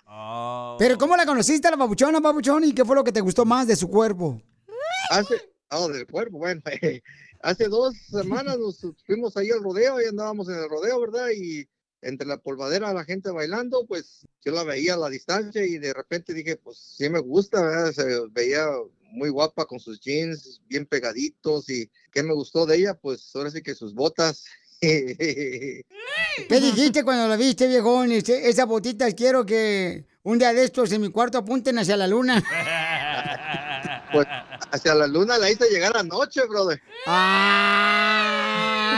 Pero 0.79 0.97
¿cómo 0.97 1.17
la 1.17 1.25
conociste 1.25 1.67
a 1.67 1.71
la 1.71 1.75
babuchona, 1.75 2.21
babuchón? 2.21 2.63
¿Y 2.63 2.73
qué 2.73 2.85
fue 2.85 2.95
lo 2.95 3.03
que 3.03 3.11
te 3.11 3.19
gustó 3.19 3.43
más 3.43 3.67
de 3.67 3.75
su 3.75 3.89
cuerpo? 3.89 4.41
Hace, 5.09 5.35
oh, 5.71 5.89
del 5.89 6.07
cuerpo, 6.07 6.37
bueno, 6.37 6.61
hace 7.41 7.67
dos 7.67 7.93
semanas 8.09 8.57
nos 8.57 8.79
fuimos 9.05 9.35
ahí 9.35 9.51
al 9.51 9.61
rodeo 9.61 10.01
y 10.01 10.05
andábamos 10.05 10.47
en 10.47 10.55
el 10.55 10.69
rodeo, 10.69 11.01
¿verdad? 11.01 11.27
Y 11.35 11.67
entre 12.03 12.27
la 12.27 12.37
polvadera 12.37 12.93
la 12.93 13.05
gente 13.05 13.31
bailando, 13.31 13.85
pues 13.85 14.21
yo 14.43 14.51
la 14.51 14.63
veía 14.63 14.93
a 14.95 14.97
la 14.97 15.09
distancia 15.09 15.65
y 15.65 15.77
de 15.77 15.93
repente 15.93 16.33
dije, 16.33 16.57
pues 16.57 16.77
sí 16.77 17.09
me 17.09 17.19
gusta, 17.19 17.61
¿verdad? 17.61 17.91
Se 17.93 18.03
veía 18.31 18.65
muy 19.11 19.29
guapa 19.29 19.65
con 19.65 19.79
sus 19.79 19.99
jeans 19.99 20.61
bien 20.67 20.85
pegaditos 20.85 21.69
y 21.69 21.89
¿qué 22.11 22.23
me 22.23 22.33
gustó 22.33 22.65
de 22.65 22.77
ella? 22.77 22.93
Pues 22.95 23.29
ahora 23.35 23.51
sí 23.51 23.61
que 23.61 23.75
sus 23.75 23.93
botas. 23.93 24.45
¿Qué 24.79 25.83
dijiste 26.49 27.03
cuando 27.03 27.27
la 27.27 27.37
viste, 27.37 27.67
viejón? 27.67 28.11
Este- 28.11 28.49
Esas 28.49 28.65
botitas 28.67 29.13
quiero 29.13 29.45
que 29.45 30.05
un 30.23 30.39
día 30.39 30.51
de 30.53 30.63
estos 30.65 30.91
en 30.91 31.01
mi 31.01 31.09
cuarto 31.09 31.37
apunten 31.37 31.77
hacia 31.77 31.95
la 31.97 32.07
luna. 32.07 32.43
Pues 34.13 34.27
hacia 34.71 34.93
la 34.93 35.07
luna 35.07 35.39
la 35.39 35.49
hice 35.49 35.67
llegar 35.71 35.97
anoche, 35.97 36.41
brother. 36.47 36.79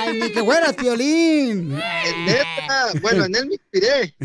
¡Ay, 0.06 0.20
ni 0.20 0.32
que 0.32 0.44
fueras 0.44 0.74
piolín! 0.74 1.72
En 1.72 2.26
neta, 2.26 2.92
bueno, 3.02 3.26
en 3.26 3.36
él 3.36 3.48
me 3.48 3.54
inspiré. 3.56 4.16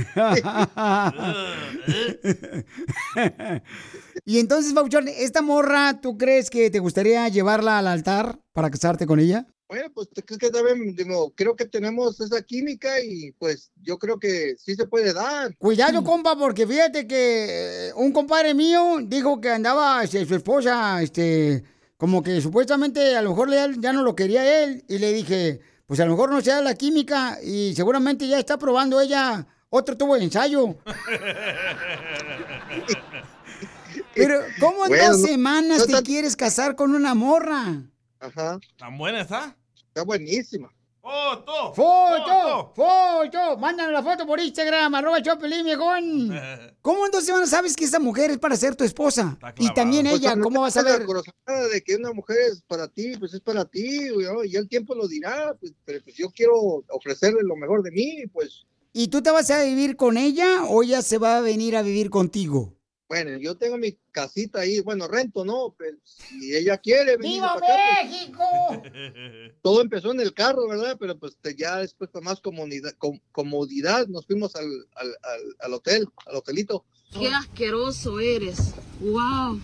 y 4.25 4.39
entonces, 4.39 4.75
Babuchón, 4.75 5.09
¿esta 5.09 5.43
morra 5.43 6.01
tú 6.01 6.19
crees 6.19 6.51
que 6.51 6.71
te 6.71 6.79
gustaría 6.79 7.29
llevarla 7.29 7.79
al 7.79 7.87
altar 7.87 8.39
para 8.53 8.71
casarte 8.71 9.07
con 9.07 9.21
ella? 9.21 9.47
Bueno, 9.71 9.89
pues 9.95 10.09
es 10.17 10.37
que 10.37 10.51
también 10.51 10.97
digo, 10.97 11.33
creo 11.37 11.55
que 11.55 11.65
tenemos 11.65 12.21
esa 12.21 12.43
química 12.43 13.01
y 13.01 13.31
pues 13.39 13.71
yo 13.81 13.99
creo 13.99 14.19
que 14.19 14.57
sí 14.59 14.75
se 14.75 14.85
puede 14.87 15.13
dar. 15.13 15.57
Cuidado, 15.59 16.03
compa, 16.03 16.37
porque 16.37 16.67
fíjate 16.67 17.07
que 17.07 17.87
eh, 17.89 17.93
un 17.95 18.11
compadre 18.13 18.53
mío 18.53 18.99
dijo 19.01 19.41
que 19.41 19.51
andaba 19.51 20.03
este, 20.03 20.27
su 20.27 20.35
esposa, 20.35 21.01
este, 21.01 21.63
como 21.97 22.21
que 22.21 22.41
supuestamente 22.41 23.17
a 23.17 23.23
lo 23.23 23.31
mejor 23.31 23.49
ya 23.79 23.93
no 23.93 24.03
lo 24.03 24.17
quería 24.17 24.65
él. 24.65 24.85
Y 24.89 24.99
le 24.99 25.13
dije, 25.13 25.61
pues 25.91 25.99
a 25.99 26.05
lo 26.05 26.13
mejor 26.13 26.31
no 26.31 26.41
se 26.41 26.51
da 26.53 26.61
la 26.63 26.77
química 26.77 27.39
y 27.43 27.75
seguramente 27.75 28.29
ya 28.29 28.39
está 28.39 28.57
probando 28.57 29.01
ella 29.01 29.45
otro 29.71 29.97
tubo 29.97 30.15
de 30.15 30.23
ensayo. 30.23 30.77
Pero, 34.15 34.39
¿cómo 34.61 34.85
en 34.85 34.91
Bueno, 34.91 35.09
dos 35.09 35.19
no- 35.19 35.27
semanas 35.27 35.79
no 35.81 35.87
te 35.87 35.93
tan- 35.95 36.05
quieres 36.05 36.37
casar 36.37 36.77
con 36.77 36.95
una 36.95 37.13
morra? 37.17 37.83
Ajá. 38.21 38.61
¿Tan 38.77 38.97
buena 38.99 39.23
está? 39.23 39.57
Está 39.75 40.05
buenísima. 40.05 40.73
¡Foto! 41.03 41.75
¡Foto! 41.75 42.73
¡Foto! 42.75 43.57
Mándame 43.59 43.93
la 43.93 44.03
foto 44.03 44.27
por 44.27 44.39
Instagram, 44.39 44.95
arroba 44.95 45.23
Chopelín, 45.23 45.65
viejón. 45.65 46.31
¿Cómo 46.83 47.07
en 47.07 47.13
dos 47.13 47.25
semanas 47.25 47.51
sabes 47.51 47.75
que 47.75 47.85
esa 47.85 47.99
mujer 47.99 48.31
es 48.33 48.39
para 48.39 48.57
ser 48.57 48.77
tu 48.77 48.85
esposa? 48.85 49.39
Y 49.57 49.73
también 49.73 50.07
Pues, 50.07 50.17
ella, 50.21 50.31
cuando 50.31 50.45
¿cómo 50.45 50.61
vas 50.61 50.77
a 50.77 50.83
ver? 50.83 51.07
la 51.47 51.69
de 51.69 51.83
que 51.83 51.97
una 51.97 52.13
mujer 52.13 52.37
es 52.53 52.63
para 52.67 52.89
ti, 52.89 53.13
pues 53.19 53.33
es 53.35 53.41
para 53.41 53.65
ti, 53.65 54.09
¿no? 54.11 54.45
y 54.45 54.57
el 54.57 54.69
tiempo 54.69 54.95
lo 54.95 55.09
dirá, 55.09 55.55
pues, 55.59 55.73
pero 55.85 56.03
pues 56.05 56.17
yo 56.17 56.31
quiero 56.31 56.85
ofrecerle 56.91 57.41
lo 57.43 57.57
mejor 57.57 57.83
de 57.83 57.91
mí, 57.91 58.23
pues 58.33 58.67
¿Y 58.93 59.09
tú 59.09 59.23
te 59.23 59.31
vas 59.31 59.51
a 59.51 59.63
vivir 59.63 59.97
con 59.97 60.17
ella 60.17 60.65
o 60.65 60.83
ella 60.83 61.01
se 61.01 61.19
va 61.19 61.37
a 61.37 61.41
venir 61.41 61.77
a 61.77 61.83
vivir 61.83 62.11
contigo? 62.11 62.75
Bueno, 63.11 63.37
yo 63.39 63.57
tengo 63.57 63.77
mi 63.77 63.99
casita 64.13 64.61
ahí, 64.61 64.79
bueno, 64.79 65.09
rento, 65.09 65.45
¿no? 65.45 65.75
Pero 65.77 65.99
si 66.05 66.55
ella 66.55 66.79
quiere 66.79 67.17
venir 67.17 67.33
¡Viva 67.39 67.55
para 67.55 67.75
acá, 67.75 67.83
pues, 68.03 68.09
México! 68.13 69.53
todo 69.63 69.81
empezó 69.81 70.13
en 70.13 70.21
el 70.21 70.33
carro, 70.33 70.69
¿verdad? 70.69 70.97
Pero 70.97 71.19
pues 71.19 71.37
ya 71.59 71.79
después 71.79 72.09
con 72.11 72.23
más 72.23 72.41
comodidad, 72.41 72.93
com- 72.99 73.19
comodidad 73.33 74.07
nos 74.07 74.27
fuimos 74.27 74.55
al, 74.55 74.67
al, 74.95 75.09
al- 75.25 75.57
al 75.59 75.75
hotel, 75.75 76.07
al 76.27 76.37
hotelito. 76.37 76.85
¡Qué 77.13 77.27
asqueroso 77.27 78.21
eres! 78.21 78.75
¡Wow! 79.01 79.61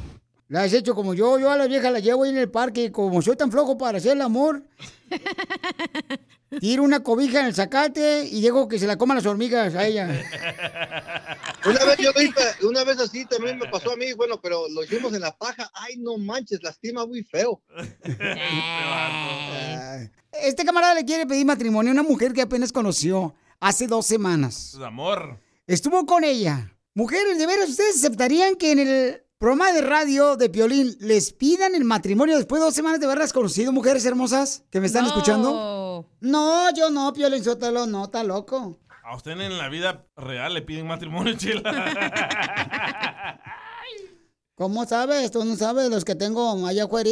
La 0.48 0.62
has 0.62 0.72
hecho 0.72 0.94
como 0.94 1.14
yo. 1.14 1.38
Yo 1.38 1.50
a 1.50 1.56
la 1.56 1.66
vieja 1.66 1.90
la 1.90 1.98
llevo 1.98 2.24
ahí 2.24 2.30
en 2.30 2.38
el 2.38 2.50
parque. 2.50 2.84
y 2.84 2.90
Como 2.90 3.20
soy 3.22 3.36
tan 3.36 3.50
flojo 3.50 3.76
para 3.76 3.98
hacer 3.98 4.12
el 4.12 4.22
amor, 4.22 4.62
tiro 6.60 6.84
una 6.84 7.02
cobija 7.02 7.40
en 7.40 7.46
el 7.46 7.54
zacate 7.54 8.24
y 8.30 8.40
dejo 8.40 8.68
que 8.68 8.78
se 8.78 8.86
la 8.86 8.96
coman 8.96 9.16
las 9.16 9.26
hormigas 9.26 9.74
a 9.74 9.86
ella. 9.86 10.06
Una 11.66 11.84
vez 11.84 11.96
yo 11.98 12.10
hice, 12.22 12.64
una 12.64 12.84
vez 12.84 13.00
así 13.00 13.26
también 13.26 13.58
me 13.58 13.66
pasó 13.66 13.90
a 13.90 13.96
mí, 13.96 14.12
bueno, 14.12 14.40
pero 14.40 14.68
lo 14.68 14.84
hicimos 14.84 15.12
en 15.14 15.20
la 15.20 15.36
paja. 15.36 15.68
Ay, 15.74 15.96
no 15.96 16.16
manches, 16.16 16.62
lastima 16.62 17.04
muy 17.06 17.24
feo. 17.24 17.60
Este 20.32 20.64
camarada 20.64 20.94
le 20.94 21.04
quiere 21.04 21.26
pedir 21.26 21.44
matrimonio 21.44 21.90
a 21.90 21.94
una 21.94 22.02
mujer 22.04 22.32
que 22.32 22.42
apenas 22.42 22.70
conoció 22.70 23.34
hace 23.58 23.88
dos 23.88 24.06
semanas. 24.06 24.74
Es 24.74 24.80
amor. 24.80 25.40
Estuvo 25.66 26.06
con 26.06 26.22
ella. 26.22 26.72
Mujeres, 26.94 27.36
¿de 27.36 27.46
veras 27.46 27.68
ustedes 27.70 27.96
aceptarían 27.96 28.54
que 28.54 28.70
en 28.70 28.78
el 28.78 29.25
programa 29.38 29.72
de 29.72 29.82
radio 29.82 30.36
de 30.36 30.48
Piolín 30.48 30.96
les 31.00 31.32
pidan 31.32 31.74
el 31.74 31.84
matrimonio 31.84 32.36
después 32.36 32.60
de 32.60 32.66
dos 32.66 32.74
semanas 32.74 33.00
de 33.00 33.06
haberlas 33.06 33.32
conocido, 33.32 33.72
mujeres 33.72 34.04
hermosas 34.06 34.64
que 34.70 34.80
me 34.80 34.86
están 34.86 35.02
No. 35.04 35.08
escuchando? 35.08 36.08
No, 36.20 36.74
yo 36.74 36.90
no, 36.90 37.12
Piolín 37.12 37.44
Sotelo, 37.44 37.86
no, 37.86 38.04
está 38.04 38.22
loco. 38.24 38.78
A 39.04 39.14
usted 39.14 39.32
en 39.32 39.58
la 39.58 39.68
vida 39.68 40.04
real 40.16 40.54
le 40.54 40.62
piden 40.62 40.86
matrimonio, 40.86 41.34
chila. 41.36 43.38
¿Cómo 44.56 44.84
sabes? 44.86 45.30
Tú 45.30 45.44
no 45.44 45.54
sabes 45.56 45.90
los 45.90 46.04
que 46.04 46.14
tengo 46.14 46.66
allá 46.66 46.84
afuera. 46.84 47.10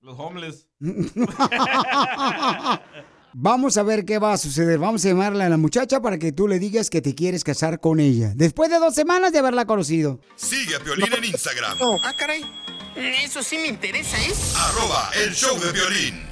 Los 0.00 0.18
homeless. 0.18 0.68
Vamos 3.34 3.76
a 3.76 3.82
ver 3.82 4.04
qué 4.04 4.18
va 4.18 4.32
a 4.32 4.38
suceder. 4.38 4.78
Vamos 4.78 5.04
a 5.04 5.08
llamarle 5.08 5.44
a 5.44 5.48
la 5.48 5.56
muchacha 5.56 6.00
para 6.00 6.18
que 6.18 6.32
tú 6.32 6.48
le 6.48 6.58
digas 6.58 6.88
que 6.88 7.02
te 7.02 7.14
quieres 7.14 7.44
casar 7.44 7.80
con 7.80 8.00
ella. 8.00 8.32
Después 8.34 8.70
de 8.70 8.78
dos 8.78 8.94
semanas 8.94 9.32
de 9.32 9.38
haberla 9.40 9.66
conocido. 9.66 10.20
Sigue 10.36 10.76
a 10.76 10.80
Piolín 10.80 11.12
en 11.12 11.24
Instagram. 11.24 11.78
Ah, 12.02 12.14
caray. 12.18 12.42
Eso 12.96 13.42
sí 13.42 13.58
me 13.58 13.68
interesa, 13.68 14.16
¿eh? 14.18 14.32
Arroba 14.56 15.10
el 15.22 15.34
show 15.34 15.56
de 15.60 15.72
violín. 15.72 16.28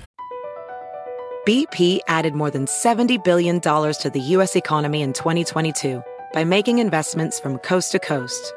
BP 1.46 2.00
added 2.08 2.34
more 2.34 2.50
than 2.50 2.66
$70 2.66 3.22
billion 3.22 3.60
to 3.60 4.10
the 4.12 4.20
U.S. 4.34 4.56
economy 4.56 5.02
in 5.02 5.12
2022 5.12 6.02
by 6.32 6.42
making 6.42 6.80
investments 6.80 7.38
from 7.38 7.58
coast 7.58 7.92
to 7.92 8.00
coast. 8.00 8.52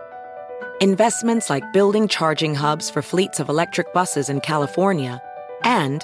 Investments 0.81 1.51
like 1.51 1.71
building 1.71 2.07
charging 2.07 2.55
hubs 2.55 2.89
for 2.89 3.03
fleets 3.03 3.39
of 3.39 3.49
electric 3.49 3.93
buses 3.93 4.27
in 4.27 4.39
California 4.41 5.21
and 5.63 6.03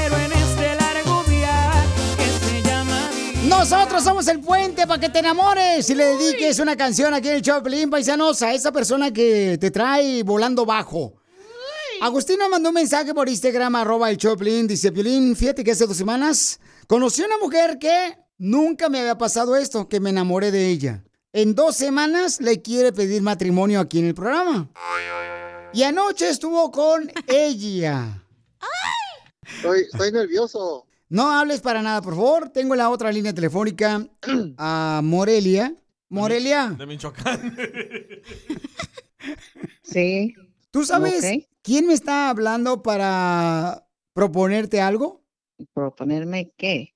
Nosotros 3.51 4.01
somos 4.03 4.27
el 4.29 4.39
puente 4.39 4.87
para 4.87 4.99
que 4.99 5.09
te 5.09 5.19
enamores 5.19 5.87
y 5.89 5.93
le 5.93 6.05
dediques 6.15 6.57
una 6.59 6.77
canción 6.77 7.13
aquí 7.13 7.27
en 7.27 7.35
el 7.35 7.41
Choplin, 7.41 7.89
paisanos, 7.89 8.41
a 8.41 8.53
esa 8.53 8.71
persona 8.71 9.11
que 9.11 9.57
te 9.59 9.69
trae 9.69 10.23
volando 10.23 10.65
bajo. 10.65 11.15
Agustín 12.01 12.39
nos 12.39 12.49
mandó 12.49 12.69
un 12.69 12.75
mensaje 12.75 13.13
por 13.13 13.27
Instagram, 13.27 13.75
arroba 13.75 14.09
el 14.09 14.17
Choplin, 14.17 14.67
dice, 14.67 14.91
Piolín, 14.91 15.35
fíjate 15.35 15.65
que 15.65 15.71
hace 15.71 15.85
dos 15.85 15.97
semanas 15.97 16.59
conocí 16.87 17.21
a 17.21 17.25
una 17.25 17.37
mujer 17.39 17.77
que 17.77 18.17
nunca 18.37 18.87
me 18.87 19.01
había 19.01 19.17
pasado 19.17 19.55
esto, 19.57 19.87
que 19.89 19.99
me 19.99 20.11
enamoré 20.11 20.49
de 20.49 20.69
ella. 20.69 21.03
En 21.33 21.53
dos 21.53 21.75
semanas 21.75 22.39
le 22.39 22.61
quiere 22.61 22.93
pedir 22.93 23.21
matrimonio 23.21 23.81
aquí 23.81 23.99
en 23.99 24.07
el 24.07 24.15
programa. 24.15 24.71
Y 25.73 25.83
anoche 25.83 26.29
estuvo 26.29 26.71
con 26.71 27.11
ella. 27.27 28.23
Estoy, 29.45 29.81
estoy 29.91 30.11
nervioso. 30.13 30.87
No 31.11 31.29
hables 31.29 31.59
para 31.59 31.81
nada, 31.81 32.01
por 32.01 32.15
favor. 32.15 32.49
Tengo 32.49 32.73
la 32.73 32.89
otra 32.89 33.11
línea 33.11 33.33
telefónica 33.33 34.07
a 34.57 35.01
Morelia. 35.03 35.75
Morelia, 36.07 36.69
De 36.69 36.85
Michoacán. 36.85 37.55
Sí. 39.83 40.33
¿tú 40.71 40.85
sabes 40.85 41.45
quién 41.61 41.85
me 41.85 41.93
está 41.93 42.29
hablando 42.29 42.81
para 42.81 43.85
proponerte 44.13 44.79
algo? 44.79 45.21
¿Proponerme 45.73 46.53
qué? 46.55 46.95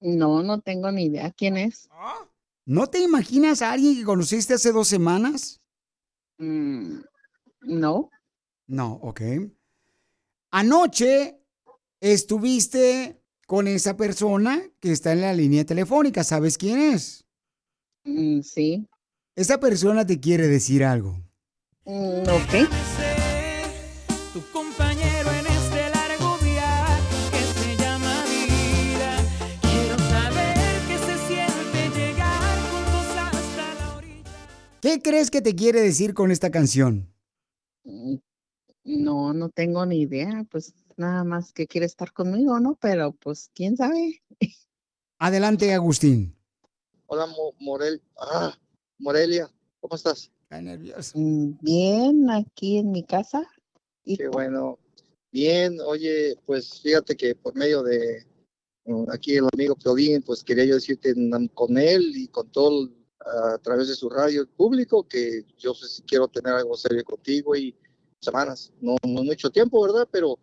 No, 0.00 0.42
no 0.42 0.62
tengo 0.62 0.90
ni 0.90 1.04
idea 1.04 1.30
quién 1.30 1.58
es. 1.58 1.90
¿No 2.64 2.86
te 2.86 3.00
imaginas 3.00 3.60
a 3.60 3.72
alguien 3.72 3.94
que 3.94 4.04
conociste 4.04 4.54
hace 4.54 4.72
dos 4.72 4.88
semanas? 4.88 5.60
Mm, 6.38 7.00
no. 7.60 8.10
No, 8.66 8.94
ok. 8.94 9.20
Anoche 10.50 11.38
estuviste 12.00 13.17
con 13.48 13.66
esa 13.66 13.96
persona 13.96 14.60
que 14.78 14.92
está 14.92 15.12
en 15.12 15.22
la 15.22 15.32
línea 15.32 15.64
telefónica. 15.64 16.22
¿Sabes 16.22 16.58
quién 16.58 16.78
es? 16.78 17.24
Mm, 18.04 18.42
sí. 18.42 18.86
Esa 19.34 19.58
persona 19.58 20.06
te 20.06 20.20
quiere 20.20 20.46
decir 20.48 20.84
algo. 20.84 21.18
Mm, 21.86 22.20
ok. 22.28 22.68
Tu 24.34 24.42
compañero 24.52 25.30
en 25.30 25.46
este 25.46 25.88
largo 25.88 26.36
viaje 26.44 27.30
que 27.30 27.60
se 27.60 27.76
llama 27.82 28.22
vida. 28.26 29.16
Quiero 29.62 29.96
saber 29.98 30.54
qué 30.86 30.98
se 30.98 31.16
siente 31.26 31.98
llegar 31.98 32.58
juntos 32.70 33.16
hasta 33.16 33.74
la 33.80 33.96
orilla. 33.96 34.78
¿Qué 34.82 35.00
crees 35.00 35.30
que 35.30 35.40
te 35.40 35.54
quiere 35.54 35.80
decir 35.80 36.12
con 36.12 36.30
esta 36.30 36.50
canción? 36.50 37.10
Mm, 37.84 38.16
No, 38.84 39.32
no 39.32 39.48
tengo 39.48 39.86
ni 39.86 40.02
idea. 40.02 40.44
Pues 40.50 40.74
nada 40.98 41.24
más 41.24 41.52
que 41.52 41.66
quiere 41.66 41.86
estar 41.86 42.12
conmigo, 42.12 42.58
¿no? 42.60 42.76
Pero 42.80 43.12
pues, 43.12 43.50
¿quién 43.54 43.76
sabe? 43.76 44.22
Adelante, 45.18 45.72
Agustín. 45.72 46.36
Hola, 47.06 47.26
Mo- 47.26 47.54
Morel. 47.60 48.02
Ah, 48.18 48.56
Morelia, 48.98 49.50
¿cómo 49.80 49.96
estás? 49.96 50.30
Está 50.42 50.60
nervioso. 50.60 51.18
Mm, 51.18 51.58
Bien, 51.60 52.30
aquí 52.30 52.78
en 52.78 52.90
mi 52.92 53.02
casa. 53.04 53.46
Qué 54.04 54.28
bueno. 54.28 54.78
Bien, 55.30 55.78
oye, 55.86 56.36
pues 56.46 56.80
fíjate 56.80 57.16
que 57.16 57.34
por 57.34 57.54
medio 57.54 57.82
de 57.82 58.24
mm, 58.86 59.10
aquí 59.10 59.36
el 59.36 59.46
amigo 59.52 59.76
Piolín, 59.76 60.22
pues 60.22 60.42
quería 60.42 60.64
yo 60.64 60.74
decirte 60.74 61.14
con 61.54 61.76
él 61.78 62.12
y 62.16 62.28
con 62.28 62.50
todo 62.50 62.88
a 63.20 63.58
través 63.58 63.88
de 63.88 63.94
su 63.94 64.08
radio 64.08 64.48
público 64.56 65.06
que 65.06 65.44
yo 65.58 65.74
sé 65.74 65.86
si 65.88 66.02
quiero 66.02 66.28
tener 66.28 66.54
algo 66.54 66.74
serio 66.76 67.04
contigo 67.04 67.54
y 67.56 67.74
semanas, 68.20 68.72
no, 68.80 68.96
no 69.06 69.22
mucho 69.22 69.50
tiempo, 69.50 69.82
¿verdad? 69.82 70.08
Pero 70.10 70.38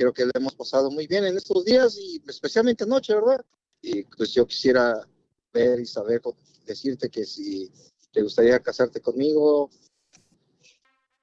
creo 0.00 0.14
que 0.14 0.24
le 0.24 0.30
hemos 0.34 0.54
pasado 0.54 0.90
muy 0.90 1.06
bien 1.06 1.26
en 1.26 1.36
estos 1.36 1.62
días 1.62 1.94
y 1.98 2.22
especialmente 2.26 2.84
anoche, 2.84 3.14
¿verdad? 3.14 3.44
Y 3.82 4.04
pues 4.04 4.32
yo 4.32 4.46
quisiera 4.46 5.06
ver 5.52 5.78
y 5.78 5.84
saber, 5.84 6.22
decirte 6.64 7.10
que 7.10 7.26
si 7.26 7.70
te 8.10 8.22
gustaría 8.22 8.58
casarte 8.60 9.00
conmigo, 9.02 9.68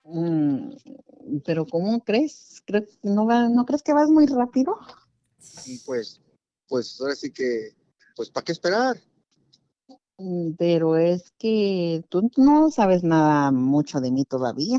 Mm, 0.09 0.71
pero 1.43 1.65
¿cómo 1.65 2.01
crees? 2.01 2.61
¿Creo- 2.65 2.85
¿No, 3.03 3.25
va- 3.25 3.49
¿No 3.49 3.65
crees 3.65 3.83
que 3.83 3.91
vas 3.93 4.09
muy 4.09 4.25
rápido? 4.27 4.77
y 5.65 5.79
pues, 5.79 6.21
pues 6.69 7.01
ahora 7.01 7.13
sí 7.15 7.31
que, 7.33 7.75
pues 8.15 8.29
¿para 8.29 8.45
qué 8.45 8.51
esperar? 8.53 8.95
Mm, 10.17 10.51
Pero 10.57 10.95
es 10.97 11.31
que 11.37 12.05
tú 12.09 12.29
no 12.37 12.69
sabes 12.71 13.03
nada 13.03 13.51
mucho 13.51 13.99
de 13.99 14.11
mí 14.11 14.23
todavía. 14.23 14.77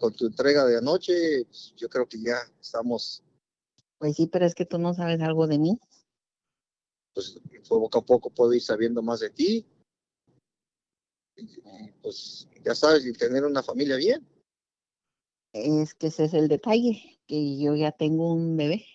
Con 0.00 0.14
tu 0.14 0.26
entrega 0.26 0.64
de 0.64 0.78
anoche, 0.78 1.44
pues, 1.44 1.74
yo 1.76 1.88
creo 1.90 2.08
que 2.08 2.18
ya 2.22 2.38
estamos, 2.58 3.22
Pues 3.98 4.16
sí, 4.16 4.26
pero 4.26 4.46
es 4.46 4.54
que 4.54 4.64
tú 4.64 4.78
no 4.78 4.94
sabes 4.94 5.20
algo 5.20 5.46
de 5.46 5.58
mí. 5.58 5.78
pues 7.12 7.38
poco 7.68 7.98
a 7.98 8.06
poco 8.06 8.30
puedo 8.30 8.54
ir 8.54 8.62
sabiendo 8.62 9.02
más 9.02 9.20
de 9.20 9.28
ti. 9.28 9.66
Y, 11.36 11.42
y, 11.42 11.92
pues 12.02 12.48
ya 12.64 12.74
sabes, 12.74 13.04
y 13.04 13.12
tener 13.12 13.44
una 13.44 13.62
familia 13.62 13.96
bien. 13.96 14.26
Es 15.52 15.94
que 15.94 16.06
ese 16.06 16.24
es 16.24 16.34
el 16.34 16.48
detalle, 16.48 17.20
que 17.26 17.58
yo 17.58 17.74
ya 17.76 17.92
tengo 17.92 18.32
un 18.32 18.56
bebé. 18.56 18.86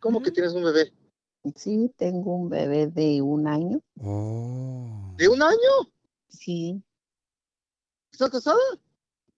¿Cómo 0.00 0.22
que 0.22 0.30
tienes 0.30 0.54
un 0.54 0.64
bebé? 0.64 0.92
Sí, 1.56 1.92
tengo 1.96 2.36
un 2.36 2.48
bebé 2.48 2.86
de 2.86 3.20
un 3.20 3.48
año. 3.48 3.82
¿De 3.96 5.28
un 5.28 5.42
año? 5.42 5.92
Sí. 6.28 6.82
¿Estás 8.18 8.30
casada? 8.32 8.58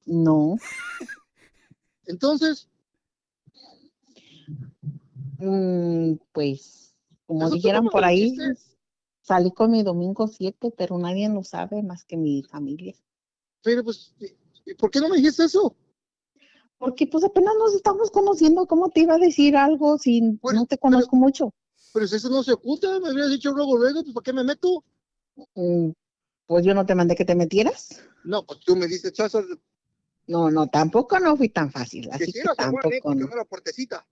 No. 0.06 0.56
Entonces, 2.06 2.66
Mm, 5.38 6.14
pues, 6.32 6.94
como 7.26 7.40
¿Eso 7.42 7.50
tú 7.50 7.56
dijeran 7.56 7.84
por 7.88 8.04
ahí, 8.04 8.30
dijiste? 8.30 8.58
salí 9.20 9.50
con 9.52 9.70
mi 9.70 9.82
domingo 9.82 10.28
7, 10.28 10.72
pero 10.74 10.96
nadie 10.98 11.28
lo 11.28 11.42
sabe 11.44 11.82
más 11.82 12.04
que 12.04 12.16
mi 12.16 12.42
familia. 12.42 12.94
pero 13.62 13.84
pues, 13.84 14.14
¿y 14.64 14.72
por 14.74 14.90
qué 14.90 15.00
no 15.00 15.10
me 15.10 15.16
dijiste 15.16 15.44
eso? 15.44 15.76
Porque 16.78 17.06
pues 17.06 17.22
apenas 17.22 17.52
nos 17.58 17.74
estamos 17.74 18.10
conociendo, 18.10 18.66
¿cómo 18.66 18.88
te 18.88 19.00
iba 19.00 19.16
a 19.16 19.18
decir 19.18 19.56
algo 19.58 19.98
si 19.98 20.22
no 20.22 20.64
te 20.66 20.78
conozco 20.78 21.16
mucho? 21.16 21.52
Pero 21.92 22.06
si 22.06 22.16
eso 22.16 22.30
no 22.30 22.42
se 22.42 22.52
oculta, 22.52 22.98
me 22.98 23.08
habrías 23.08 23.28
dicho 23.30 23.52
luego, 23.52 23.76
luego, 23.76 24.02
pues 24.02 24.14
¿para 24.14 24.24
qué 24.24 24.32
me 24.32 24.44
meto? 24.44 24.82
Mm, 25.54 25.90
Pues 26.50 26.64
yo 26.64 26.74
no 26.74 26.84
te 26.84 26.96
mandé 26.96 27.14
que 27.14 27.24
te 27.24 27.36
metieras. 27.36 28.02
No, 28.24 28.44
pues 28.44 28.58
tú 28.58 28.74
me 28.74 28.88
diste 28.88 29.12
chazas 29.12 29.46
de 29.48 29.56
No, 30.26 30.50
no, 30.50 30.66
tampoco 30.66 31.20
no 31.20 31.36
fui 31.36 31.48
tan 31.48 31.70
fácil, 31.70 32.08
que 32.08 32.14
así 32.16 32.24
si 32.24 32.32
que 32.32 32.40
era 32.40 32.54
San 32.56 32.72
Juan, 32.72 32.82
eh, 32.86 32.90
tampoco 32.90 33.08
porque 33.10 33.24
no. 33.24 33.32
era 33.32 33.44
puertecita. 33.44 34.04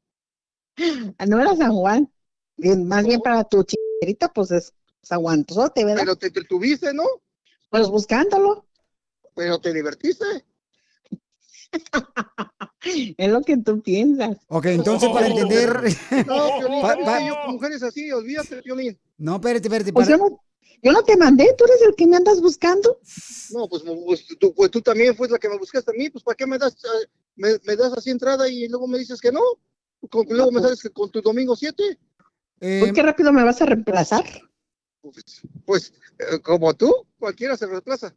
Ah, 1.19 1.27
No 1.27 1.41
era 1.41 1.57
San 1.57 1.73
Juan. 1.73 2.09
Bien, 2.57 2.87
Más 2.87 3.05
bien 3.05 3.21
para 3.23 3.43
tu 3.43 3.65
chiquerita, 3.65 4.33
pues 4.33 4.53
es 4.53 4.73
San 5.03 5.21
Juanzote, 5.21 5.85
¿verdad? 5.85 6.03
Pero 6.05 6.15
te, 6.15 6.31
te 6.31 6.45
tuviste, 6.45 6.95
¿no? 6.95 7.03
Pues 7.71 7.89
buscándolo. 7.89 8.69
Pero 9.35 9.61
te 9.61 9.73
divertiste. 9.75 10.25
Es 13.19 13.29
lo 13.31 13.43
que 13.43 13.57
tú 13.57 13.83
piensas. 13.83 14.39
Ok, 14.47 14.67
entonces 14.67 15.09
para 15.11 15.27
entender... 15.27 15.75
No, 16.25 16.59
Piolín, 16.61 16.83
Pa- 16.83 16.97
pa- 17.05 17.27
yo 17.29 17.35
mujeres 17.49 17.83
así, 17.83 18.13
olvídate, 18.13 18.63
Piolín. 18.63 18.97
No, 19.19 19.35
espérate, 19.35 19.67
espérate. 19.67 19.93
Pues 19.93 20.07
para- 20.07 20.17
yo 20.17 20.25
no, 20.25 20.41
yo 20.83 20.93
no 20.93 21.03
te 21.03 21.17
mandé, 21.17 21.55
tú 21.57 21.65
eres 21.65 21.83
el 21.83 21.95
que 21.95 22.07
me 22.07 22.17
andas 22.17 22.41
buscando. 22.41 23.01
No, 23.51 23.69
pues, 23.69 23.83
pues, 23.83 24.27
tú, 24.39 24.55
pues 24.55 24.71
tú 24.71 24.81
también 24.83 25.17
fuiste 25.17 25.33
la 25.33 25.39
que 25.39 25.49
me 25.49 25.59
buscaste 25.59 25.91
a 25.91 25.95
mí, 25.95 26.11
pues 26.11 26.23
¿para 26.23 26.37
qué 26.37 26.47
me 26.47 26.59
das, 26.59 26.75
eh, 26.75 27.09
me, 27.37 27.49
me 27.65 27.77
das 27.77 27.93
así 27.95 28.11
entrada 28.11 28.49
y 28.49 28.69
luego 28.69 28.87
me 28.87 28.99
dices 28.99 29.21
que 29.21 29.33
no? 29.33 29.41
Con- 30.11 30.27
luego 30.29 30.53
me 30.53 30.61
sales 30.61 30.83
que 30.83 30.91
con 30.91 31.11
tu 31.11 31.21
domingo 31.23 31.57
7. 31.57 31.99
Eh, 32.61 32.81
¿Por 32.81 32.93
qué 32.93 33.03
rápido 33.03 33.33
me 33.33 33.43
vas 33.45 33.61
a 33.63 33.67
reemplazar? 33.67 34.25
Pues 35.65 35.93
eh, 36.19 36.41
como 36.43 36.75
tú, 36.75 36.93
cualquiera 37.19 37.57
se 37.57 37.67
reemplaza. 37.67 38.15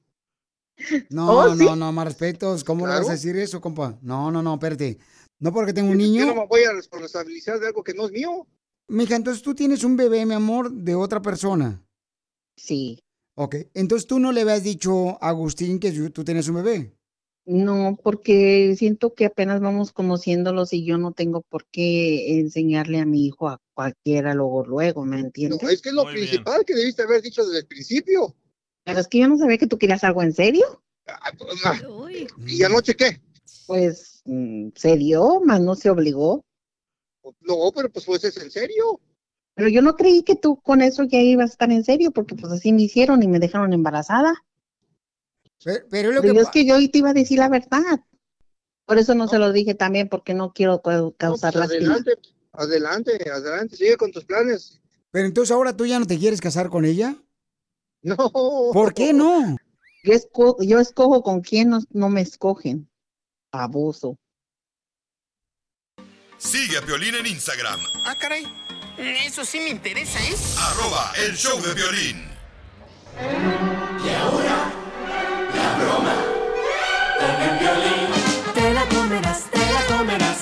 No, 1.10 1.30
Oh, 1.52 1.56
¿sí? 1.56 1.66
no, 1.66 1.76
no, 1.76 1.92
más 1.92 2.06
respetos. 2.06 2.64
¿Cómo 2.64 2.86
le 2.86 2.92
vas 2.94 3.02
a 3.02 3.04
Claro. 3.04 3.14
decir 3.14 3.38
eso, 3.38 3.62
compa? 3.62 3.98
No, 4.02 4.32
no, 4.32 4.42
no, 4.42 4.56
espérate. 4.56 4.98
No 5.40 5.54
porque 5.54 5.74
tengo 5.74 5.92
un 5.92 5.98
Yo 5.98 6.04
niño. 6.06 6.26
no 6.26 6.36
me 6.36 6.48
voy 6.48 6.64
a 6.64 6.74
responsabilizar 6.74 7.60
de 7.60 7.68
algo 7.68 7.84
que 7.84 7.94
no 7.94 8.06
es 8.06 8.12
mío. 8.12 8.48
Mija, 8.88 9.16
entonces 9.16 9.42
tú 9.44 9.56
tienes 9.56 9.84
un 9.84 9.96
bebé, 9.96 10.26
mi 10.26 10.34
amor, 10.34 10.72
de 10.72 10.96
otra 10.96 11.22
persona. 11.22 11.82
Sí. 12.56 13.04
Ok, 13.36 13.56
entonces 13.74 14.08
tú 14.08 14.20
no 14.20 14.32
le 14.32 14.42
habías 14.42 14.64
dicho 14.64 15.22
a 15.24 15.30
Agustín 15.30 15.80
que 15.80 15.92
tú 16.10 16.24
tienes 16.24 16.48
un 16.50 16.56
bebé. 16.56 16.94
No, 17.46 17.98
porque 18.04 18.76
siento 18.78 19.16
que 19.16 19.26
apenas 19.26 19.62
vamos 19.62 19.92
conociéndolos 19.92 20.74
y 20.74 20.86
yo 20.86 20.98
no 21.00 21.12
tengo 21.12 21.42
por 21.42 21.66
qué 21.72 22.40
enseñarle 22.40 23.00
a 23.00 23.06
mi 23.06 23.26
hijo 23.26 23.50
a 23.50 23.60
cualquiera 23.74 24.36
luego, 24.36 24.64
luego, 24.66 25.06
¿me 25.06 25.18
No, 25.18 25.26
entiendes? 25.26 25.64
es 25.64 25.82
que 25.82 25.90
es 25.90 25.96
lo 25.96 26.06
principal 26.06 26.64
que 26.66 26.76
debiste 26.76 27.02
haber 27.02 27.22
dicho 27.22 27.44
desde 27.44 27.60
el 27.60 27.66
principio. 27.66 28.36
Pero 28.84 29.00
es 29.00 29.08
que 29.08 29.20
yo 29.20 29.28
no 29.28 29.38
sabía 29.38 29.58
que 29.58 29.68
tú 29.68 29.78
querías 29.78 30.04
algo 30.04 30.22
en 30.22 30.34
serio. 30.34 30.84
¿Y 32.46 32.64
anoche 32.64 32.96
qué? 32.96 33.20
Pues 33.66 34.22
mm, 34.26 34.70
se 34.76 34.98
dio, 34.98 35.42
más 35.44 35.62
no 35.62 35.76
se 35.76 35.90
obligó. 35.90 36.46
No, 37.42 37.72
pero 37.76 37.90
pues 37.90 38.06
pues 38.06 38.24
es 38.24 38.38
en 38.38 38.52
serio. 38.52 39.00
Pero 39.56 39.68
yo 39.70 39.82
no 39.82 39.96
creí 39.96 40.24
que 40.24 40.36
tú 40.36 40.60
con 40.62 40.82
eso 40.82 41.04
ya 41.04 41.20
ibas 41.20 41.50
a 41.50 41.54
estar 41.54 41.72
en 41.72 41.84
serio, 41.84 42.12
porque 42.12 42.36
pues 42.36 42.52
así 42.54 42.72
me 42.74 42.84
hicieron 42.84 43.22
y 43.24 43.28
me 43.28 43.40
dejaron 43.40 43.74
embarazada. 43.74 44.34
Pero, 45.64 45.86
pero 45.90 46.12
lo 46.12 46.22
Pero 46.22 46.34
que 46.34 46.40
es 46.40 46.46
pa- 46.46 46.52
que 46.52 46.66
yo 46.66 46.76
hoy 46.76 46.88
te 46.90 47.00
iba 47.00 47.10
a 47.10 47.14
decir 47.14 47.38
la 47.40 47.50
verdad. 47.50 48.00
Por 48.86 48.98
eso 48.98 49.14
no, 49.14 49.28
se 49.28 49.38
lo 49.38 49.52
dije 49.52 49.76
también, 49.76 50.10
porque 50.10 50.34
no 50.34 50.54
quiero 50.54 50.82
cau- 50.82 51.16
causar 51.18 51.54
Pues 51.54 51.70
lástima. 51.70 51.94
adelante, 51.96 52.12
adelante, 52.54 53.30
adelante, 53.32 53.76
sigue 53.76 53.96
con 53.98 54.12
tus 54.12 54.26
planes. 54.26 54.82
Pero 55.12 55.26
entonces 55.28 55.52
ahora 55.54 55.76
tú 55.76 55.86
ya 55.86 56.00
no 56.00 56.08
te 56.08 56.18
quieres 56.18 56.42
casar 56.42 56.70
con 56.70 56.86
ella. 56.86 57.16
No. 58.04 58.18
¿Por 58.74 58.96
qué 58.96 59.14
no? 59.14 59.56
Yo, 60.04 60.14
esco- 60.14 60.58
yo 60.66 60.80
escojo 60.80 61.22
con 61.22 61.42
quién 61.42 61.70
no, 61.70 61.82
no 61.92 62.10
me 62.10 62.22
escogen. 62.22 62.90
Abuso. 63.52 64.18
Sigue 66.40 66.78
a 66.78 66.82
Piolín 66.82 67.14
en 67.14 67.28
Instagram, 67.28 67.80
Ah, 68.06 68.16
caray. 68.20 68.44
Eso 69.02 69.44
sí 69.44 69.60
me 69.60 69.70
interesa, 69.70 70.20
¿eh? 70.20 70.36
arroba 70.60 71.12
el 71.26 71.36
show 71.36 71.60
de 71.60 71.74
violín. 71.74 72.24
Te 78.54 78.74
la 78.76 78.86
comerás, 78.86 79.46
te 79.52 79.58
la 79.58 79.98
comerás. 79.98 80.38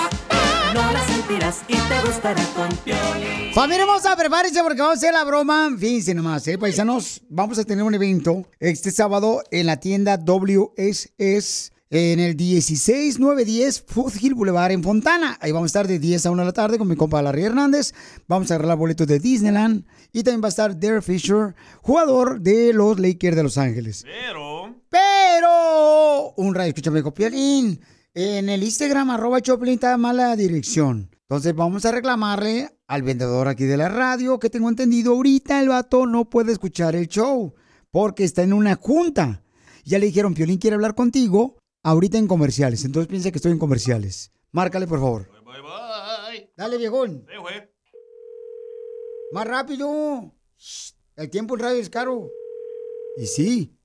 No 0.74 0.92
la 0.92 1.08
sentirás 1.08 1.62
y 1.70 1.78
te 1.78 2.02
gustará 2.06 2.44
con 2.54 2.70
Piolín. 2.84 3.54
Familia 3.54 3.84
hermosa, 3.84 4.14
prepárense 4.18 4.62
porque 4.62 4.82
vamos 4.82 4.96
a 4.96 4.98
hacer 4.98 5.14
la 5.14 5.24
broma. 5.24 5.70
Fíjense 5.80 6.14
nomás, 6.14 6.46
¿eh? 6.50 6.58
Paisanos, 6.58 7.22
vamos 7.30 7.58
a 7.60 7.64
tener 7.64 7.86
un 7.86 7.96
evento 7.96 8.46
este 8.60 8.92
sábado 8.92 9.42
en 9.52 9.68
la 9.68 9.80
tienda 9.80 10.18
WSS 10.18 11.72
en 11.92 12.20
el 12.20 12.36
16910 12.36 13.84
Foothill 13.88 14.36
Boulevard 14.36 14.72
en 14.72 14.84
Fontana. 14.84 15.38
Ahí 15.42 15.52
vamos 15.52 15.68
a 15.68 15.72
estar 15.72 15.88
de 15.88 16.00
10 16.00 16.26
a 16.26 16.32
1 16.32 16.42
de 16.42 16.46
la 16.46 16.54
tarde 16.54 16.78
con 16.78 16.88
mi 16.88 16.96
compa 16.96 17.22
Larry 17.22 17.44
Hernández. 17.44 17.94
Vamos 18.28 18.52
a 18.52 18.56
arreglar 18.56 18.78
boletos 18.78 19.08
de 19.08 19.20
Disneyland. 19.20 19.86
Y 20.12 20.24
también 20.24 20.42
va 20.44 20.48
a 20.48 20.50
estar 20.50 20.76
Derek 20.76 21.04
Fisher, 21.04 21.56
jugador 21.82 22.42
de 22.42 22.74
los 22.74 23.00
Lakers 23.00 23.36
de 23.36 23.44
Los 23.44 23.58
Ángeles. 23.58 24.04
Pero. 24.04 24.76
Pero 24.90 26.34
un 26.38 26.54
radio, 26.54 26.70
escúchame, 26.70 26.98
dijo 26.98 27.14
Piolín. 27.14 27.80
En 28.14 28.50
el 28.50 28.64
Instagram, 28.64 29.12
arroba 29.12 29.42
Choplin, 29.42 29.76
está 29.76 29.98
mala 29.98 30.36
dirección. 30.36 31.10
Entonces 31.22 31.54
vamos 31.56 31.86
a 31.86 31.92
reclamarle 31.92 32.70
al 32.88 33.04
vendedor 33.04 33.48
aquí 33.48 33.66
de 33.66 33.78
la 33.78 33.88
radio 33.88 34.40
que 34.40 34.50
tengo 34.50 34.68
entendido 34.68 35.14
ahorita 35.14 35.60
el 35.62 35.70
vato 35.70 36.08
no 36.08 36.28
puede 36.28 36.52
escuchar 36.52 36.96
el 36.96 37.08
show 37.08 37.54
porque 37.92 38.24
está 38.24 38.42
en 38.42 38.54
una 38.54 38.76
junta. 38.76 39.44
Ya 39.86 40.00
le 40.00 40.08
dijeron, 40.08 40.34
Piolín 40.34 40.58
quiere 40.58 40.74
hablar 40.74 40.96
contigo 40.96 41.59
ahorita 41.84 42.18
en 42.18 42.28
comerciales. 42.28 42.86
Entonces 42.86 43.08
piensa 43.08 43.32
que 43.32 43.38
estoy 43.38 43.52
en 43.52 43.60
comerciales. 43.60 44.32
Márcale, 44.52 44.88
por 44.88 45.00
favor. 45.00 45.30
Bye, 45.46 45.62
bye. 45.62 46.52
Dale, 46.56 46.78
viejón. 46.78 47.26
Güey. 47.26 47.70
Más 49.32 49.48
rápido. 49.48 50.34
El 51.16 51.30
tiempo 51.30 51.56
en 51.56 51.60
radio 51.62 51.80
es 51.80 51.90
caro. 51.90 52.30
Y 53.18 53.26
sí. 53.26 53.76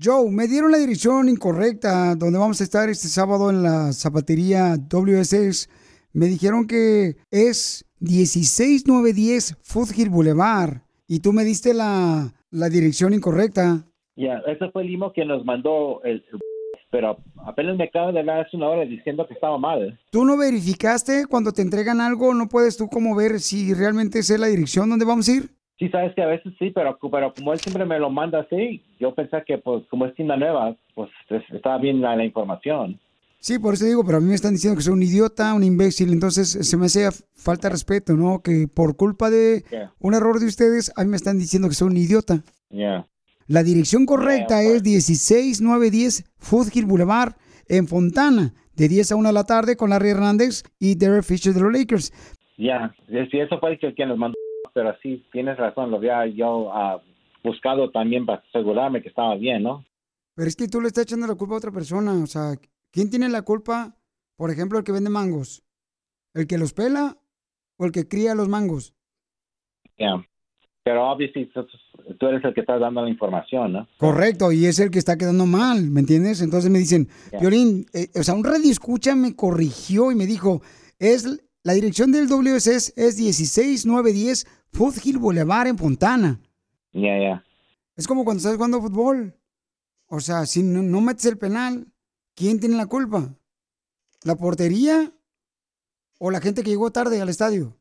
Joe, 0.00 0.30
me 0.30 0.46
dieron 0.46 0.70
la 0.70 0.78
dirección 0.78 1.28
incorrecta 1.28 2.14
donde 2.14 2.38
vamos 2.38 2.60
a 2.60 2.64
estar 2.64 2.88
este 2.88 3.08
sábado 3.08 3.50
en 3.50 3.62
la 3.62 3.92
zapatería 3.92 4.76
WSS. 4.76 5.68
Me 6.12 6.26
dijeron 6.26 6.66
que 6.66 7.16
es 7.30 7.84
16910 8.00 9.56
Foothill 9.62 10.10
Boulevard 10.10 10.82
y 11.08 11.20
tú 11.20 11.32
me 11.32 11.44
diste 11.44 11.74
la, 11.74 12.32
la 12.50 12.68
dirección 12.68 13.14
incorrecta. 13.14 13.87
Ya, 14.18 14.42
ese 14.46 14.68
fue 14.70 14.82
el 14.82 14.88
limo 14.88 15.12
que 15.12 15.24
nos 15.24 15.44
mandó 15.44 16.02
el, 16.02 16.24
pero 16.90 17.18
apenas 17.46 17.76
me 17.76 17.84
acaban 17.84 18.14
de 18.14 18.20
hablar 18.20 18.40
hace 18.46 18.56
una 18.56 18.68
hora 18.68 18.84
diciendo 18.84 19.26
que 19.28 19.34
estaba 19.34 19.56
mal. 19.58 19.98
¿Tú 20.10 20.24
no 20.24 20.36
verificaste 20.36 21.26
cuando 21.26 21.52
te 21.52 21.62
entregan 21.62 22.00
algo? 22.00 22.34
¿No 22.34 22.48
puedes 22.48 22.76
tú 22.76 22.88
como 22.88 23.14
ver 23.14 23.40
si 23.40 23.72
realmente 23.74 24.18
es 24.18 24.30
la 24.38 24.48
dirección 24.48 24.90
donde 24.90 25.04
vamos 25.04 25.28
a 25.28 25.32
ir? 25.32 25.50
Sí, 25.78 25.88
sabes 25.90 26.12
que 26.16 26.22
a 26.22 26.26
veces 26.26 26.52
sí, 26.58 26.70
pero, 26.74 26.98
pero 27.12 27.32
como 27.32 27.52
él 27.52 27.60
siempre 27.60 27.84
me 27.84 28.00
lo 28.00 28.10
manda 28.10 28.40
así, 28.40 28.82
yo 28.98 29.14
pensé 29.14 29.36
que 29.46 29.58
pues 29.58 29.84
como 29.88 30.06
es 30.06 30.14
tienda 30.16 30.36
nueva, 30.36 30.74
pues 30.96 31.08
es- 31.30 31.54
estaba 31.54 31.78
bien 31.78 32.00
la, 32.00 32.16
la 32.16 32.24
información. 32.24 32.98
Sí, 33.38 33.60
por 33.60 33.74
eso 33.74 33.84
digo, 33.84 34.02
pero 34.04 34.18
a 34.18 34.20
mí 34.20 34.26
me 34.26 34.34
están 34.34 34.54
diciendo 34.54 34.76
que 34.76 34.82
soy 34.82 34.94
un 34.94 35.02
idiota, 35.04 35.54
un 35.54 35.62
imbécil, 35.62 36.12
entonces 36.12 36.48
se 36.68 36.76
me 36.76 36.86
hace 36.86 37.08
falta 37.36 37.68
de 37.68 37.72
respeto, 37.74 38.14
¿no? 38.14 38.42
Que 38.42 38.66
por 38.66 38.96
culpa 38.96 39.30
de 39.30 39.62
Yeah. 39.70 39.92
un 40.00 40.14
error 40.14 40.40
de 40.40 40.46
ustedes, 40.46 40.92
a 40.96 41.04
mí 41.04 41.10
me 41.10 41.16
están 41.16 41.38
diciendo 41.38 41.68
que 41.68 41.74
soy 41.76 41.86
un 41.88 41.96
idiota. 41.96 42.42
Yeah. 42.70 43.06
La 43.48 43.62
dirección 43.62 44.04
correcta 44.04 44.62
es 44.62 44.82
16910 44.82 46.22
Foothill 46.36 46.84
Boulevard 46.84 47.32
en 47.66 47.88
Fontana, 47.88 48.52
de 48.76 48.88
10 48.88 49.12
a 49.12 49.16
1 49.16 49.28
de 49.28 49.32
la 49.32 49.44
tarde 49.44 49.74
con 49.74 49.88
Larry 49.88 50.10
Hernández 50.10 50.64
y 50.78 50.96
Derek 50.96 51.22
Fisher 51.22 51.54
de 51.54 51.62
los 51.62 51.72
Lakers. 51.72 52.12
Ya, 52.58 52.94
sí, 53.08 53.38
eso 53.38 53.58
fue 53.58 53.72
el 53.72 53.78
que 53.78 53.94
quien 53.94 54.10
nos 54.10 54.18
mandó, 54.18 54.36
pero 54.74 54.94
sí, 55.02 55.24
tienes 55.32 55.56
razón, 55.56 55.90
lo 55.90 55.96
había 55.96 56.26
yo 56.26 56.70
ah, 56.74 57.00
buscado 57.42 57.90
también 57.90 58.26
para 58.26 58.42
asegurarme 58.50 59.00
que 59.00 59.08
estaba 59.08 59.34
bien, 59.36 59.62
¿no? 59.62 59.82
Pero 60.34 60.46
es 60.46 60.54
que 60.54 60.68
tú 60.68 60.82
le 60.82 60.88
estás 60.88 61.04
echando 61.04 61.26
la 61.26 61.34
culpa 61.34 61.54
a 61.54 61.58
otra 61.58 61.72
persona, 61.72 62.22
o 62.22 62.26
sea, 62.26 62.52
¿quién 62.92 63.08
tiene 63.08 63.30
la 63.30 63.42
culpa? 63.42 63.96
Por 64.36 64.50
ejemplo, 64.50 64.78
el 64.78 64.84
que 64.84 64.92
vende 64.92 65.08
mangos. 65.08 65.64
¿El 66.34 66.46
que 66.46 66.58
los 66.58 66.74
pela 66.74 67.16
o 67.78 67.86
el 67.86 67.92
que 67.92 68.06
cría 68.06 68.34
los 68.34 68.48
mangos? 68.48 68.94
Ya. 69.96 70.22
Pero 70.84 71.10
obviamente 71.10 71.50
tú, 72.18 72.26
eres 72.26 72.44
el 72.44 72.54
que 72.54 72.60
estás 72.60 72.80
dando 72.80 73.02
la 73.02 73.10
información, 73.10 73.72
¿no? 73.72 73.88
Correcto, 73.98 74.52
y 74.52 74.66
es 74.66 74.78
el 74.78 74.90
que 74.90 74.98
está 74.98 75.16
quedando 75.16 75.46
mal, 75.46 75.90
¿me 75.90 76.00
entiendes? 76.00 76.40
Entonces 76.40 76.70
me 76.70 76.78
dicen. 76.78 77.08
Violín, 77.40 77.86
eh, 77.92 78.08
o 78.14 78.22
sea, 78.22 78.34
un 78.34 78.44
radio 78.44 78.70
escucha 78.70 79.14
me 79.14 79.34
corrigió 79.34 80.10
y 80.10 80.14
me 80.14 80.26
dijo, 80.26 80.62
es 80.98 81.26
la 81.62 81.72
dirección 81.74 82.12
del 82.12 82.28
WSS 82.28 82.94
es 82.96 83.16
16910 83.16 84.46
Foothill 84.72 85.18
Boulevard 85.18 85.68
en 85.68 85.78
Fontana. 85.78 86.40
Ya, 86.92 87.18
ya. 87.18 87.44
Es 87.96 88.06
como 88.06 88.24
cuando 88.24 88.38
estás 88.38 88.54
jugando 88.54 88.80
fútbol. 88.80 89.34
O 90.06 90.20
sea, 90.20 90.46
si 90.46 90.62
no, 90.62 90.82
no 90.82 91.00
metes 91.00 91.26
el 91.26 91.36
penal, 91.36 91.86
¿quién 92.34 92.60
tiene 92.60 92.76
la 92.76 92.86
culpa? 92.86 93.34
¿La 94.24 94.36
portería 94.36 95.12
o 96.18 96.30
la 96.30 96.40
gente 96.40 96.62
que 96.62 96.70
llegó 96.70 96.90
tarde 96.90 97.20
al 97.20 97.28
estadio? 97.28 97.77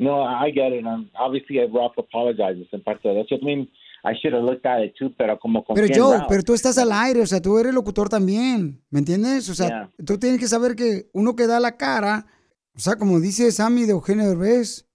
No, 0.00 0.22
I 0.24 0.50
get 0.52 0.72
it. 0.72 0.84
Um, 0.86 1.10
obviously, 1.14 1.58
Ralph 1.66 1.98
apologizes 1.98 2.66
en 2.72 2.82
parte 2.82 3.08
de 3.08 3.20
eso. 3.20 3.34
I 3.34 3.44
mean, 3.44 3.70
I 4.02 4.14
should 4.14 4.32
have 4.34 4.44
looked 4.44 4.64
at 4.66 4.82
it 4.82 4.94
too, 4.98 5.14
pero 5.16 5.38
como 5.38 5.62
con 5.62 5.74
Pero 5.76 5.88
Joe, 5.94 6.16
Ralph? 6.16 6.28
pero 6.28 6.42
tú 6.42 6.54
estás 6.54 6.78
al 6.78 6.90
aire, 6.90 7.20
o 7.20 7.26
sea, 7.26 7.42
tú 7.42 7.58
eres 7.58 7.74
locutor 7.74 8.08
también, 8.08 8.82
¿me 8.88 9.00
entiendes? 9.00 9.48
O 9.50 9.54
sea, 9.54 9.68
Yeah. 9.68 9.92
tú 10.06 10.18
tienes 10.18 10.40
que 10.40 10.48
saber 10.48 10.74
que 10.74 11.10
uno 11.12 11.36
que 11.36 11.46
da 11.46 11.60
la 11.60 11.76
cara, 11.76 12.26
o 12.74 12.78
sea, 12.78 12.96
como 12.96 13.20
dice 13.20 13.52
Sammy 13.52 13.84
de 13.84 13.92
Eugenio 13.92 14.26
Derbez, 14.26 14.86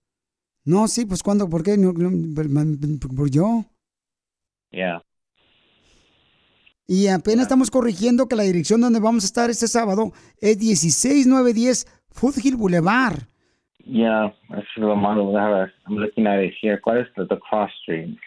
no, 0.64 0.88
sí, 0.88 1.06
pues 1.06 1.22
¿cuándo? 1.22 1.48
¿Por 1.48 1.62
qué? 1.62 1.78
No, 1.78 1.94
no, 1.94 2.10
por, 3.16 3.30
yo. 3.30 3.64
Yeah. 4.72 5.04
Y 6.88 7.08
apenas 7.08 7.44
estamos 7.44 7.70
corrigiendo 7.70 8.28
que 8.28 8.36
la 8.36 8.44
dirección 8.44 8.82
donde 8.82 9.00
vamos 9.00 9.24
a 9.24 9.28
estar 9.28 9.50
este 9.52 9.68
sábado 9.68 10.12
es 10.40 10.58
16910 10.58 11.86
Foothill 12.10 12.56
Boulevard. 12.56 13.28
Yeah, 13.86 14.34
I 14.50 14.64
should 14.74 14.88
have 14.90 14.98
modeled 14.98 15.36
that. 15.36 15.70
I'm 15.88 15.98
looking 15.98 16.26
at 16.26 16.44
it 16.44 16.54
here. 16.60 16.80
¿Cuál 16.82 17.02
es 17.02 17.08
the, 17.16 17.26
the 17.28 17.40
cross 17.40 17.72
street? 17.82 18.18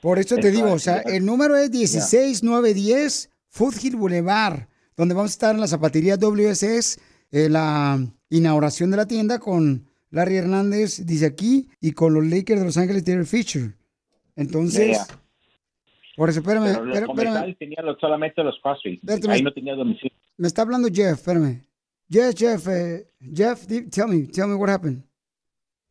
Por 0.00 0.18
eso 0.18 0.36
te 0.36 0.50
digo, 0.50 0.72
o 0.72 0.78
sea, 0.78 0.98
el 1.06 1.24
número 1.24 1.56
es 1.56 1.70
16910 1.70 3.30
Foothill 3.48 3.96
Boulevard, 3.96 4.68
donde 4.96 5.14
vamos 5.14 5.32
a 5.32 5.34
estar 5.34 5.54
en 5.54 5.60
la 5.60 5.66
zapatería 5.66 6.16
WSS, 6.16 7.00
eh, 7.32 7.48
la 7.48 7.98
inauguración 8.30 8.90
de 8.90 8.96
la 8.96 9.06
tienda 9.06 9.38
con 9.38 9.88
Larry 10.10 10.36
Hernández, 10.36 11.04
dice 11.04 11.26
aquí, 11.26 11.68
y 11.80 11.92
con 11.92 12.14
los 12.14 12.24
Lakers 12.24 12.60
de 12.60 12.66
Los 12.66 12.76
Ángeles, 12.76 13.04
Derek 13.04 13.26
Fisher. 13.26 13.74
Entonces, 14.36 14.98
ya. 14.98 15.06
por 16.16 16.30
eso, 16.30 16.40
espérame, 16.40 16.72
Pero 16.72 16.84
los 16.84 16.96
espérame, 16.96 17.48
espérame, 17.50 17.84
los- 17.84 18.00
solamente 18.00 18.42
los 18.44 18.58
cross 18.60 18.78
Ahí 18.84 19.42
no 19.42 19.52
tenía 19.52 19.74
domicilio. 19.74 20.12
me 20.36 20.46
está 20.46 20.62
hablando 20.62 20.88
Jeff, 20.92 21.18
espérame. 21.18 21.64
Jeff, 22.10 22.34
Jeff, 22.34 22.66
eh, 22.68 23.00
Jeff, 23.32 23.66
tell 23.90 24.08
me, 24.08 24.26
tell 24.26 24.48
me 24.48 24.54
what 24.54 24.70
happened. 24.70 25.02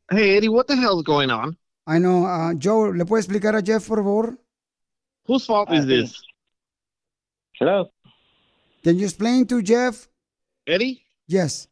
Hey, 0.09 0.36
Eddie, 0.38 0.49
what 0.49 0.68
the 0.68 0.76
hell 0.76 0.97
is 0.97 1.03
going 1.03 1.30
on? 1.30 1.55
I 1.86 1.99
know, 1.99 2.26
uh, 2.26 2.55
Joe, 2.55 2.91
¿le 2.91 3.05
puede 3.05 3.22
explicar 3.24 3.55
a 3.55 3.61
Jeff, 3.61 3.88
por 3.88 3.97
favor? 3.97 4.38
Whose 5.26 5.45
fault 5.45 5.72
is 5.72 5.86
this? 5.86 6.20
Hello? 7.59 7.91
Can 8.84 8.97
you 8.97 9.05
explain 9.05 9.45
to 9.47 9.61
Jeff? 9.61 10.07
Eddie? 10.65 11.03
Yes. 11.28 11.68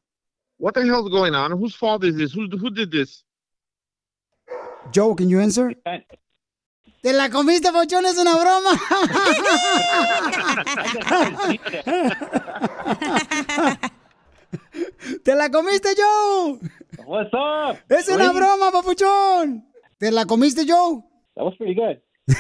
What 0.58 0.76
the 0.76 0.86
hell's 0.86 1.10
going 1.10 1.34
on? 1.34 1.52
Whose 1.52 1.76
fault 1.76 2.04
is 2.04 2.16
this? 2.16 2.32
Who, 2.32 2.48
who 2.48 2.70
did 2.70 2.92
this? 2.92 3.24
Joe, 4.92 5.16
can 5.16 5.30
you 5.30 5.40
answer? 5.40 5.74
Te 7.02 7.14
la 7.14 7.30
comiste, 7.30 7.72
Pochón, 7.72 8.06
es 8.06 8.18
una 8.18 8.36
broma. 8.36 8.72
Te 15.24 15.36
la 15.36 15.50
comiste, 15.50 15.90
Joe. 15.96 16.60
What's 17.06 17.34
up? 17.34 17.78
Es 17.90 18.08
una 18.10 18.32
broma, 18.32 18.72
papuchón. 18.72 19.66
¿Te 19.98 20.12
la 20.12 20.26
comiste, 20.26 20.66
Joe? 20.68 21.04
That 21.36 21.44
was 21.44 21.56
pretty 21.58 21.76
good. 21.76 22.02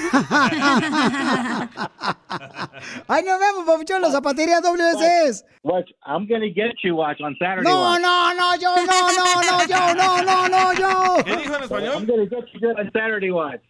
Ay, 3.07 3.21
nos 3.23 3.39
vemos, 3.39 3.65
papuchón, 3.67 4.01
la 4.01 4.09
zapatería 4.09 4.59
WSS. 4.59 5.45
Watch, 5.61 5.91
I'm 6.07 6.25
gonna 6.27 6.47
get 6.47 6.73
you, 6.83 6.95
watch, 6.95 7.21
on 7.21 7.35
Saturday. 7.37 7.69
No, 7.69 7.81
watch. 7.81 8.01
no, 8.01 8.33
no, 8.33 8.53
Joe, 8.59 8.83
no, 8.83 9.11
no, 9.11 9.41
no, 9.43 9.59
Joe, 9.69 9.93
no, 9.93 10.23
no, 10.23 10.47
no, 10.47 10.73
Joe. 10.75 11.23
¿Qué 11.23 11.35
dijo 11.37 11.55
en 11.55 11.63
español? 11.63 11.93
I'm 11.97 12.07
gonna 12.07 12.25
get 12.25 12.47
you 12.51 12.59
good 12.59 12.79
on 12.79 12.89
Saturday, 12.91 13.29
watch. 13.29 13.61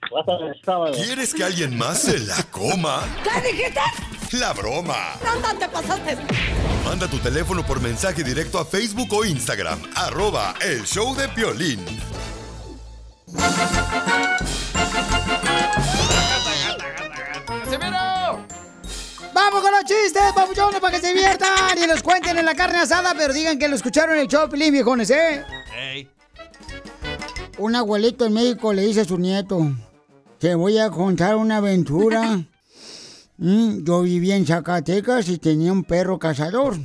¿Quieres 0.95 1.34
que 1.34 1.43
alguien 1.43 1.78
más 1.78 1.99
se 2.03 2.18
la 2.20 2.41
coma? 2.49 3.01
¿Qué 3.22 3.41
dijiste? 3.51 3.82
La 4.39 4.53
broma. 4.53 5.18
No, 5.24 5.34
te 5.59 5.68
pasaste. 5.68 6.16
Manda 6.86 7.09
tu 7.09 7.20
teléfono 7.20 7.61
por 7.66 7.82
mensaje 7.82 8.24
directo 8.24 8.57
a 8.57 8.63
Facebook 8.66 9.11
o 9.11 9.26
Instagram. 9.26 9.82
Arroba 9.95 10.53
el 10.61 10.86
show 10.86 11.13
de 11.13 11.28
Piolín. 11.30 11.84
¡Casimiro! 17.80 18.45
Vamos 19.34 19.61
con 19.61 19.71
los 19.71 19.84
chistes, 19.84 20.34
papuchones, 20.34 20.80
para 20.80 20.95
que 20.95 21.05
se 21.05 21.13
diviertan 21.13 21.78
y 21.78 21.88
los 21.88 22.01
cuenten 22.01 22.38
en 22.38 22.45
la 22.45 22.55
carne 22.55 22.80
asada, 22.80 23.13
pero 23.17 23.34
digan 23.34 23.59
que 23.59 23.67
lo 23.67 23.76
escucharon 23.76 24.15
en 24.15 24.21
el 24.21 24.28
show, 24.28 24.49
Pilín, 24.49 24.71
viejones, 24.71 25.09
¿eh? 25.09 25.43
Un 27.57 27.76
abuelito 27.76 28.26
en 28.26 28.34
México 28.34 28.71
le 28.73 28.84
dice 28.84 29.01
a 29.01 29.05
su 29.05 29.17
nieto, 29.17 29.71
te 30.39 30.55
voy 30.55 30.78
a 30.78 30.89
contar 30.89 31.36
una 31.36 31.57
aventura. 31.57 32.45
Mm, 33.38 33.84
yo 33.84 34.01
vivía 34.03 34.38
en 34.38 34.45
Zacatecas 34.45 35.28
y 35.28 35.38
tenía 35.38 35.73
un 35.73 35.84
perro 35.84 36.17
cazador. 36.17 36.78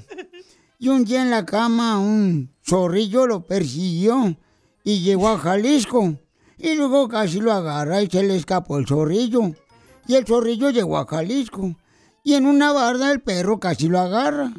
Y 0.80 0.88
un 0.88 1.04
día 1.04 1.22
en 1.22 1.30
la 1.30 1.46
cama 1.46 2.00
un 2.00 2.52
zorrillo 2.66 3.28
lo 3.28 3.46
persiguió 3.46 4.36
y 4.82 4.98
llegó 4.98 5.28
a 5.28 5.38
Jalisco. 5.38 6.18
Y 6.58 6.74
luego 6.74 7.06
casi 7.06 7.38
lo 7.38 7.52
agarra 7.52 8.02
y 8.02 8.08
se 8.08 8.24
le 8.24 8.34
escapó 8.34 8.78
el 8.78 8.88
zorrillo. 8.88 9.52
Y 10.10 10.16
el 10.16 10.26
zorrillo 10.26 10.70
llegó 10.70 10.98
a 10.98 11.06
Jalisco. 11.06 11.76
Y 12.24 12.34
en 12.34 12.44
una 12.44 12.72
barda 12.72 13.12
el 13.12 13.20
perro 13.20 13.60
casi 13.60 13.86
lo 13.86 14.00
agarra. 14.00 14.52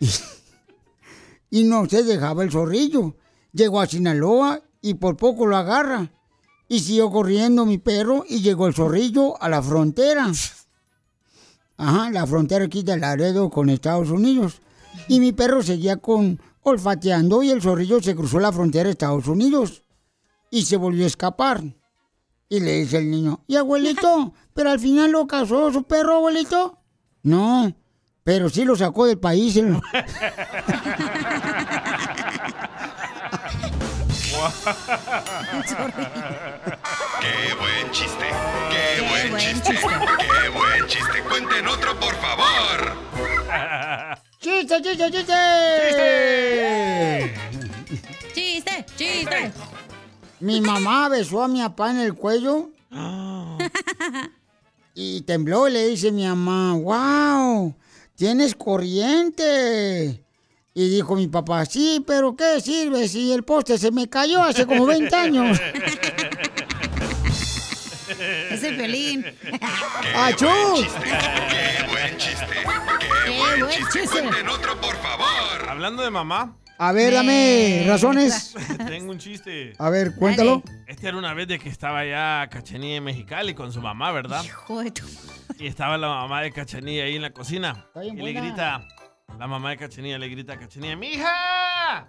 y 1.50 1.62
no 1.62 1.88
se 1.88 2.02
dejaba 2.02 2.42
el 2.42 2.50
zorrillo. 2.50 3.14
Llegó 3.52 3.80
a 3.80 3.86
Sinaloa 3.86 4.62
y 4.80 4.94
por 4.94 5.16
poco 5.16 5.46
lo 5.46 5.56
agarra. 5.56 6.10
Y 6.66 6.80
siguió 6.80 7.08
corriendo 7.08 7.64
mi 7.64 7.78
perro 7.78 8.24
y 8.28 8.40
llegó 8.40 8.66
el 8.66 8.74
zorrillo 8.74 9.40
a 9.40 9.48
la 9.48 9.62
frontera. 9.62 10.32
Ajá, 11.76 12.10
la 12.10 12.26
frontera 12.26 12.64
aquí 12.64 12.82
de 12.82 12.96
Laredo 12.96 13.50
con 13.50 13.70
Estados 13.70 14.10
Unidos. 14.10 14.60
Y 15.06 15.20
mi 15.20 15.30
perro 15.30 15.62
seguía 15.62 15.98
con 15.98 16.40
olfateando 16.62 17.44
y 17.44 17.52
el 17.52 17.62
zorrillo 17.62 18.02
se 18.02 18.16
cruzó 18.16 18.40
la 18.40 18.50
frontera 18.50 18.86
de 18.86 18.90
Estados 18.90 19.28
Unidos. 19.28 19.84
Y 20.50 20.62
se 20.64 20.76
volvió 20.76 21.04
a 21.04 21.06
escapar. 21.06 21.62
Y 22.48 22.60
le 22.60 22.72
dice 22.80 22.98
el 22.98 23.10
niño, 23.10 23.40
¿y 23.46 23.56
abuelito? 23.56 24.32
¿Pero 24.54 24.70
al 24.70 24.78
final 24.78 25.10
lo 25.10 25.26
casó 25.26 25.72
su 25.72 25.82
perro, 25.84 26.16
abuelito? 26.16 26.78
No, 27.22 27.74
pero 28.22 28.48
sí 28.48 28.64
lo 28.64 28.76
sacó 28.76 29.06
del 29.06 29.18
país. 29.18 29.56
el- 29.56 29.80
¡Qué 37.20 37.54
buen 37.54 37.90
chiste! 37.90 38.26
¡Qué, 38.70 39.00
buen, 39.08 39.36
chiste! 39.36 39.74
¡Qué 39.74 40.48
buen 40.50 40.86
chiste! 40.86 41.22
¡Cuenten 41.28 41.66
otro, 41.68 41.98
por 41.98 42.14
favor! 42.16 42.96
¡Chiste, 44.40 44.82
chiste, 44.82 45.10
chiste! 45.10 45.34
¡Chiste! 48.34 48.86
¡Chiste! 48.96 49.52
Mi 50.44 50.60
mamá 50.60 51.08
besó 51.08 51.42
a 51.42 51.48
mi 51.48 51.62
papá 51.62 51.90
en 51.90 52.00
el 52.00 52.12
cuello 52.12 52.68
y 54.94 55.22
tembló 55.22 55.68
y 55.68 55.72
le 55.72 55.88
dice 55.88 56.12
mi 56.12 56.26
mamá, 56.26 56.74
wow, 56.74 57.74
tienes 58.14 58.54
corriente. 58.54 60.22
Y 60.74 60.88
dijo 60.90 61.16
mi 61.16 61.28
papá, 61.28 61.64
sí, 61.64 62.04
pero 62.06 62.36
¿qué 62.36 62.60
sirve 62.60 63.08
si 63.08 63.32
el 63.32 63.42
poste 63.42 63.78
se 63.78 63.90
me 63.90 64.06
cayó 64.10 64.42
hace 64.42 64.66
como 64.66 64.84
20 64.84 65.16
años? 65.16 65.58
Es 68.50 68.62
el 68.62 68.76
pelín. 68.76 69.24
¡Achú! 70.14 70.46
¡Qué 70.46 71.86
buen 71.88 72.18
chiste! 72.18 72.46
¡Qué 73.24 73.30
buen 73.38 73.60
buen 73.60 73.70
chiste! 73.78 74.00
chiste. 74.00 74.20
Cuenten 74.20 74.48
otro, 74.50 74.78
por 74.78 74.94
favor. 74.96 75.70
Hablando 75.70 76.02
de 76.02 76.10
mamá. 76.10 76.54
A 76.76 76.92
ver, 76.92 77.14
dame 77.14 77.84
razones. 77.86 78.54
Tengo 78.86 79.12
un 79.12 79.18
chiste. 79.18 79.74
A 79.78 79.90
ver, 79.90 80.14
cuéntalo. 80.16 80.62
Este 80.86 81.08
era 81.08 81.16
una 81.16 81.32
vez 81.32 81.46
de 81.46 81.58
que 81.58 81.68
estaba 81.68 82.04
ya 82.04 82.48
Cachanilla 82.50 82.96
en 82.96 83.04
Mexicali 83.04 83.54
con 83.54 83.72
su 83.72 83.80
mamá, 83.80 84.10
¿verdad? 84.10 84.44
Y 85.58 85.66
estaba 85.66 85.96
la 85.98 86.08
mamá 86.08 86.42
de 86.42 86.52
Cachanilla 86.52 87.04
ahí 87.04 87.16
en 87.16 87.22
la 87.22 87.30
cocina. 87.30 87.86
Y 87.96 88.00
bien 88.00 88.16
le 88.16 88.22
buena. 88.32 88.40
grita, 88.40 88.88
la 89.38 89.46
mamá 89.46 89.70
de 89.70 89.76
Cachanilla 89.76 90.18
le 90.18 90.28
grita 90.28 90.54
a 90.54 90.58
Cachanilla, 90.58 90.96
¡Mija! 90.96 92.08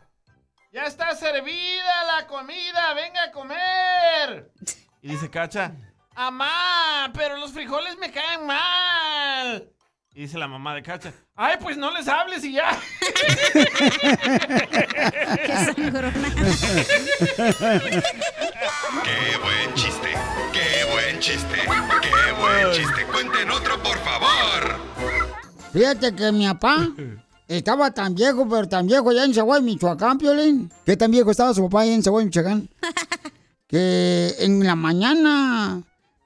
¡Ya 0.74 0.86
está 0.86 1.16
servida 1.16 2.04
la 2.18 2.28
comida! 2.28 2.94
¡Venga 2.96 3.24
a 3.26 3.32
comer! 3.32 4.52
Y 5.02 5.10
dice 5.10 5.30
Cacha, 5.30 5.76
¡Amá! 6.16 7.12
¡Pero 7.14 7.38
los 7.38 7.52
frijoles 7.52 7.98
me 8.00 8.12
caen 8.12 8.46
mal! 8.48 9.70
Y 10.18 10.22
dice 10.22 10.38
la 10.38 10.48
mamá 10.48 10.74
de 10.74 10.82
Cacha, 10.82 11.12
¡Ay, 11.36 11.58
pues 11.60 11.76
no 11.76 11.92
les 11.92 12.08
hables 12.08 12.42
y 12.46 12.54
ya! 12.54 12.72
¡Qué 13.02 13.12
buen 19.44 19.74
chiste! 19.76 20.14
¡Qué 20.54 20.86
buen 20.90 21.20
chiste! 21.20 21.58
¡Qué 22.02 22.32
buen 22.40 22.72
chiste! 22.72 23.06
Cuenten 23.12 23.52
otro, 23.52 23.78
por 23.84 23.98
favor. 23.98 24.80
Fíjate 25.74 26.16
que 26.16 26.32
mi 26.32 26.48
papá 26.48 26.88
estaba 27.50 27.92
tan 27.92 28.16
viejo, 28.16 28.48
pero 28.48 28.70
tan 28.70 28.88
viejo 28.88 29.12
ya 29.12 29.26
en 29.26 29.34
Zaguay, 29.34 29.62
Michoacán, 29.64 30.18
Piolín. 30.18 30.72
¿Qué 30.86 30.96
tan 30.96 31.12
viejo 31.12 31.32
estaba 31.32 31.54
su 31.54 31.64
papá 31.64 31.82
ahí 31.82 31.92
en 31.92 32.02
Zaguay, 32.02 32.24
Michoacán? 32.24 32.70
que 33.68 34.34
en 34.40 34.66
la 34.66 34.78
mañana 34.78 35.84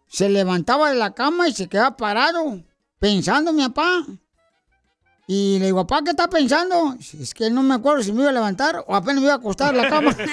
se 0.08 0.30
levantaba 0.30 0.92
de 0.92 0.96
la 0.96 1.16
cama 1.16 1.48
y 1.48 1.54
se 1.54 1.68
quedaba 1.68 1.98
parado, 1.98 2.62
pensando 3.00 3.54
mi 3.54 3.64
papá. 3.68 4.06
Y 5.28 5.60
le 5.60 5.66
digo, 5.68 5.86
papá, 5.86 6.04
¿qué 6.04 6.12
está 6.12 6.28
pensando? 6.28 6.96
Es 7.00 7.34
que 7.34 7.50
no 7.50 7.62
me 7.62 7.76
acuerdo 7.76 8.04
si 8.04 8.12
me 8.12 8.22
iba 8.22 8.30
a 8.32 8.34
levantar 8.34 8.84
o 8.88 8.96
apenas 8.96 9.18
me 9.18 9.24
iba 9.24 9.34
a 9.34 9.38
acostar 9.38 9.76
en 9.76 9.82
la 9.82 9.90
cama. 9.90 10.16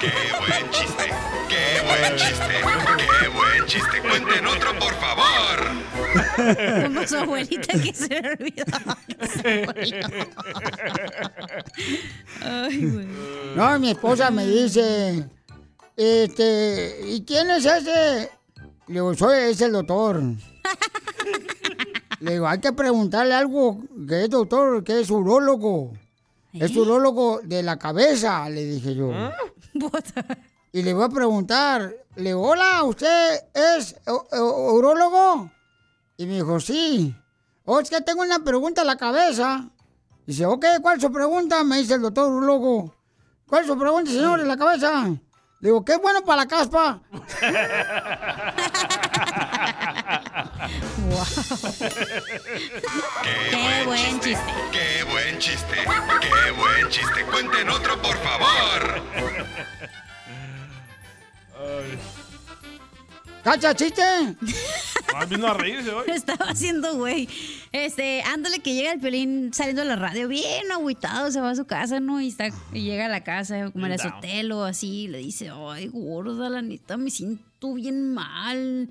¡Qué 0.00 0.12
buen 0.38 0.70
chiste! 0.70 1.04
¡Qué 1.48 1.80
buen 1.86 2.16
chiste! 2.16 2.46
¡Qué 2.98 3.28
buen 3.28 3.66
chiste! 3.66 4.00
Cuenten 4.00 4.46
otro, 4.46 4.78
por 4.78 4.94
favor. 4.94 5.30
Como 6.84 7.06
su 7.06 7.16
abuelita 7.16 7.78
que 7.80 7.94
se 7.94 8.08
le 8.08 8.30
olvidó. 8.30 8.64
Ay, 12.42 12.86
güey. 12.86 13.06
No, 13.54 13.78
mi 13.78 13.90
esposa 13.90 14.30
me 14.30 14.46
dice, 14.46 15.28
este, 16.02 17.00
¿y 17.08 17.24
quién 17.24 17.50
es 17.50 17.66
ese? 17.66 18.30
Le 18.86 18.94
digo, 18.94 19.14
soy, 19.14 19.38
es 19.50 19.60
el 19.60 19.72
doctor. 19.72 20.22
Le 22.20 22.32
digo, 22.32 22.48
hay 22.48 22.58
que 22.58 22.72
preguntarle 22.72 23.34
algo, 23.34 23.82
que 24.08 24.24
es 24.24 24.30
doctor, 24.30 24.82
que 24.82 25.00
es 25.00 25.10
urólogo. 25.10 25.92
Es 26.52 26.74
urólogo 26.76 27.40
de 27.42 27.62
la 27.62 27.78
cabeza, 27.78 28.48
le 28.48 28.64
dije 28.64 28.94
yo. 28.94 29.12
Y 30.72 30.82
le 30.82 30.94
voy 30.94 31.04
a 31.04 31.08
preguntar, 31.08 31.94
le 32.16 32.30
digo, 32.30 32.48
hola, 32.48 32.82
¿usted 32.84 33.40
es 33.54 33.96
urólogo? 34.32 35.50
Y 36.16 36.26
me 36.26 36.34
dijo, 36.34 36.60
sí. 36.60 37.14
Oh, 37.64 37.78
es 37.80 37.90
que 37.90 38.00
tengo 38.00 38.22
una 38.22 38.42
pregunta 38.42 38.80
en 38.80 38.86
la 38.86 38.96
cabeza. 38.96 39.68
Dice, 40.26 40.46
ok, 40.46 40.64
¿cuál 40.82 40.96
es 40.96 41.02
su 41.02 41.12
pregunta? 41.12 41.62
Me 41.64 41.78
dice 41.78 41.94
el 41.94 42.02
doctor 42.02 42.30
urólogo. 42.30 42.94
¿Cuál 43.46 43.62
es 43.62 43.66
su 43.68 43.78
pregunta, 43.78 44.10
señor, 44.10 44.40
en 44.40 44.48
la 44.48 44.56
cabeza? 44.56 45.08
Le 45.60 45.68
digo, 45.68 45.84
¿qué 45.84 45.92
es 45.92 46.00
bueno 46.00 46.24
para 46.24 46.42
la 46.42 46.48
caspa? 46.48 47.00
¡Qué 53.50 53.84
buen 53.84 54.20
chiste! 54.20 54.54
¡Qué 54.72 55.04
buen 55.04 55.38
chiste! 55.38 55.76
¡Qué 56.20 56.50
buen 56.52 56.88
chiste! 56.88 57.24
Cuenten 57.26 57.68
otro, 57.68 58.00
por 58.00 58.16
favor. 58.16 59.02
¿Cacha 63.44 63.74
chiste? 63.74 64.02
Ah, 65.14 65.24
vino 65.24 65.46
a 65.46 65.54
reírse 65.54 65.90
hoy. 65.90 66.04
Estaba 66.14 66.46
haciendo, 66.46 66.96
güey. 66.96 67.28
Este, 67.72 68.22
ándale 68.22 68.60
que 68.60 68.74
llega 68.74 68.92
el 68.92 69.00
pelín 69.00 69.52
saliendo 69.52 69.82
de 69.82 69.88
la 69.88 69.96
radio 69.96 70.28
bien 70.28 70.70
agüitado, 70.72 71.30
se 71.30 71.40
va 71.40 71.50
a 71.50 71.56
su 71.56 71.66
casa, 71.66 72.00
¿no? 72.00 72.20
Y 72.20 72.28
está, 72.28 72.48
y 72.72 72.82
llega 72.82 73.06
a 73.06 73.08
la 73.08 73.24
casa, 73.24 73.70
como 73.70 73.86
en 73.86 73.92
el 73.92 74.00
hotel 74.00 74.52
o 74.52 74.64
así, 74.64 75.02
y 75.02 75.08
le 75.08 75.18
dice, 75.18 75.50
ay, 75.50 75.88
gorda, 75.88 76.48
la 76.48 76.62
neta, 76.62 76.96
me 76.96 77.10
siento 77.10 77.74
bien 77.74 78.12
mal. 78.12 78.88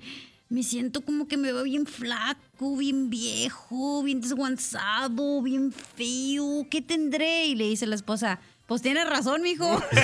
Me 0.48 0.64
siento 0.64 1.02
como 1.02 1.28
que 1.28 1.36
me 1.36 1.52
veo 1.52 1.62
bien 1.62 1.86
flaco, 1.86 2.76
bien 2.76 3.08
viejo, 3.08 4.02
bien 4.02 4.20
desguanzado, 4.20 5.40
bien 5.42 5.70
feo. 5.70 6.66
¿Qué 6.68 6.82
tendré? 6.82 7.46
Y 7.46 7.54
le 7.54 7.68
dice 7.68 7.86
la 7.86 7.94
esposa, 7.94 8.40
pues 8.70 8.82
tienes 8.82 9.04
razón, 9.04 9.42
mijo. 9.42 9.82
¡Qué 9.90 10.00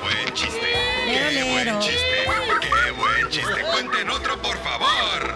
buen 0.00 0.32
chiste! 0.32 0.72
¡Qué 1.04 1.30
Lero, 1.30 1.46
buen 1.52 1.80
chiste! 1.80 2.24
¡Qué 2.62 2.90
buen 2.92 3.28
chiste! 3.28 3.62
Cuenten 3.70 4.08
otro, 4.08 4.40
por 4.40 4.56
favor. 4.62 5.34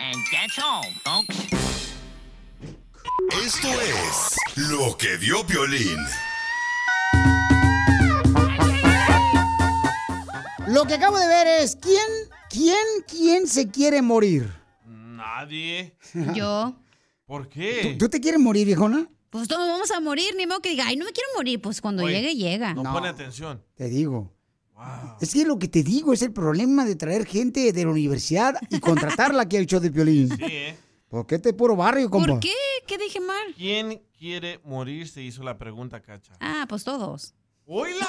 And 0.00 0.16
that's 0.32 0.58
all, 0.58 0.82
folks. 1.04 1.36
Esto 3.44 3.68
es 3.80 4.36
lo 4.56 4.96
que 4.98 5.16
vio 5.18 5.44
Violín. 5.44 6.04
Lo 10.66 10.86
que 10.86 10.94
acabo 10.94 11.20
de 11.20 11.28
ver 11.28 11.46
es, 11.46 11.76
¿quién, 11.76 12.08
quién, 12.50 12.84
quién 13.06 13.46
se 13.46 13.70
quiere 13.70 14.02
morir? 14.02 14.65
Nadie. 15.26 15.96
Yo. 16.34 16.76
¿Por 17.24 17.48
qué? 17.48 17.96
¿Tú 17.98 18.08
te 18.08 18.20
quieres 18.20 18.40
morir, 18.40 18.64
viejona? 18.64 19.08
Pues 19.30 19.48
todos 19.48 19.66
vamos 19.68 19.90
a 19.90 20.00
morir, 20.00 20.34
ni 20.36 20.46
modo 20.46 20.60
que 20.60 20.70
diga, 20.70 20.84
ay, 20.86 20.96
no 20.96 21.04
me 21.04 21.12
quiero 21.12 21.28
morir. 21.36 21.60
Pues 21.60 21.80
cuando 21.80 22.04
Oye, 22.04 22.20
llegue, 22.20 22.36
llega. 22.36 22.74
No, 22.74 22.84
pone 22.84 23.08
atención. 23.08 23.62
Te 23.74 23.88
digo. 23.88 24.32
Es 25.20 25.32
que 25.32 25.44
lo 25.44 25.58
que 25.58 25.68
te 25.68 25.82
digo 25.82 26.12
es 26.12 26.22
el 26.22 26.32
problema 26.32 26.84
de 26.84 26.94
traer 26.94 27.26
gente 27.26 27.72
de 27.72 27.84
la 27.84 27.90
universidad 27.90 28.54
y 28.70 28.78
contratarla 28.78 29.42
aquí 29.42 29.56
al 29.56 29.66
show 29.66 29.80
de 29.80 29.90
Piolín. 29.90 30.28
Sí, 30.28 30.44
¿eh? 30.44 30.76
¿Por 31.08 31.26
qué 31.26 31.38
te 31.38 31.52
puro 31.52 31.74
barrio, 31.74 32.08
compa? 32.08 32.28
¿Por 32.28 32.40
qué? 32.40 32.52
¿Qué 32.86 32.96
dije 32.98 33.20
mal? 33.20 33.54
¿Quién 33.56 34.02
quiere 34.16 34.60
morir? 34.64 35.08
Se 35.08 35.22
hizo 35.22 35.42
la 35.42 35.58
pregunta, 35.58 36.00
Cacha. 36.02 36.34
Ah, 36.40 36.66
pues 36.68 36.84
todos. 36.84 37.34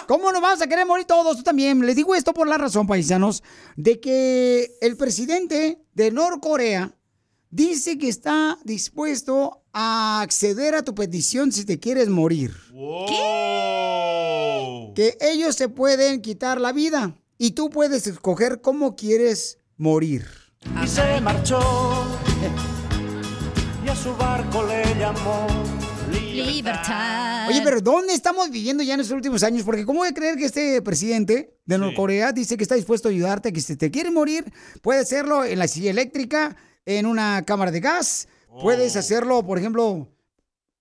¿Cómo 0.08 0.32
no 0.32 0.40
vamos 0.40 0.62
a 0.62 0.68
querer 0.68 0.86
morir 0.86 1.06
todos? 1.06 1.38
Tú 1.38 1.44
también. 1.44 1.84
Les 1.84 1.96
digo 1.96 2.14
esto 2.14 2.32
por 2.34 2.48
la 2.48 2.58
razón, 2.58 2.86
paisanos, 2.86 3.44
de 3.76 4.00
que 4.00 4.78
el 4.82 4.96
presidente 4.98 5.82
de 5.94 6.12
Norcorea 6.12 6.94
dice 7.50 7.98
que 7.98 8.10
está 8.10 8.58
dispuesto 8.64 9.64
a 9.74 10.22
acceder 10.22 10.76
a 10.76 10.84
tu 10.84 10.96
petición 10.96 11.52
si 11.52 11.66
te 11.66 11.80
quieres 11.80 12.10
morir. 12.10 12.54
Que 14.96 15.18
ellos 15.22 15.56
se 15.56 15.70
pueden 15.70 16.22
quitar 16.22 16.60
la 16.60 16.72
vida 16.72 17.16
y 17.38 17.52
tú 17.52 17.70
puedes 17.70 18.08
escoger 18.08 18.62
cómo 18.62 18.96
quieres 18.96 19.60
morir. 19.78 20.26
Y 20.84 20.88
se 20.88 21.22
marchó 21.22 21.60
y 23.86 23.90
a 23.90 23.96
su 23.96 24.16
barco 24.16 24.66
le 24.66 24.84
llamó 25.00 25.48
Libertad. 26.12 27.48
Oye, 27.48 27.62
pero 27.64 27.82
¿dónde 27.82 28.14
estamos 28.14 28.50
viviendo 28.50 28.84
ya 28.84 28.94
en 28.94 29.00
estos 29.00 29.16
últimos 29.16 29.44
años? 29.44 29.64
Porque 29.64 29.86
¿cómo 29.86 30.00
voy 30.00 30.10
a 30.10 30.14
creer 30.14 30.38
que 30.38 30.46
este 30.46 30.82
presidente 30.82 31.58
de 31.66 31.78
Norcorea 31.78 32.32
dice 32.32 32.58
que 32.58 32.64
está 32.64 32.76
dispuesto 32.76 33.08
a 33.08 33.12
ayudarte, 33.12 33.52
que 33.52 33.62
si 33.62 33.76
te 33.76 33.92
quiere 33.92 34.12
morir, 34.12 34.46
puede 34.82 35.00
hacerlo 35.00 35.44
en 35.44 35.60
la 35.60 35.68
silla 35.68 35.92
eléctrica, 35.92 36.56
en 36.88 37.06
una 37.06 37.44
cámara 37.46 37.70
de 37.70 37.82
gas, 37.82 38.28
puedes 38.62 38.96
hacerlo, 38.96 39.46
por 39.46 39.60
ejemplo, 39.60 40.08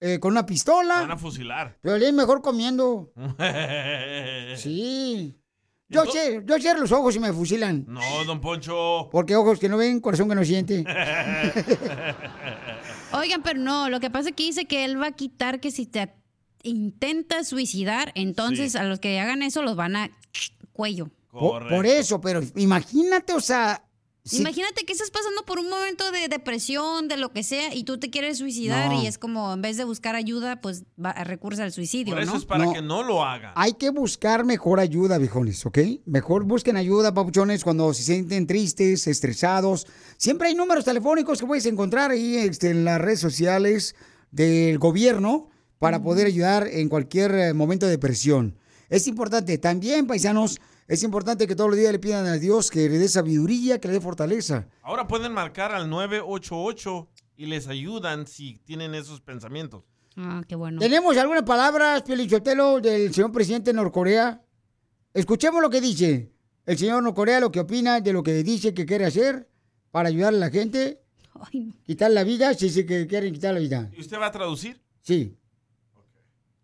eh, 0.01 0.19
con 0.21 0.31
una 0.31 0.43
Van 0.43 0.47
pistola. 0.47 1.01
a 1.01 1.17
fusilar. 1.19 1.77
Pero 1.83 1.97
es 1.97 2.13
mejor 2.13 2.41
comiendo. 2.41 3.13
Sí. 4.57 5.37
Yo 5.89 6.05
sé, 6.07 6.43
yo 6.45 6.59
cierro 6.59 6.81
los 6.81 6.91
ojos 6.91 7.15
y 7.15 7.21
me 7.21 7.33
fusilan. 7.33 7.85
No, 7.87 8.01
don 8.25 8.41
Poncho. 8.41 9.09
Porque 9.13 9.37
ojos 9.37 9.61
que 9.61 9.69
no 9.69 9.77
ven, 9.77 10.01
corazón 10.01 10.29
que 10.29 10.35
no 10.35 10.45
siente. 10.45 10.79
Oigan, 13.13 13.43
pero 13.43 13.61
no, 13.61 13.89
lo 13.89 14.01
que 14.01 14.11
pasa 14.11 14.31
es 14.31 14.35
que 14.35 14.43
dice 14.45 14.65
que 14.65 14.85
él 14.85 15.01
va 15.01 15.09
a 15.09 15.13
quitar 15.13 15.61
que 15.61 15.71
si 15.71 15.87
te 15.87 16.13
intentas 16.65 17.49
suicidar, 17.49 18.11
entonces 18.17 18.75
a 18.75 18.83
los 18.83 18.99
que 18.99 19.21
hagan 19.21 19.43
eso 19.43 19.63
los 19.63 19.77
van 19.77 19.95
a 19.97 20.11
cuello. 20.73 21.09
Por, 21.31 21.69
por 21.69 21.87
eso, 21.87 22.21
pero 22.21 22.41
imagínate, 22.57 23.33
o 23.35 23.41
sea, 23.41 23.85
Imagínate 24.33 24.85
que 24.85 24.93
estás 24.93 25.11
pasando 25.11 25.45
por 25.45 25.59
un 25.59 25.69
momento 25.71 26.11
de 26.11 26.29
depresión, 26.29 27.07
de 27.09 27.17
lo 27.17 27.33
que 27.33 27.43
sea, 27.43 27.75
y 27.75 27.85
tú 27.85 27.99
te 27.99 28.11
quieres 28.11 28.39
suicidar 28.39 28.91
No. 28.91 29.03
y 29.03 29.07
es 29.07 29.19
como, 29.19 29.53
en 29.53 29.63
vez 29.63 29.77
de 29.77 29.85
buscar 29.85 30.17
ayuda, 30.17 30.61
pues 30.61 30.85
va, 31.03 31.13
recurres 31.13 31.61
al 31.61 31.73
suicidio, 31.73 32.15
Por 32.15 32.23
eso 32.23 32.33
¿no? 32.33 32.39
es 32.39 32.45
para 32.45 32.65
No. 32.65 32.73
que 32.73 32.83
no 32.83 33.03
lo 33.03 33.25
hagan. 33.25 33.53
Hay 33.55 33.75
que 33.75 33.91
buscar 33.91 34.45
mejor 34.45 34.81
ayuda, 34.81 35.19
viejones, 35.19 35.65
¿ok? 35.65 35.79
Mejor 36.07 36.45
busquen 36.45 36.77
ayuda, 36.77 37.15
papuchones, 37.15 37.63
cuando 37.63 37.95
se 37.95 38.03
sienten 38.03 38.47
tristes, 38.47 39.07
estresados. 39.07 39.87
Siempre 40.17 40.49
hay 40.49 40.55
números 40.55 40.85
telefónicos 40.85 41.39
que 41.41 41.47
puedes 41.47 41.67
encontrar 41.67 42.11
ahí 42.11 42.37
este, 42.37 42.71
en 42.71 42.85
las 42.85 43.01
redes 43.01 43.21
sociales 43.21 43.95
del 44.31 44.79
gobierno 44.79 45.51
para 45.79 46.03
poder 46.03 46.27
ayudar 46.27 46.67
en 46.67 46.89
cualquier 46.89 47.35
eh, 47.35 47.55
momento 47.55 47.87
de 47.87 47.93
depresión. 47.93 48.59
Es 48.89 49.07
importante, 49.07 49.59
también, 49.59 50.07
paisanos, 50.07 50.61
es 50.89 51.03
importante 51.03 51.47
que 51.47 51.57
todos 51.57 51.71
los 51.71 51.79
días 51.79 51.93
le 51.93 51.99
pidan 51.99 52.27
a 52.27 52.35
Dios 52.35 52.71
que 52.71 52.89
le 52.89 52.99
dé 52.99 53.09
sabiduría, 53.09 53.81
que 53.81 53.89
le 53.89 53.95
dé 53.95 54.01
fortaleza. 54.01 54.69
Ahora 54.83 55.09
pueden 55.09 55.33
marcar 55.33 55.73
al 55.73 55.91
988 55.91 57.09
y 57.37 57.47
les 57.47 57.67
ayudan 57.69 58.27
si 58.27 58.59
tienen 58.65 58.95
esos 58.95 59.21
pensamientos. 59.21 59.85
Ah, 60.17 60.43
qué 60.47 60.55
bueno. 60.55 60.81
¿Tenemos 60.81 61.17
algunas 61.17 61.43
palabras, 61.43 62.03
Pelichotelo, 62.03 62.81
del 62.81 63.13
señor 63.13 63.33
presidente 63.33 63.71
de 63.71 63.77
Norcorea? 63.77 64.43
Escuchemos 65.13 65.61
lo 65.61 65.71
que 65.71 65.81
dice 65.81 66.33
el 66.67 66.79
señor 66.79 67.03
Norcorea, 67.03 67.41
lo 67.41 67.51
que 67.51 67.61
opina 67.61 68.01
de 68.01 68.13
lo 68.13 68.23
que 68.23 68.43
dice 68.43 68.75
que 68.75 68.87
quiere 68.87 69.07
hacer 69.07 69.49
para 69.91 70.09
ayudar 70.09 70.35
a 70.35 70.37
la 70.37 70.51
gente. 70.51 71.03
Quitar 71.85 72.11
la 72.11 72.25
vida, 72.25 72.55
si 72.55 72.67
dice 72.67 72.87
que 72.87 73.07
quieren 73.07 73.33
quitar 73.33 73.55
la 73.55 73.61
vida. 73.61 73.91
¿Y 73.93 74.01
usted 74.01 74.19
va 74.19 74.27
a 74.27 74.33
traducir? 74.33 74.81
Sí. 75.03 75.37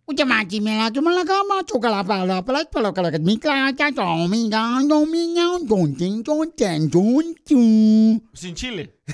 Últimamente 0.05 0.61
me 0.61 0.77
la 0.77 0.91
tomo 0.91 1.11
la 1.11 1.25
cama, 1.25 1.65
choca 1.65 1.89
la 1.89 2.03
pala, 2.05 2.45
pala, 2.45 2.65
pala, 2.65 2.93
pala, 2.93 3.11
que 3.11 3.19
mi 3.21 3.39
clacha, 3.39 3.91
dominga, 3.93 4.81
dominga, 4.85 5.45
don, 5.63 5.95
tin, 5.97 6.23
don, 6.23 6.53
tin, 6.53 6.91
don, 6.91 7.35
tin. 7.45 8.29
Sin 8.35 8.55
chile. 8.55 8.99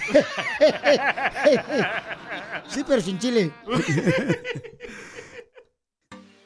Sí, 2.69 2.85
pero 2.87 3.01
sin 3.01 3.19
chile. 3.19 3.51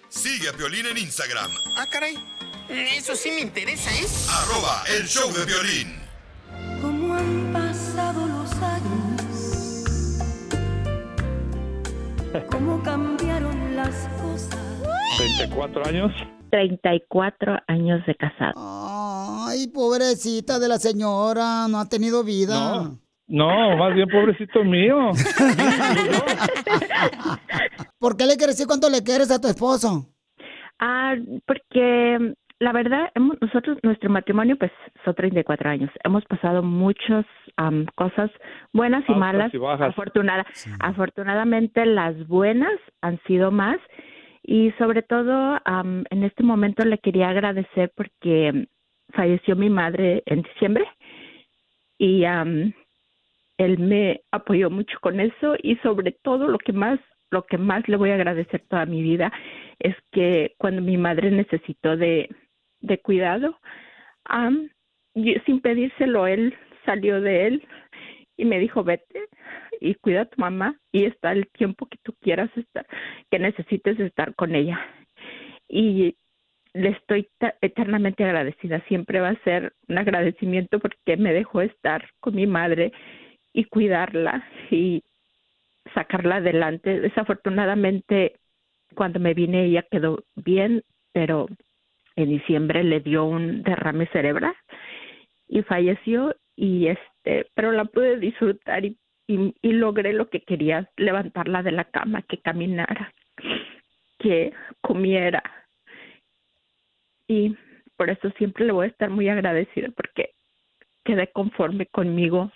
Sigue 0.09 0.49
a 0.49 0.53
Piolín 0.53 0.87
en 0.87 0.97
Instagram, 0.99 1.51
Ah, 1.77 1.87
caray. 1.91 2.17
Eso 2.69 3.17
sí 3.17 3.31
me 3.33 3.41
interesa, 3.41 3.91
¿eh? 3.91 4.07
arroba 4.31 4.85
el 4.97 5.07
show 5.09 5.33
de 5.33 5.45
violín. 5.45 5.97
Cómo 6.81 7.15
han 7.15 7.53
pasado 7.53 8.25
los 8.27 8.53
años, 8.53 10.19
cómo 12.51 12.83
cambiaron 12.83 13.77
las 13.77 13.95
cosas. 13.97 14.22
34 15.19 15.87
años. 15.87 16.13
34 16.51 17.59
años 17.67 18.05
de 18.07 18.15
casado. 18.15 18.53
Ay, 18.57 19.69
pobrecita 19.69 20.59
de 20.59 20.69
la 20.69 20.79
señora, 20.79 21.67
no 21.69 21.79
ha 21.79 21.89
tenido 21.89 22.25
vida. 22.25 22.55
No, 22.55 22.99
no, 23.29 23.77
más 23.77 23.95
bien 23.95 24.09
pobrecito 24.09 24.63
mío. 24.65 25.11
¿Por 27.99 28.17
qué 28.17 28.27
le 28.27 28.37
quieres 28.37 28.57
decir 28.57 28.67
cuánto 28.67 28.91
le 28.91 29.03
quieres 29.03 29.31
a 29.31 29.41
tu 29.41 29.49
esposo? 29.49 30.07
Ah, 30.79 31.15
porque 31.47 32.35
la 32.59 32.73
verdad, 32.73 33.09
hemos- 33.15 33.39
nosotros, 33.41 33.79
nuestro 33.83 34.11
matrimonio, 34.11 34.57
pues 34.59 34.71
son 35.05 35.15
34 35.15 35.71
años. 35.71 35.91
Hemos 36.05 36.25
pasado 36.27 36.63
muchas 36.63 37.25
am, 37.57 37.87
cosas 37.95 38.31
buenas 38.73 39.01
y 39.09 39.13
Altas 39.13 39.19
malas. 39.19 39.55
y 39.55 39.59
bajas. 39.59 39.91
Afortunada, 39.91 40.45
Afortunadamente, 40.81 41.87
las 41.87 42.27
buenas 42.29 42.73
han 43.01 43.19
sido 43.27 43.51
más. 43.51 43.79
Y 44.43 44.73
sobre 44.73 45.03
todo, 45.03 45.61
am, 45.65 46.05
en 46.11 46.25
este 46.25 46.43
momento 46.43 46.85
le 46.85 46.99
quería 46.99 47.31
agradecer 47.31 47.93
porque 47.97 48.69
falleció 49.15 49.57
mi 49.57 49.71
madre 49.71 50.23
en 50.27 50.43
diciembre. 50.43 50.87
Y 51.99 52.25
am, 52.25 52.73
él 53.59 53.79
me 53.79 54.23
apoyó 54.33 54.71
mucho 54.71 54.99
con 55.01 55.21
eso 55.21 55.57
y 55.63 55.77
sobre 55.79 56.13
todo 56.13 56.49
lo 56.49 56.59
que 56.59 56.73
más 56.73 57.01
lo 57.31 57.45
que 57.47 57.59
más 57.59 57.89
le 57.89 57.97
voy 57.97 58.11
a 58.11 58.15
agradecer 58.15 58.63
toda 58.69 58.87
mi 58.87 59.03
vida 59.03 59.33
es 59.81 59.97
que 60.13 60.55
cuando 60.59 60.83
mi 60.83 60.99
madre 60.99 61.31
necesitó 61.31 61.97
de, 61.97 62.29
de 62.81 62.99
cuidado, 63.01 63.59
yo- 65.15 65.35
sin 65.47 65.61
pedírselo, 65.61 66.27
él 66.27 66.55
salió 66.85 67.21
de 67.21 67.47
él 67.47 67.69
y 68.37 68.45
me 68.45 68.59
dijo, 68.59 68.85
vete 68.85 69.29
y 69.81 69.95
cuida 69.97 70.23
a 70.23 70.27
tu 70.27 70.41
mamá 70.41 70.77
y 70.93 71.05
está 71.05 71.33
el 71.33 71.49
tiempo 71.51 71.87
que 71.87 71.99
tú 72.03 72.15
quieras 72.21 72.51
estar, 72.57 72.87
que 73.33 73.39
necesites 73.39 73.99
estar 73.99 74.35
con 74.35 74.55
ella. 74.55 74.79
Y 75.67 76.15
le 76.75 76.91
estoy 76.91 77.27
eternamente 77.63 78.25
agradecida. 78.25 78.85
Siempre 78.89 79.21
va 79.21 79.31
a 79.31 79.45
ser 79.45 79.73
un 79.89 79.97
agradecimiento 79.97 80.79
porque 80.79 81.17
me 81.17 81.33
dejó 81.33 81.63
estar 81.63 82.11
con 82.21 82.35
mi 82.35 82.47
madre 82.47 82.93
y 83.55 83.65
cuidarla 83.65 84.45
y 84.71 85.03
sacarla 85.95 86.37
adelante. 86.37 87.01
Desafortunadamente, 87.01 88.35
cuando 88.95 89.19
me 89.19 89.33
vine 89.33 89.65
ella 89.65 89.87
quedó 89.91 90.25
bien, 90.37 90.83
pero 91.13 91.49
en 92.17 92.29
diciembre 92.29 92.85
le 92.85 93.01
dio 93.01 93.25
un 93.25 93.63
derrame 93.63 94.07
cerebral 94.09 94.55
y 95.49 95.63
falleció 95.63 96.37
y 96.55 96.89
este, 96.89 97.47
pero 97.55 97.73
la 97.73 97.87
pude 97.87 98.19
disfrutar 98.19 98.85
y, 98.85 98.99
y 99.27 99.73
logré 99.73 100.13
lo 100.13 100.29
que 100.29 100.43
quería, 100.43 100.91
levantarla 100.99 101.63
de 101.63 101.73
la 101.73 101.85
cama, 101.85 102.21
que 102.21 102.39
caminara, 102.39 103.15
que 104.23 104.53
comiera 104.81 105.43
y 107.27 107.57
por 107.97 108.11
eso 108.11 108.31
siempre 108.39 108.65
le 108.65 108.73
voy 108.73 108.87
a 108.87 108.91
estar 108.91 109.11
muy 109.11 109.29
agradecida 109.29 109.89
porque 109.97 110.31
quedé 111.05 111.31
conforme 111.33 111.87
conmigo 111.87 112.51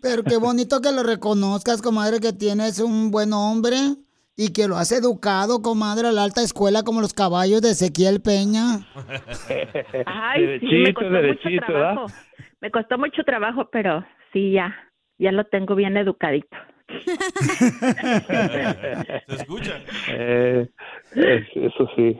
Pero 0.00 0.22
qué 0.22 0.36
bonito 0.40 0.80
que 0.80 0.92
lo 0.92 1.02
reconozcas, 1.02 1.82
comadre, 1.82 2.20
que 2.20 2.32
tienes 2.32 2.80
un 2.80 3.10
buen 3.10 3.32
hombre 3.32 3.76
y 4.36 4.52
que 4.52 4.66
lo 4.66 4.76
has 4.76 4.92
educado, 4.92 5.62
comadre, 5.62 6.08
a 6.08 6.12
la 6.12 6.24
alta 6.24 6.42
escuela 6.42 6.82
como 6.82 7.00
los 7.00 7.12
caballos 7.12 7.60
de 7.60 7.70
Ezequiel 7.70 8.22
Peña. 8.22 8.86
Ay, 10.06 10.58
sí, 10.58 10.66
me 10.66 10.92
derechito, 10.92 10.94
costó 10.94 11.10
derechito, 11.10 11.50
mucho 11.50 11.66
trabajo. 11.66 12.06
Me 12.60 12.70
costó 12.70 12.98
mucho 12.98 13.24
trabajo, 13.24 13.68
pero 13.70 14.04
sí, 14.32 14.52
ya, 14.52 14.74
ya 15.18 15.32
lo 15.32 15.44
tengo 15.44 15.74
bien 15.74 15.96
educadito. 15.96 16.56
Se 19.26 19.34
escucha. 19.34 19.80
Eh, 20.08 20.66
es- 21.14 21.56
eso 21.56 21.88
sí. 21.96 22.18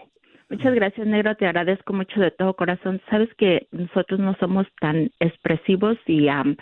Muchas 0.50 0.74
gracias, 0.74 1.06
negro. 1.06 1.34
Te 1.36 1.46
agradezco 1.46 1.92
mucho 1.94 2.20
de 2.20 2.30
todo 2.30 2.54
corazón. 2.54 3.00
Sabes 3.08 3.30
que 3.38 3.68
nosotros 3.70 4.20
no 4.20 4.36
somos 4.38 4.66
tan 4.80 5.10
expresivos 5.18 5.96
y 6.06 6.28
am, 6.28 6.56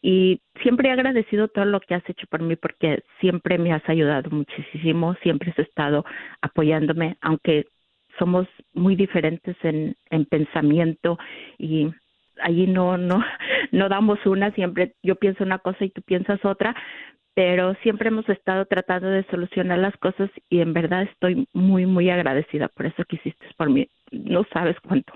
y 0.00 0.40
siempre 0.62 0.88
he 0.88 0.92
agradecido 0.92 1.48
todo 1.48 1.64
lo 1.64 1.80
que 1.80 1.94
has 1.94 2.08
hecho 2.08 2.26
por 2.28 2.40
mí 2.42 2.56
porque 2.56 3.02
siempre 3.20 3.58
me 3.58 3.72
has 3.72 3.86
ayudado 3.88 4.30
muchísimo, 4.30 5.14
siempre 5.22 5.50
has 5.50 5.58
estado 5.58 6.04
apoyándome, 6.40 7.16
aunque 7.20 7.66
somos 8.18 8.46
muy 8.74 8.96
diferentes 8.96 9.56
en, 9.62 9.96
en 10.10 10.24
pensamiento 10.26 11.18
y 11.58 11.88
allí 12.42 12.66
no 12.66 12.96
no 12.96 13.22
no 13.72 13.88
damos 13.88 14.24
una, 14.24 14.52
siempre 14.52 14.94
yo 15.02 15.16
pienso 15.16 15.44
una 15.44 15.58
cosa 15.58 15.84
y 15.84 15.90
tú 15.90 16.00
piensas 16.02 16.42
otra, 16.44 16.74
pero 17.34 17.74
siempre 17.82 18.08
hemos 18.08 18.28
estado 18.28 18.66
tratando 18.66 19.08
de 19.08 19.24
solucionar 19.24 19.78
las 19.78 19.96
cosas 19.98 20.30
y 20.48 20.60
en 20.60 20.72
verdad 20.72 21.02
estoy 21.02 21.46
muy 21.52 21.86
muy 21.86 22.10
agradecida 22.10 22.68
por 22.68 22.86
eso 22.86 23.04
que 23.04 23.16
hiciste 23.16 23.46
por 23.56 23.70
mí. 23.70 23.88
No 24.10 24.44
sabes 24.52 24.76
cuánto. 24.80 25.12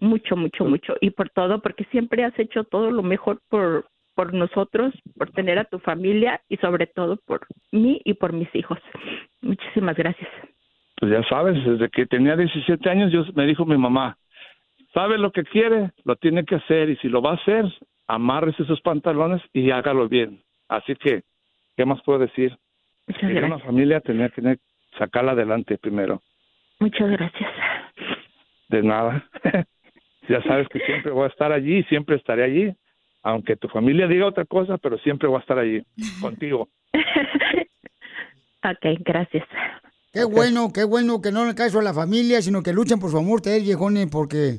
Mucho, 0.00 0.36
mucho, 0.36 0.64
mucho. 0.64 0.94
Y 1.00 1.10
por 1.10 1.28
todo, 1.30 1.60
porque 1.60 1.84
siempre 1.90 2.24
has 2.24 2.38
hecho 2.38 2.64
todo 2.64 2.90
lo 2.90 3.02
mejor 3.02 3.40
por, 3.48 3.86
por 4.14 4.32
nosotros, 4.32 4.94
por 5.16 5.30
tener 5.32 5.58
a 5.58 5.64
tu 5.64 5.80
familia 5.80 6.40
y 6.48 6.56
sobre 6.58 6.86
todo 6.86 7.18
por 7.26 7.46
mí 7.72 8.00
y 8.04 8.14
por 8.14 8.32
mis 8.32 8.52
hijos. 8.54 8.78
Muchísimas 9.42 9.96
gracias. 9.96 10.30
Pues 11.00 11.12
ya 11.12 11.22
sabes, 11.28 11.64
desde 11.64 11.88
que 11.90 12.06
tenía 12.06 12.36
17 12.36 12.88
años 12.88 13.12
yo, 13.12 13.24
me 13.34 13.46
dijo 13.46 13.64
mi 13.64 13.76
mamá, 13.76 14.16
sabe 14.92 15.18
lo 15.18 15.30
que 15.30 15.44
quiere, 15.44 15.90
lo 16.04 16.16
tiene 16.16 16.44
que 16.44 16.56
hacer 16.56 16.90
y 16.90 16.96
si 16.96 17.08
lo 17.08 17.22
va 17.22 17.32
a 17.32 17.36
hacer, 17.36 17.64
amárrese 18.06 18.64
sus 18.64 18.80
pantalones 18.80 19.42
y 19.52 19.70
hágalo 19.70 20.08
bien. 20.08 20.40
Así 20.68 20.94
que, 20.96 21.22
¿qué 21.76 21.84
más 21.84 22.00
puedo 22.02 22.18
decir? 22.18 22.56
Muchas 23.06 23.22
Quería 23.22 23.46
una 23.46 23.58
familia, 23.60 24.00
tenía 24.00 24.28
que 24.28 24.42
tener- 24.42 24.58
sacarla 24.98 25.32
adelante 25.32 25.78
primero. 25.78 26.22
Muchas 26.80 27.08
gracias. 27.10 27.50
De 28.68 28.82
nada. 28.82 29.26
ya 30.28 30.42
sabes 30.42 30.68
que 30.68 30.80
siempre 30.80 31.10
voy 31.12 31.24
a 31.24 31.28
estar 31.28 31.52
allí, 31.52 31.82
siempre 31.84 32.16
estaré 32.16 32.44
allí. 32.44 32.74
Aunque 33.22 33.56
tu 33.56 33.68
familia 33.68 34.06
diga 34.06 34.26
otra 34.26 34.44
cosa, 34.44 34.78
pero 34.78 34.96
siempre 34.98 35.26
voy 35.28 35.38
a 35.38 35.40
estar 35.40 35.58
allí, 35.58 35.82
contigo. 36.20 36.68
Ok, 38.64 39.00
gracias. 39.04 39.44
Qué 40.12 40.24
bueno, 40.24 40.70
qué 40.72 40.84
bueno 40.84 41.20
que 41.20 41.30
no 41.32 41.44
le 41.46 41.54
caso 41.54 41.80
a 41.80 41.82
la 41.82 41.94
familia, 41.94 42.40
sino 42.42 42.62
que 42.62 42.72
luchan 42.72 42.98
por 42.98 43.10
su 43.10 43.18
amor 43.18 43.36
ustedes, 43.36 43.62
viejones, 43.62 44.08
porque 44.10 44.58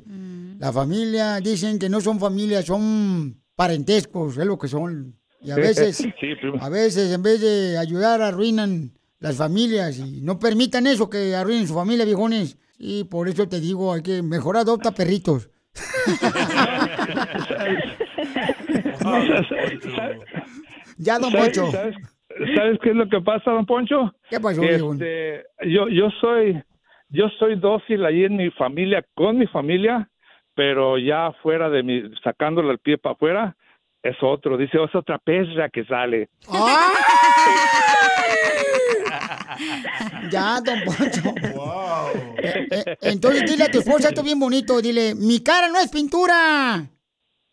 la 0.59 0.71
familia 0.71 1.37
dicen 1.39 1.79
que 1.79 1.89
no 1.89 1.99
son 2.01 2.19
familias, 2.19 2.65
son 2.65 3.35
parentescos, 3.55 4.37
es 4.37 4.45
lo 4.45 4.57
que 4.57 4.67
son. 4.67 5.15
Y 5.41 5.51
a 5.51 5.55
veces, 5.55 5.97
Sí, 6.19 6.33
a 6.59 6.69
veces 6.69 7.13
en 7.13 7.23
vez 7.23 7.41
de 7.41 7.77
ayudar, 7.77 8.21
arruinan 8.21 8.91
las 9.19 9.37
familias 9.37 9.97
y 9.99 10.21
no 10.21 10.39
permitan 10.39 10.87
eso, 10.87 11.09
que 11.09 11.35
arruinen 11.35 11.67
su 11.67 11.73
familia, 11.73 12.05
viejones. 12.05 12.57
Y 12.77 13.03
por 13.05 13.27
eso 13.27 13.47
te 13.47 13.59
digo, 13.59 13.93
hay 13.93 14.01
que 14.01 14.21
mejor 14.21 14.57
adopta 14.57 14.91
perritos. 14.91 15.49
Ya, 20.97 21.17
don 21.19 21.31
¿Sabes- 21.31 21.57
Poncho. 21.57 21.71
¿sabes, 21.71 21.95
sabes 22.55 22.79
qué 22.83 22.89
es 22.89 22.95
lo 22.95 23.07
que 23.07 23.21
pasa, 23.21 23.51
don 23.51 23.65
Poncho? 23.65 24.13
¿Qué 24.29 24.39
pasó, 24.39 24.61
Este, 24.63 25.43
yo, 25.65 25.87
yo 25.87 26.09
soy, 26.19 26.61
yo 27.09 27.29
soy 27.39 27.55
dócil 27.59 28.05
ahí 28.05 28.25
en 28.25 28.35
mi 28.35 28.49
familia, 28.51 29.05
con 29.15 29.37
mi 29.37 29.47
familia, 29.47 30.09
pero 30.55 30.97
ya 30.97 31.31
fuera 31.41 31.69
de 31.69 31.83
mi, 31.83 32.03
sacándole 32.23 32.71
el 32.71 32.79
pie 32.79 32.97
para 32.97 33.13
afuera, 33.13 33.55
es 34.03 34.15
otro. 34.21 34.57
Dice, 34.57 34.77
"Oh, 34.77 34.85
es 34.85 34.95
otra 34.95 35.17
perra 35.19 35.69
que 35.69 35.83
sale. 35.85 36.29
Ya, 40.31 40.59
don 40.61 40.79
Poncho. 40.85 41.33
Eh, 42.41 42.67
eh, 42.71 42.97
entonces 43.01 43.49
dile 43.49 43.65
a 43.65 43.71
tu 43.71 43.79
esposa 43.79 44.09
esto 44.09 44.23
bien 44.23 44.39
bonito, 44.39 44.81
dile, 44.81 45.15
mi 45.15 45.41
cara 45.43 45.67
no 45.69 45.79
es 45.79 45.89
pintura, 45.89 46.85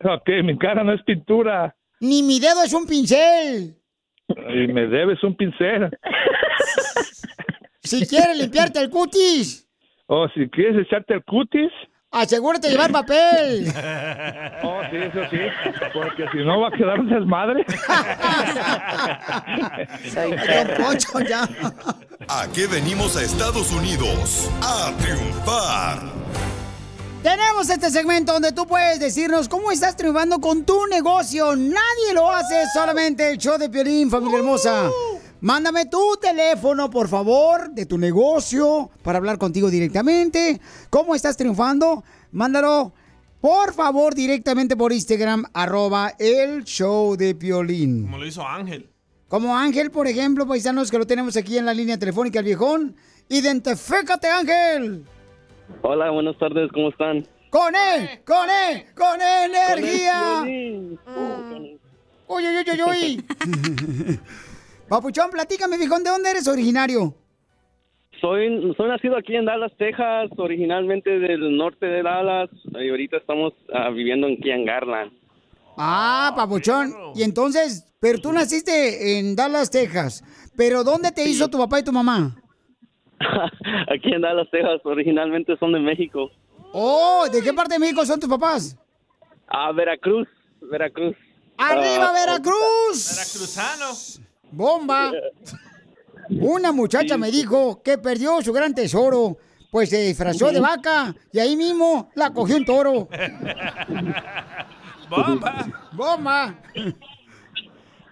Ok, 0.04 0.28
mi 0.44 0.56
cara 0.58 0.84
no 0.84 0.92
es 0.92 1.02
pintura. 1.02 1.74
ni 2.00 2.22
mi 2.22 2.38
dedo 2.38 2.62
es 2.62 2.72
un 2.72 2.86
pincel. 2.86 3.76
Y 4.28 4.66
me 4.72 4.86
debes 4.88 5.22
un 5.24 5.36
pincel. 5.36 5.90
Si 7.82 8.06
quieres 8.06 8.36
limpiarte 8.38 8.80
el 8.80 8.90
cutis, 8.90 9.68
O 10.06 10.28
si 10.28 10.48
quieres 10.50 10.86
echarte 10.86 11.14
el 11.14 11.24
cutis. 11.24 11.70
Asegúrate 12.10 12.68
de 12.68 12.72
llevar 12.72 12.92
papel. 12.92 13.72
Oh, 14.62 14.80
sí, 14.90 14.96
eso 14.96 15.20
sí. 15.30 15.36
Porque 15.92 16.24
si 16.32 16.38
no 16.38 16.60
va 16.60 16.68
a 16.68 16.70
quedar 16.72 16.98
un 16.98 17.08
desmadre. 17.08 17.64
Don 20.14 20.84
Poncho, 20.84 21.20
ya. 21.20 21.48
¿A 22.28 22.46
qué 22.52 22.66
venimos 22.66 23.16
a 23.16 23.22
Estados 23.22 23.70
Unidos? 23.72 24.48
A 24.62 24.92
triunfar. 24.98 26.00
Tenemos 27.22 27.68
este 27.70 27.90
segmento 27.90 28.32
donde 28.32 28.52
tú 28.52 28.66
puedes 28.66 28.98
decirnos 28.98 29.48
cómo 29.48 29.70
estás 29.70 29.96
triunfando 29.96 30.40
con 30.40 30.64
tu 30.64 30.86
negocio. 30.86 31.54
Nadie 31.56 32.14
lo 32.14 32.30
hace, 32.30 32.64
solamente 32.74 33.30
el 33.30 33.38
show 33.38 33.58
de 33.58 33.68
Piolín, 33.68 34.10
familia 34.10 34.38
hermosa. 34.38 34.90
Mándame 35.40 35.86
tu 35.86 36.16
teléfono, 36.20 36.88
por 36.88 37.08
favor, 37.08 37.70
de 37.70 37.84
tu 37.84 37.98
negocio 37.98 38.90
para 39.02 39.18
hablar 39.18 39.36
contigo 39.36 39.70
directamente. 39.70 40.60
¿Cómo 40.88 41.14
estás 41.14 41.36
triunfando? 41.36 42.02
Mándalo, 42.32 42.94
por 43.40 43.74
favor, 43.74 44.14
directamente 44.14 44.76
por 44.76 44.92
Instagram, 44.92 45.44
arroba 45.52 46.14
el 46.18 46.64
show 46.64 47.16
de 47.16 47.34
Piolín. 47.34 48.04
Como 48.04 48.18
lo 48.18 48.26
hizo 48.26 48.46
Ángel. 48.46 48.88
Como 49.28 49.56
Ángel, 49.56 49.90
por 49.90 50.06
ejemplo, 50.06 50.46
paisanos 50.46 50.90
que 50.90 50.98
lo 50.98 51.06
tenemos 51.06 51.36
aquí 51.36 51.58
en 51.58 51.66
la 51.66 51.74
línea 51.74 51.98
telefónica, 51.98 52.38
el 52.38 52.44
viejón. 52.46 52.96
Identifícate, 53.28 54.28
Ángel. 54.28 55.04
Hola, 55.82 56.10
buenas 56.10 56.38
tardes, 56.38 56.70
¿cómo 56.72 56.88
están? 56.88 57.26
Con 57.50 57.74
él, 57.74 58.22
con 58.24 58.48
él, 58.48 58.84
con 58.94 59.20
energía. 59.20 60.42
Uy, 62.28 62.44
uy, 62.46 62.56
uy, 62.58 62.70
uy, 62.72 62.82
uy. 62.82 63.24
Papuchón, 64.88 65.30
platícame, 65.30 65.78
viejón, 65.78 66.04
¿de 66.04 66.10
dónde 66.10 66.30
eres 66.30 66.46
originario? 66.46 67.14
Soy, 68.20 68.72
soy 68.76 68.88
nacido 68.88 69.16
aquí 69.16 69.34
en 69.36 69.44
Dallas, 69.44 69.72
Texas, 69.76 70.30
originalmente 70.38 71.18
del 71.18 71.56
norte 71.56 71.86
de 71.86 72.02
Dallas, 72.02 72.48
y 72.80 72.88
ahorita 72.88 73.18
estamos 73.18 73.52
ah, 73.74 73.90
viviendo 73.90 74.26
aquí 74.26 74.50
en 74.50 74.64
Garland. 74.64 75.12
Ah, 75.76 76.32
papuchón. 76.34 76.94
Y 77.14 77.22
entonces, 77.22 77.84
pero 78.00 78.18
tú 78.18 78.32
naciste 78.32 79.18
en 79.18 79.36
Dallas, 79.36 79.70
Texas. 79.70 80.24
¿Pero 80.56 80.82
dónde 80.84 81.12
te 81.12 81.24
hizo 81.28 81.48
tu 81.48 81.58
papá 81.58 81.80
y 81.80 81.84
tu 81.84 81.92
mamá? 81.92 82.34
aquí 83.92 84.12
en 84.14 84.22
Dallas, 84.22 84.48
Texas, 84.50 84.80
originalmente 84.84 85.56
son 85.58 85.72
de 85.72 85.80
México. 85.80 86.30
Oh, 86.72 87.26
¿de 87.30 87.42
qué 87.42 87.52
parte 87.52 87.74
de 87.74 87.80
México 87.80 88.06
son 88.06 88.18
tus 88.20 88.28
papás? 88.30 88.78
Ah, 89.48 89.72
Veracruz, 89.72 90.26
Veracruz. 90.62 91.14
¡Arriba, 91.58 92.08
Ah, 92.10 92.12
Veracruz! 92.12 93.16
Veracruzano. 93.16 94.25
¡Bomba! 94.50 95.12
Una 96.40 96.72
muchacha 96.72 97.16
me 97.16 97.30
dijo 97.30 97.82
que 97.82 97.98
perdió 97.98 98.42
su 98.42 98.52
gran 98.52 98.74
tesoro, 98.74 99.36
pues 99.70 99.90
se 99.90 100.02
disfrazó 100.02 100.50
de 100.50 100.58
vaca 100.60 101.14
y 101.32 101.38
ahí 101.38 101.56
mismo 101.56 102.10
la 102.14 102.32
cogió 102.32 102.56
un 102.56 102.64
toro. 102.64 103.08
¡Bomba! 105.08 105.88
¡Bomba! 105.92 106.58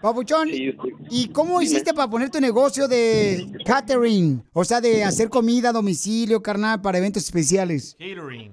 Papuchón, 0.01 0.49
¿y 0.53 1.29
cómo 1.29 1.61
hiciste 1.63 1.95
para 1.95 2.09
poner 2.11 2.31
tu 2.31 2.39
negocio 2.39 2.87
de 2.87 3.47
catering? 3.65 4.45
O 4.53 4.63
sea, 4.63 4.81
de 4.81 5.03
hacer 5.03 5.31
comida 5.31 5.71
a 5.71 5.73
domicilio, 5.73 6.43
carnal, 6.43 6.81
para 6.83 6.99
eventos 6.99 7.25
especiales. 7.25 7.97
Catering. 7.99 8.53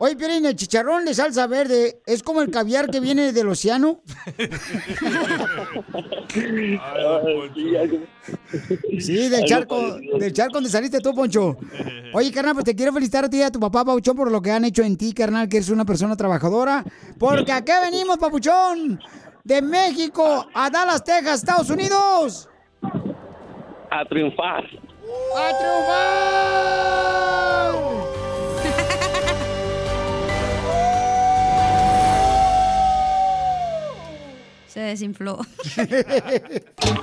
Oye, 0.00 0.14
Piolín, 0.14 0.46
el 0.46 0.54
chicharrón 0.54 1.04
de 1.04 1.12
salsa 1.12 1.48
verde 1.48 2.00
es 2.06 2.22
como 2.22 2.40
el 2.40 2.50
caviar 2.50 2.88
que 2.88 3.00
viene 3.00 3.32
del 3.32 3.48
océano. 3.48 4.00
Sí, 9.00 9.28
del 9.28 9.44
charco, 9.44 9.98
del 9.98 10.32
charco 10.32 10.54
donde 10.54 10.70
saliste 10.70 11.00
tú, 11.00 11.14
Poncho. 11.14 11.56
Oye, 12.12 12.30
carnal, 12.30 12.54
pues 12.54 12.66
te 12.66 12.76
quiero 12.76 12.92
felicitar 12.92 13.24
a 13.24 13.30
ti 13.30 13.38
y 13.38 13.42
a 13.42 13.50
tu 13.50 13.58
papá, 13.58 13.84
Papuchón, 13.84 14.16
por 14.16 14.30
lo 14.30 14.40
que 14.42 14.50
han 14.50 14.64
hecho 14.64 14.82
en 14.82 14.96
ti, 14.96 15.12
carnal, 15.12 15.48
que 15.48 15.56
eres 15.56 15.70
una 15.70 15.84
persona 15.84 16.16
trabajadora. 16.16 16.84
Porque 17.18 17.52
aquí 17.52 17.72
venimos, 17.82 18.18
Papuchón, 18.18 19.00
de 19.44 19.62
México 19.62 20.46
a 20.52 20.70
Dallas, 20.70 21.02
Texas, 21.02 21.40
Estados 21.40 21.70
Unidos. 21.70 22.48
A 23.90 24.04
triunfar. 24.04 24.64
¡A 25.36 25.58
triunfar! 25.58 26.68
Se 34.78 34.84
desinfló. 34.84 35.34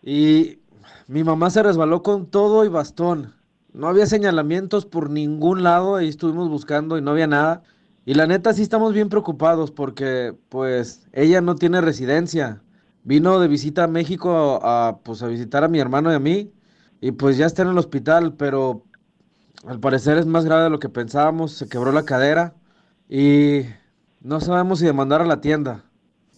Y 0.00 0.60
mi 1.08 1.24
mamá 1.24 1.50
se 1.50 1.62
resbaló 1.62 2.04
con 2.04 2.26
todo 2.26 2.64
y 2.64 2.68
bastón. 2.68 3.34
No 3.72 3.88
había 3.88 4.06
señalamientos 4.06 4.86
por 4.86 5.10
ningún 5.10 5.62
lado, 5.62 5.96
ahí 5.96 6.08
estuvimos 6.08 6.48
buscando 6.48 6.98
y 6.98 7.02
no 7.02 7.12
había 7.12 7.26
nada. 7.26 7.62
Y 8.04 8.14
la 8.14 8.26
neta 8.26 8.52
sí 8.52 8.62
estamos 8.62 8.92
bien 8.92 9.08
preocupados 9.08 9.70
porque 9.70 10.34
pues 10.48 11.06
ella 11.12 11.40
no 11.40 11.54
tiene 11.54 11.80
residencia. 11.80 12.62
Vino 13.04 13.40
de 13.40 13.48
visita 13.48 13.84
a 13.84 13.88
México 13.88 14.60
a, 14.62 15.00
pues 15.02 15.22
a 15.22 15.26
visitar 15.26 15.64
a 15.64 15.68
mi 15.68 15.78
hermano 15.78 16.12
y 16.12 16.14
a 16.14 16.18
mí 16.18 16.52
y 17.00 17.12
pues 17.12 17.36
ya 17.36 17.46
está 17.46 17.62
en 17.62 17.68
el 17.68 17.78
hospital, 17.78 18.34
pero 18.34 18.84
al 19.66 19.80
parecer 19.80 20.18
es 20.18 20.26
más 20.26 20.44
grave 20.44 20.64
de 20.64 20.70
lo 20.70 20.78
que 20.78 20.88
pensábamos, 20.88 21.52
se 21.52 21.68
quebró 21.68 21.92
la 21.92 22.04
cadera 22.04 22.54
y 23.08 23.62
no 24.20 24.40
sabemos 24.40 24.78
si 24.78 24.86
demandar 24.86 25.20
a 25.20 25.26
la 25.26 25.40
tienda. 25.40 25.84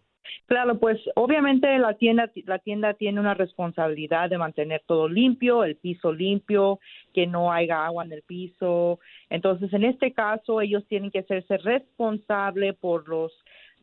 Claro, 0.45 0.78
pues 0.78 0.99
obviamente 1.15 1.78
la 1.80 1.94
tienda 1.95 2.30
la 2.45 2.60
tienda 2.60 2.94
tiene 2.95 3.20
una 3.20 3.34
responsabilidad 3.34 4.30
de 4.30 4.38
mantener 4.38 4.84
todo 4.86 5.07
limpio, 5.07 5.64
el 5.64 5.78
piso 5.78 6.11
limpio, 6.11 6.80
que 7.14 7.26
no 7.28 7.52
haya 7.52 7.86
agua 7.86 8.03
en 8.03 8.11
el 8.11 8.22
piso. 8.24 8.99
Entonces, 9.30 9.72
en 9.74 9.86
este 9.86 10.11
caso, 10.11 10.61
ellos 10.61 10.86
tienen 10.88 11.11
que 11.11 11.20
hacerse 11.20 11.57
responsable 11.57 12.74
por 12.74 13.07
los 13.07 13.32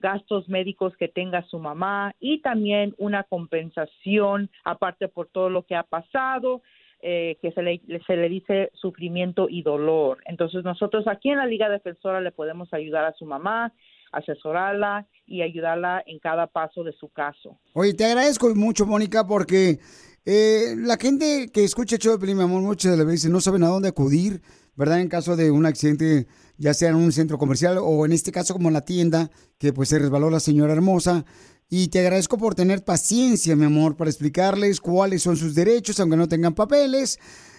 gastos 0.00 0.48
médicos 0.48 0.96
que 0.96 1.08
tenga 1.08 1.42
su 1.44 1.58
mamá 1.58 2.14
y 2.20 2.40
también 2.40 2.94
una 2.98 3.24
compensación 3.24 4.50
aparte 4.64 5.08
por 5.08 5.28
todo 5.28 5.48
lo 5.50 5.62
que 5.64 5.74
ha 5.76 5.82
pasado. 5.82 6.62
eh, 7.02 7.38
que 7.40 7.50
se 7.52 7.62
le, 7.62 7.80
se 8.06 8.14
le 8.16 8.28
dice 8.28 8.70
sufrimiento 8.74 9.46
y 9.48 9.62
dolor. 9.62 10.18
Entonces 10.26 10.64
nosotros 10.64 11.06
aquí 11.08 11.30
en 11.30 11.38
la 11.38 11.46
Liga 11.46 11.70
Defensora 11.70 12.20
le 12.20 12.30
podemos 12.30 12.72
ayudar 12.74 13.06
a 13.06 13.14
su 13.14 13.24
mamá, 13.24 13.72
asesorarla 14.12 15.06
y 15.26 15.42
ayudarla 15.42 16.02
en 16.06 16.18
cada 16.18 16.46
paso 16.46 16.82
de 16.84 16.92
su 16.92 17.08
caso. 17.08 17.58
Oye, 17.72 17.94
te 17.94 18.04
agradezco 18.04 18.54
mucho, 18.54 18.86
Mónica, 18.86 19.26
porque 19.26 19.78
eh, 20.24 20.74
la 20.76 20.96
gente 20.96 21.50
que 21.52 21.64
escucha 21.64 21.96
el 21.96 22.02
show 22.02 22.18
de 22.18 22.34
mi 22.34 22.42
amor, 22.42 22.62
muchas 22.62 22.98
de 22.98 23.04
veces 23.04 23.30
no 23.30 23.40
saben 23.40 23.62
a 23.62 23.68
dónde 23.68 23.88
acudir, 23.88 24.42
¿verdad? 24.76 25.00
En 25.00 25.08
caso 25.08 25.36
de 25.36 25.50
un 25.50 25.66
accidente, 25.66 26.26
ya 26.58 26.74
sea 26.74 26.90
en 26.90 26.96
un 26.96 27.12
centro 27.12 27.38
comercial 27.38 27.78
o 27.80 28.04
en 28.04 28.12
este 28.12 28.32
caso 28.32 28.54
como 28.54 28.68
en 28.68 28.74
la 28.74 28.84
tienda, 28.84 29.30
que 29.58 29.72
pues 29.72 29.88
se 29.88 29.98
resbaló 29.98 30.30
la 30.30 30.40
señora 30.40 30.72
hermosa. 30.72 31.24
Y 31.68 31.88
te 31.88 32.00
agradezco 32.00 32.36
por 32.36 32.56
tener 32.56 32.84
paciencia, 32.84 33.54
mi 33.54 33.64
amor, 33.64 33.96
para 33.96 34.10
explicarles 34.10 34.80
cuáles 34.80 35.22
son 35.22 35.36
sus 35.36 35.54
derechos, 35.54 36.00
aunque 36.00 36.16
no 36.16 36.28
tengan 36.28 36.54
papeles. 36.54 37.18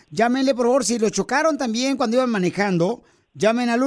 Llámenle, 0.10 0.53
por 0.53 0.65
favor, 0.65 0.84
si 0.84 0.99
lo 0.99 1.10
chocaron 1.10 1.57
también 1.57 1.95
cuando 1.95 2.18
iban 2.18 2.30
manejando, 2.30 3.03
llamen 3.34 3.69
al 3.69 3.82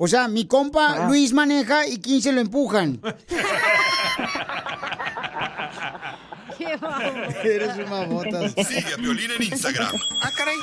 O 0.04 0.08
sea, 0.08 0.26
mi 0.26 0.46
compa 0.46 1.06
Luis 1.06 1.32
maneja 1.32 1.86
y 1.86 1.98
15 1.98 2.32
lo 2.32 2.40
empujan. 2.40 3.00
Eres 7.44 7.76
un 7.76 7.88
mamotas. 7.88 8.52
Sigue 8.66 8.94
a 8.94 8.96
Piolín 8.96 9.30
en 9.30 9.44
Instagram. 9.44 9.94
Ah, 10.20 10.30
caray. 10.36 10.56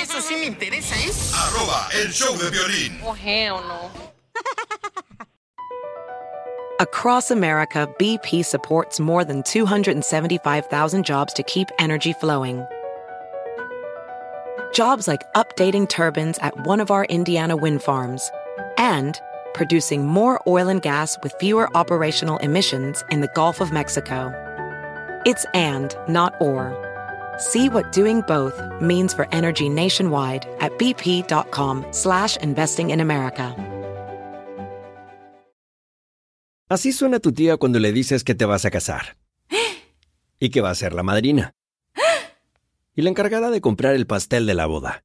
Eso 0.00 0.20
sí 0.20 0.36
me 0.36 0.46
interesa, 0.46 0.94
¿eh? 0.94 1.10
Arroba 1.34 1.88
el 2.04 2.12
show 2.12 2.38
de 2.38 2.50
violín. 2.50 3.00
Oh, 3.04 3.14
hell 3.14 3.56
no. 3.66 3.90
Across 6.78 7.32
America, 7.32 7.88
BP 7.98 8.44
supports 8.44 9.00
more 9.00 9.24
than 9.24 9.42
275,000 9.42 11.04
jobs 11.04 11.34
to 11.34 11.42
keep 11.42 11.66
energy 11.80 12.12
flowing. 12.12 12.64
Jobs 14.72 15.08
like 15.08 15.24
updating 15.34 15.88
turbines 15.88 16.38
at 16.38 16.64
one 16.64 16.80
of 16.80 16.92
our 16.92 17.04
Indiana 17.06 17.56
wind 17.56 17.82
farms 17.82 18.30
and 18.78 19.20
producing 19.54 20.06
more 20.06 20.40
oil 20.46 20.68
and 20.68 20.82
gas 20.82 21.18
with 21.22 21.32
fewer 21.40 21.68
operational 21.76 22.38
emissions 22.38 23.04
in 23.10 23.20
the 23.20 23.30
Gulf 23.34 23.60
of 23.60 23.72
Mexico. 23.72 24.32
It's 25.24 25.44
and, 25.54 25.94
not 26.08 26.34
or. 26.40 26.76
See 27.38 27.68
what 27.68 27.92
doing 27.92 28.22
both 28.22 28.60
means 28.80 29.14
for 29.14 29.26
energy 29.32 29.68
nationwide 29.68 30.46
at 30.60 30.76
bp.com 30.78 31.86
slash 31.92 32.36
investing 32.38 32.90
in 32.90 33.00
America. 33.00 33.56
Así 36.68 36.92
suena 36.92 37.20
tu 37.20 37.32
tía 37.32 37.58
cuando 37.58 37.78
le 37.78 37.92
dices 37.92 38.24
que 38.24 38.34
te 38.34 38.46
vas 38.46 38.64
a 38.64 38.70
casar. 38.70 39.16
Y 40.40 40.48
que 40.48 40.62
va 40.62 40.70
a 40.70 40.74
ser 40.74 40.94
la 40.94 41.02
madrina. 41.02 41.54
Y 42.96 43.02
la 43.02 43.10
encargada 43.10 43.50
de 43.50 43.60
comprar 43.60 43.94
el 43.94 44.06
pastel 44.06 44.46
de 44.46 44.54
la 44.54 44.64
boda. 44.64 45.04